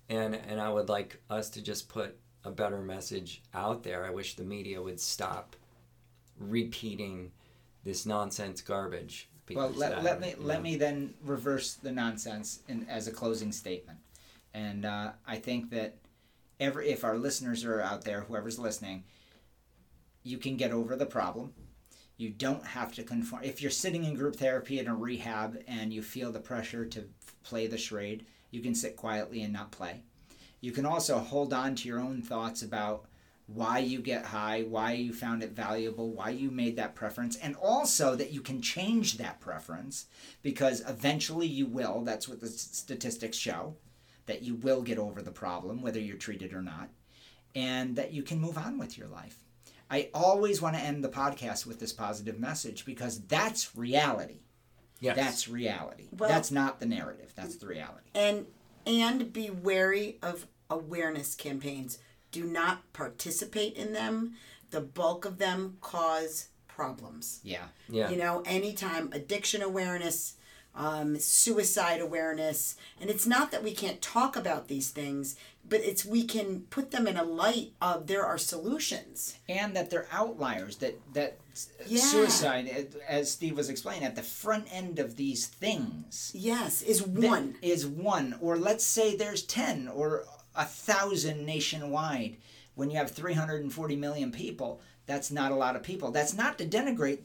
and 0.09 0.36
and 0.36 0.59
I 0.61 0.70
would 0.70 0.89
like 0.89 1.20
us 1.30 1.49
to 1.51 1.61
just 1.61 1.89
put 1.89 2.18
a 2.43 2.51
better 2.51 2.82
message 2.82 3.41
out 3.53 3.84
there 3.84 4.05
I 4.05 4.11
wish 4.11 4.36
the 4.36 4.43
media 4.43 4.82
would 4.82 4.99
stop 4.99 5.55
repeating 6.39 7.32
this 7.84 8.05
nonsense 8.05 8.61
garbage 8.61 9.30
Well, 9.49 9.72
let, 9.76 10.03
let 10.03 10.20
me 10.20 10.36
let 10.38 10.57
know. 10.57 10.63
me 10.63 10.76
then 10.76 11.13
reverse 11.24 11.74
the 11.76 11.91
nonsense 11.91 12.59
in, 12.68 12.86
as 12.89 13.07
a 13.07 13.11
closing 13.11 13.51
statement, 13.51 13.99
and 14.53 14.86
uh, 14.86 15.11
I 15.28 15.38
think 15.38 15.70
that 15.70 15.95
every 16.60 16.89
if 16.89 17.03
our 17.03 17.18
listeners 17.18 17.64
are 17.64 17.82
out 17.82 18.03
there, 18.03 18.22
whoever's 18.22 18.60
listening, 18.60 19.03
you 20.24 20.38
can 20.38 20.58
get 20.58 20.72
over 20.72 20.95
the 20.95 21.06
problem. 21.06 21.53
You 22.18 22.30
don't 22.30 22.66
have 22.66 22.93
to 22.93 23.03
conform. 23.03 23.43
If 23.43 23.62
you're 23.62 23.72
sitting 23.72 24.06
in 24.06 24.16
group 24.16 24.38
therapy 24.38 24.80
in 24.80 24.88
a 24.88 24.95
rehab 24.95 25.62
and 25.68 25.93
you 25.93 26.01
feel 26.01 26.32
the 26.32 26.39
pressure 26.39 26.86
to 26.86 27.06
play 27.43 27.68
the 27.68 27.78
charade, 27.78 28.26
you 28.51 28.62
can 28.62 28.74
sit 28.74 28.95
quietly 28.95 29.41
and 29.41 29.51
not 29.51 29.72
play. 29.72 30.03
You 30.62 30.72
can 30.72 30.86
also 30.86 31.20
hold 31.20 31.53
on 31.53 31.76
to 31.76 31.88
your 31.88 31.99
own 31.99 32.22
thoughts 32.22 32.64
about 32.64 33.06
why 33.47 33.80
you 33.80 33.99
get 33.99 34.26
high, 34.26 34.64
why 34.64 34.93
you 34.93 35.14
found 35.14 35.43
it 35.43 35.51
valuable, 35.51 36.10
why 36.12 36.30
you 36.30 36.49
made 36.49 36.78
that 36.78 36.95
preference, 36.95 37.36
and 37.36 37.56
also 37.58 38.16
that 38.16 38.32
you 38.32 38.41
can 38.41 38.62
change 38.62 39.18
that 39.18 39.39
preference 39.39 40.08
because 40.41 40.82
eventually 40.88 41.45
you 41.45 41.68
will. 41.68 42.01
That's 42.01 42.28
what 42.28 42.39
the 42.39 42.47
statistics 42.47 43.38
show 43.38 43.76
that 44.26 44.41
you 44.41 44.55
will 44.55 44.82
get 44.82 44.97
over 44.97 45.21
the 45.21 45.32
problem, 45.32 45.82
whether 45.82 45.99
you're 45.99 46.17
treated 46.17 46.53
or 46.53 46.61
not, 46.61 46.89
and 47.53 47.95
that 47.95 48.11
you 48.11 48.23
can 48.23 48.39
move 48.39 48.57
on 48.57 48.78
with 48.78 48.97
your 48.97 49.07
life. 49.07 49.39
I 49.89 50.09
always 50.13 50.61
want 50.61 50.76
to 50.76 50.82
end 50.82 51.03
the 51.03 51.09
podcast 51.09 51.65
with 51.65 51.80
this 51.80 51.93
positive 51.93 52.39
message 52.39 52.86
because 52.86 53.19
that's 53.21 53.76
reality. 53.76 54.39
yes. 54.99 55.15
That's 55.15 55.47
reality. 55.47 56.07
Well- 56.17 56.30
that's 56.30 56.51
not 56.51 56.80
the 56.80 56.86
narrative. 56.88 57.34
That's 57.36 57.55
the 57.57 57.67
reality. 57.67 58.09
and 58.15 58.45
and 58.88 59.34
be 59.34 59.49
wary 59.49 60.17
of 60.21 60.45
awareness 60.69 61.34
campaigns. 61.36 61.97
Do 62.32 62.43
not 62.45 62.91
participate 62.93 63.73
in 63.76 63.93
them. 63.93 64.36
The 64.69 64.82
bulk 64.82 65.26
of 65.26 65.38
them 65.39 65.78
cause 65.82 66.49
problems. 66.67 67.39
Yeah. 67.43 67.65
yeah 67.89 68.09
You 68.09 68.17
know, 68.17 68.43
anytime 68.45 69.09
addiction 69.11 69.61
awareness, 69.63 70.34
um, 70.76 71.17
suicide 71.17 72.01
awareness, 72.01 72.76
and 72.99 73.09
it's 73.09 73.26
not 73.26 73.51
that 73.51 73.63
we 73.63 73.73
can't 73.73 74.01
talk 74.01 74.36
about 74.36 74.67
these 74.67 74.89
things, 74.89 75.36
but 75.67 75.80
it's 75.82 76.05
we 76.05 76.23
can 76.26 76.61
put 76.69 76.91
them 76.91 77.07
in 77.07 77.17
a 77.17 77.23
light 77.23 77.71
of 77.82 78.07
there 78.07 78.26
are 78.26 78.38
solutions. 78.38 79.36
and 79.47 79.76
that 79.76 79.89
they're 79.89 80.07
outliers 80.11 80.78
that 80.78 80.99
that 81.13 81.38
Yeah. 81.88 82.01
suicide 82.03 82.88
as- 83.07 83.32
steve 83.32 83.55
was 83.55 83.69
explaining 83.69 84.03
at 84.03 84.15
the 84.15 84.21
front 84.23 84.67
end 84.71 84.99
of 84.99 85.15
these 85.15 85.45
things 85.47 86.32
Yes, 86.36 86.82
is 86.82 87.01
one. 87.01 87.55
is 87.61 87.86
one 87.86 88.38
or 88.41 88.57
let's 88.57 88.84
say 88.84 89.15
there's 89.15 89.41
10 89.43 89.88
or 89.88 90.26
a 90.55 90.65
thousand 90.65 91.45
nationwide 91.45 92.38
when 92.76 92.89
you 92.91 92.97
have 92.97 93.11
340 93.11 93.95
million 93.95 94.32
people 94.32 94.82
that's 95.05 95.32
not 95.32 95.51
a 95.51 95.55
lot 95.55 95.76
of 95.76 95.84
people 95.84 96.11
that's 96.11 96.34
not 96.34 96.57
to 96.57 96.65
denigrate 96.65 97.19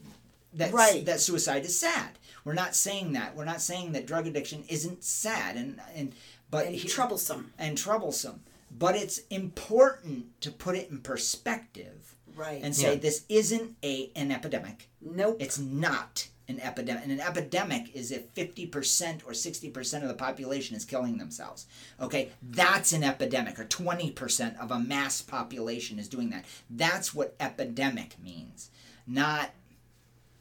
that 0.54 0.72
Right. 0.72 1.04
that 1.06 1.20
suicide 1.20 1.64
is 1.64 1.78
sad 1.78 2.18
we're 2.44 2.54
not 2.54 2.74
saying 2.74 3.12
that 3.12 3.36
we're 3.36 3.44
not 3.44 3.60
saying 3.60 3.92
that 3.92 4.06
drug 4.06 4.26
addiction 4.26 4.64
isn't 4.68 5.04
sad 5.04 5.56
and 5.56 5.80
and 5.94 6.14
but 6.50 6.66
and 6.66 6.74
he- 6.76 6.88
troublesome. 6.88 7.52
and 7.58 7.76
troublesome 7.78 8.42
but 8.70 8.94
it's 8.96 9.18
important 9.30 10.40
to 10.40 10.50
put 10.50 10.76
it 10.76 10.90
in 10.90 10.98
perspective 11.00 12.14
Right. 12.36 12.62
and 12.62 12.74
say 12.74 12.94
Yeah. 12.94 13.00
this 13.00 13.24
isn't 13.28 13.76
a 13.82 14.10
an 14.14 14.30
epidemic. 14.30 14.88
nope. 15.00 15.36
It's 15.40 15.58
not 15.58 16.28
an 16.48 16.58
epidemic. 16.60 17.02
And 17.04 17.12
an 17.12 17.20
epidemic 17.20 17.94
is 17.94 18.10
if 18.10 18.32
50% 18.34 19.22
or 19.24 19.32
60% 19.34 20.02
of 20.02 20.08
the 20.08 20.14
population 20.14 20.74
is 20.76 20.84
killing 20.84 21.18
themselves. 21.18 21.66
Okay, 22.00 22.30
that's 22.42 22.92
an 22.92 23.04
epidemic, 23.04 23.56
or 23.58 23.64
20% 23.66 24.58
of 24.58 24.72
a 24.72 24.78
mass 24.80 25.22
population 25.22 25.98
is 26.00 26.08
doing 26.08 26.30
that. 26.30 26.44
That's 26.68 27.14
what 27.14 27.36
epidemic 27.38 28.16
means, 28.20 28.70
not, 29.06 29.50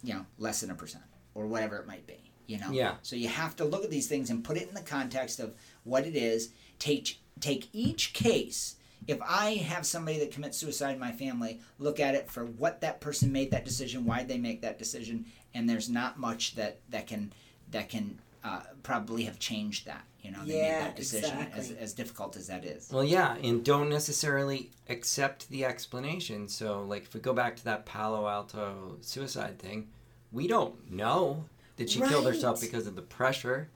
you 0.03 0.13
know, 0.13 0.25
less 0.37 0.61
than 0.61 0.71
a 0.71 0.75
percent 0.75 1.03
or 1.35 1.47
whatever 1.47 1.77
it 1.77 1.87
might 1.87 2.05
be. 2.07 2.31
You 2.47 2.59
know? 2.59 2.71
Yeah. 2.71 2.95
So 3.03 3.15
you 3.15 3.27
have 3.27 3.55
to 3.57 3.65
look 3.65 3.83
at 3.83 3.91
these 3.91 4.07
things 4.07 4.29
and 4.29 4.43
put 4.43 4.57
it 4.57 4.67
in 4.67 4.73
the 4.73 4.81
context 4.81 5.39
of 5.39 5.55
what 5.83 6.05
it 6.05 6.15
is. 6.15 6.49
Take 6.79 7.19
take 7.39 7.69
each 7.73 8.13
case. 8.13 8.75
If 9.07 9.19
I 9.21 9.55
have 9.55 9.85
somebody 9.85 10.19
that 10.19 10.31
commits 10.31 10.57
suicide 10.57 10.93
in 10.93 10.99
my 10.99 11.11
family, 11.11 11.61
look 11.77 11.99
at 11.99 12.15
it 12.15 12.29
for 12.29 12.45
what 12.45 12.81
that 12.81 13.01
person 13.01 13.31
made 13.31 13.51
that 13.51 13.65
decision, 13.65 14.05
why 14.05 14.23
they 14.23 14.37
make 14.37 14.61
that 14.61 14.77
decision, 14.77 15.25
and 15.53 15.69
there's 15.69 15.89
not 15.89 16.19
much 16.19 16.55
that 16.55 16.79
that 16.89 17.07
can 17.07 17.31
that 17.71 17.89
can 17.89 18.19
uh, 18.43 18.61
probably 18.83 19.23
have 19.23 19.39
changed 19.39 19.85
that. 19.85 20.03
You 20.21 20.31
know, 20.31 20.43
they 20.43 20.61
made 20.61 20.71
that 20.81 20.95
decision 20.97 21.37
as, 21.53 21.65
exactly. 21.69 21.77
as 21.83 21.93
difficult 21.93 22.35
as 22.35 22.47
that 22.47 22.65
is. 22.65 22.89
Well, 22.91 23.05
yeah, 23.05 23.35
and 23.41 23.63
don't 23.63 23.89
necessarily 23.89 24.71
accept 24.89 25.49
the 25.49 25.63
explanation. 25.63 26.49
So, 26.49 26.83
like, 26.83 27.03
if 27.03 27.13
we 27.13 27.21
go 27.21 27.33
back 27.33 27.55
to 27.57 27.65
that 27.65 27.85
Palo 27.85 28.27
Alto 28.27 28.97
suicide 29.01 29.59
thing, 29.59 29.87
we 30.31 30.47
don't 30.47 30.91
know 30.91 31.45
that 31.77 31.89
she 31.89 32.01
killed 32.01 32.25
herself 32.25 32.59
because 32.59 32.85
of 32.85 32.95
the 32.95 33.01
pressure. 33.01 33.69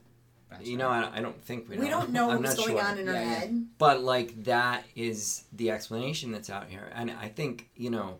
That's 0.50 0.66
you 0.66 0.76
right. 0.76 0.84
know, 0.84 0.90
I, 0.90 1.18
I 1.18 1.22
don't 1.22 1.42
think 1.42 1.68
we 1.68 1.76
know. 1.76 1.82
we 1.82 1.88
don't 1.88 2.10
know 2.10 2.30
I'm 2.30 2.42
what's 2.42 2.58
not 2.58 2.66
going 2.66 2.78
sure. 2.78 2.86
on 2.86 2.98
in 2.98 3.06
her 3.06 3.12
Yeah, 3.14 3.20
yeah. 3.20 3.34
head. 3.34 3.66
But, 3.78 4.02
like, 4.02 4.44
that 4.44 4.84
is 4.94 5.44
the 5.52 5.70
explanation 5.70 6.30
that's 6.30 6.50
out 6.50 6.68
here. 6.68 6.90
And 6.94 7.10
I 7.10 7.28
think, 7.28 7.70
you 7.74 7.88
know, 7.88 8.18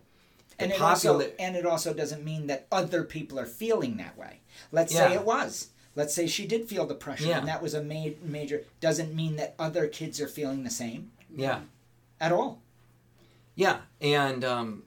and 0.57 0.71
it 0.71 0.77
popular. 0.77 1.15
also 1.25 1.31
and 1.37 1.55
it 1.55 1.65
also 1.65 1.93
doesn't 1.93 2.23
mean 2.23 2.47
that 2.47 2.65
other 2.71 3.03
people 3.03 3.39
are 3.39 3.45
feeling 3.45 3.97
that 3.97 4.17
way. 4.17 4.39
Let's 4.71 4.93
say 4.93 5.13
it 5.13 5.25
was. 5.25 5.69
Let's 5.95 6.13
say 6.13 6.27
she 6.27 6.45
did 6.45 6.67
feel 6.67 6.85
the 6.85 6.95
pressure, 6.95 7.27
Yeah. 7.27 7.39
and 7.39 7.47
that 7.47 7.61
was 7.61 7.73
a 7.73 7.81
ma- 7.81 8.09
major. 8.21 8.63
Doesn't 8.81 9.15
mean 9.15 9.37
that 9.37 9.55
other 9.57 9.87
kids 9.87 10.19
are 10.19 10.27
feeling 10.27 10.63
the 10.63 10.69
same 10.69 11.11
yeah. 11.33 11.61
at 12.19 12.31
all. 12.31 12.61
Yeah, 13.55 13.79
and 14.01 14.43
um, 14.43 14.83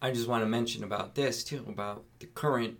I 0.00 0.10
just 0.10 0.26
want 0.26 0.42
to 0.42 0.48
mention 0.48 0.82
about 0.82 1.14
this 1.14 1.44
too 1.44 1.64
about 1.68 2.04
the 2.18 2.26
current, 2.26 2.78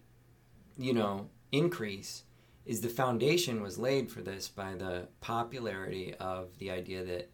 you 0.77 0.93
know, 0.93 1.29
increase 1.53 2.25
is 2.67 2.81
the 2.81 2.89
foundation 2.89 3.63
was 3.63 3.79
laid 3.79 4.11
for 4.11 4.21
this 4.23 4.49
by 4.49 4.75
the 4.75 5.09
popularity 5.21 6.15
of 6.19 6.57
the 6.59 6.71
idea 6.71 7.05
that 7.05 7.31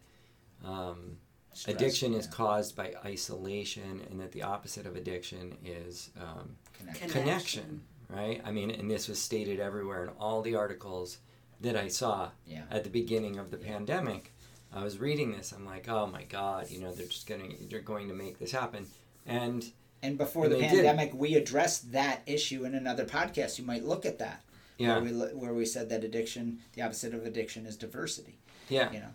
um, 0.63 1.17
Stress, 1.53 1.75
addiction 1.75 2.13
is 2.13 2.25
yeah. 2.25 2.31
caused 2.31 2.75
by 2.75 2.93
isolation, 3.03 4.05
and 4.09 4.19
that 4.19 4.31
the 4.31 4.43
opposite 4.43 4.85
of 4.85 4.95
addiction 4.95 5.57
is 5.65 6.11
um, 6.19 6.55
Connection. 6.73 7.09
Connection. 7.09 7.81
Right? 8.09 8.41
I 8.45 8.51
mean, 8.51 8.71
and 8.71 8.89
this 8.89 9.07
was 9.07 9.19
stated 9.21 9.59
everywhere 9.59 10.03
in 10.03 10.09
all 10.19 10.41
the 10.41 10.55
articles 10.55 11.19
that 11.61 11.75
I 11.75 11.87
saw 11.87 12.29
Yeah. 12.47 12.63
at 12.71 12.83
the 12.83 12.89
beginning 12.89 13.37
of 13.37 13.51
the 13.51 13.57
pandemic. 13.57 14.31
I 14.73 14.83
was 14.83 14.99
reading 14.99 15.31
this. 15.31 15.51
I'm 15.51 15.65
like, 15.65 15.89
oh 15.89 16.05
my 16.07 16.23
god, 16.23 16.69
you 16.69 16.79
know, 16.79 16.91
they're 16.93 17.05
just 17.07 17.27
going 17.27 17.41
to 17.41 17.55
they're 17.69 17.79
going 17.81 18.07
to 18.07 18.13
make 18.13 18.37
this 18.39 18.51
happen, 18.51 18.85
and 19.25 19.71
And 20.01 20.17
before 20.17 20.45
And 20.45 20.53
the 20.53 20.57
they 20.57 20.67
did. 20.69 20.71
pandemic, 20.85 21.13
we 21.13 21.35
addressed 21.35 21.91
that 21.91 22.21
issue 22.25 22.63
in 22.65 22.73
another 22.75 23.03
podcast. 23.05 23.57
You 23.59 23.65
might 23.65 23.83
look 23.83 24.05
at 24.05 24.19
that. 24.19 24.43
yeah, 24.77 24.97
Where 24.99 25.03
we, 25.03 25.11
where 25.37 25.53
we 25.53 25.65
said 25.65 25.89
that 25.89 26.03
addiction, 26.05 26.59
the 26.73 26.81
opposite 26.83 27.13
of 27.13 27.25
addiction 27.25 27.65
is 27.65 27.75
diversity. 27.75 28.37
yeah, 28.69 28.91
You 28.93 28.99
know. 28.99 29.13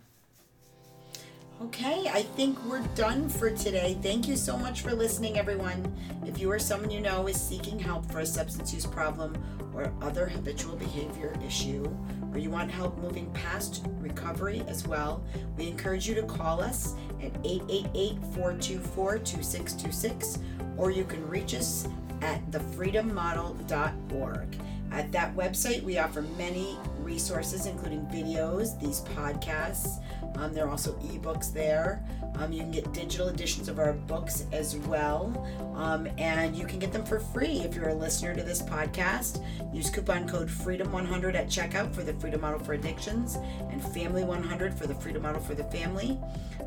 Okay, 1.61 2.09
I 2.11 2.21
think 2.21 2.61
we're 2.65 2.85
done 2.95 3.29
for 3.29 3.49
today. 3.49 3.97
Thank 4.01 4.27
you 4.27 4.35
so 4.35 4.57
much 4.57 4.81
for 4.81 4.93
listening, 4.93 5.37
everyone. 5.37 5.95
If 6.25 6.37
you 6.37 6.51
or 6.51 6.59
someone 6.59 6.91
you 6.91 6.99
know 6.99 7.27
is 7.27 7.39
seeking 7.39 7.79
help 7.79 8.05
for 8.11 8.19
a 8.19 8.25
substance 8.25 8.73
use 8.73 8.85
problem 8.85 9.41
or 9.73 9.93
other 10.01 10.27
habitual 10.27 10.75
behavior 10.75 11.33
issue, 11.45 11.89
or 12.33 12.39
you 12.39 12.49
want 12.49 12.69
help 12.69 12.97
moving 12.97 13.31
past 13.31 13.85
recovery 13.99 14.63
as 14.67 14.85
well, 14.85 15.23
we 15.57 15.69
encourage 15.69 16.09
you 16.09 16.15
to 16.15 16.23
call 16.23 16.61
us 16.61 16.93
at 17.23 17.31
888 17.45 18.17
424 18.33 19.19
2626, 19.19 20.39
or 20.75 20.91
you 20.91 21.05
can 21.05 21.25
reach 21.29 21.53
us 21.53 21.87
at 22.21 22.45
thefreedommodel.org. 22.51 24.59
At 24.95 25.11
that 25.11 25.35
website, 25.35 25.83
we 25.83 25.97
offer 25.97 26.21
many 26.21 26.77
resources, 26.99 27.65
including 27.65 28.05
videos, 28.05 28.79
these 28.79 29.01
podcasts. 29.01 30.01
Um, 30.37 30.53
there 30.53 30.65
are 30.65 30.69
also 30.69 30.93
ebooks 30.93 31.51
there. 31.51 32.01
Um, 32.35 32.53
you 32.53 32.61
can 32.61 32.71
get 32.71 32.93
digital 32.93 33.27
editions 33.27 33.67
of 33.67 33.77
our 33.77 33.91
books 33.91 34.45
as 34.53 34.77
well. 34.77 35.45
Um, 35.75 36.07
and 36.17 36.55
you 36.55 36.65
can 36.65 36.79
get 36.79 36.93
them 36.93 37.03
for 37.03 37.19
free 37.19 37.59
if 37.59 37.75
you're 37.75 37.89
a 37.89 37.93
listener 37.93 38.33
to 38.35 38.41
this 38.41 38.61
podcast. 38.61 39.43
Use 39.73 39.89
coupon 39.89 40.29
code 40.29 40.47
FREEDOM100 40.47 41.35
at 41.35 41.47
checkout 41.47 41.93
for 41.93 42.03
the 42.03 42.13
Freedom 42.13 42.39
Model 42.39 42.59
for 42.59 42.71
Addictions 42.71 43.35
and 43.69 43.81
Family100 43.81 44.77
for 44.79 44.87
the 44.87 44.95
Freedom 44.95 45.23
Model 45.23 45.41
for 45.41 45.55
the 45.55 45.65
Family. 45.65 46.17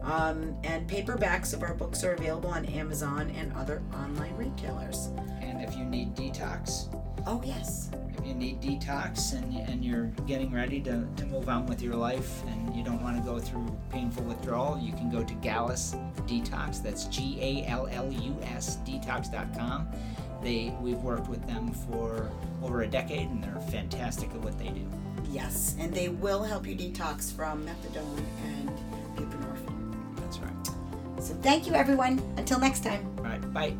Um, 0.03 0.55
and 0.64 0.87
paperbacks 0.87 1.55
of 1.55 1.62
our 1.62 1.72
books 1.72 2.05
are 2.05 2.12
available 2.12 2.51
on 2.51 2.66
Amazon 2.66 3.31
and 3.39 3.55
other 3.55 3.83
online 3.95 4.37
retailers. 4.37 5.07
And 5.41 5.62
if 5.62 5.79
you 5.79 5.85
need 5.87 6.14
detox, 6.14 6.95
Oh, 7.26 7.43
yes. 7.45 7.91
You 8.25 8.35
need 8.35 8.61
detox 8.61 9.33
and, 9.33 9.57
and 9.69 9.85
you're 9.85 10.07
getting 10.27 10.53
ready 10.53 10.81
to, 10.83 11.07
to 11.16 11.27
move 11.27 11.49
on 11.49 11.66
with 11.66 11.83
your 11.83 11.95
life 11.95 12.43
and 12.47 12.75
you 12.75 12.83
don't 12.85 13.03
want 13.03 13.16
to 13.16 13.23
go 13.23 13.39
through 13.39 13.66
painful 13.91 14.25
withdrawal, 14.25 14.79
you 14.79 14.93
can 14.93 15.11
go 15.11 15.23
to 15.23 15.35
Gallus 15.35 15.95
Detox. 16.27 16.83
That's 16.83 17.05
G 17.05 17.39
A 17.41 17.66
L 17.69 17.89
L 17.91 18.11
U 18.12 18.37
S 18.43 18.79
detox.com. 18.87 19.89
They 20.43 20.75
we've 20.81 20.99
worked 20.99 21.29
with 21.29 21.45
them 21.47 21.73
for 21.73 22.31
over 22.62 22.83
a 22.83 22.89
decade 22.89 23.29
and 23.29 23.43
they're 23.43 23.61
fantastic 23.71 24.31
at 24.31 24.41
what 24.41 24.59
they 24.59 24.69
do. 24.69 24.87
Yes. 25.31 25.77
And 25.79 25.93
they 25.93 26.09
will 26.09 26.43
help 26.43 26.66
you 26.66 26.77
detox 26.77 27.35
from 27.35 27.66
methadone 27.66 28.23
and 28.45 28.71
buprenorphine. 29.16 30.16
That's 30.16 30.39
right. 30.39 30.66
So 31.21 31.35
thank 31.43 31.66
you, 31.66 31.75
everyone. 31.75 32.21
Until 32.37 32.59
next 32.59 32.85
time. 32.85 33.07
All 33.19 33.25
right, 33.25 33.53
bye. 33.53 33.77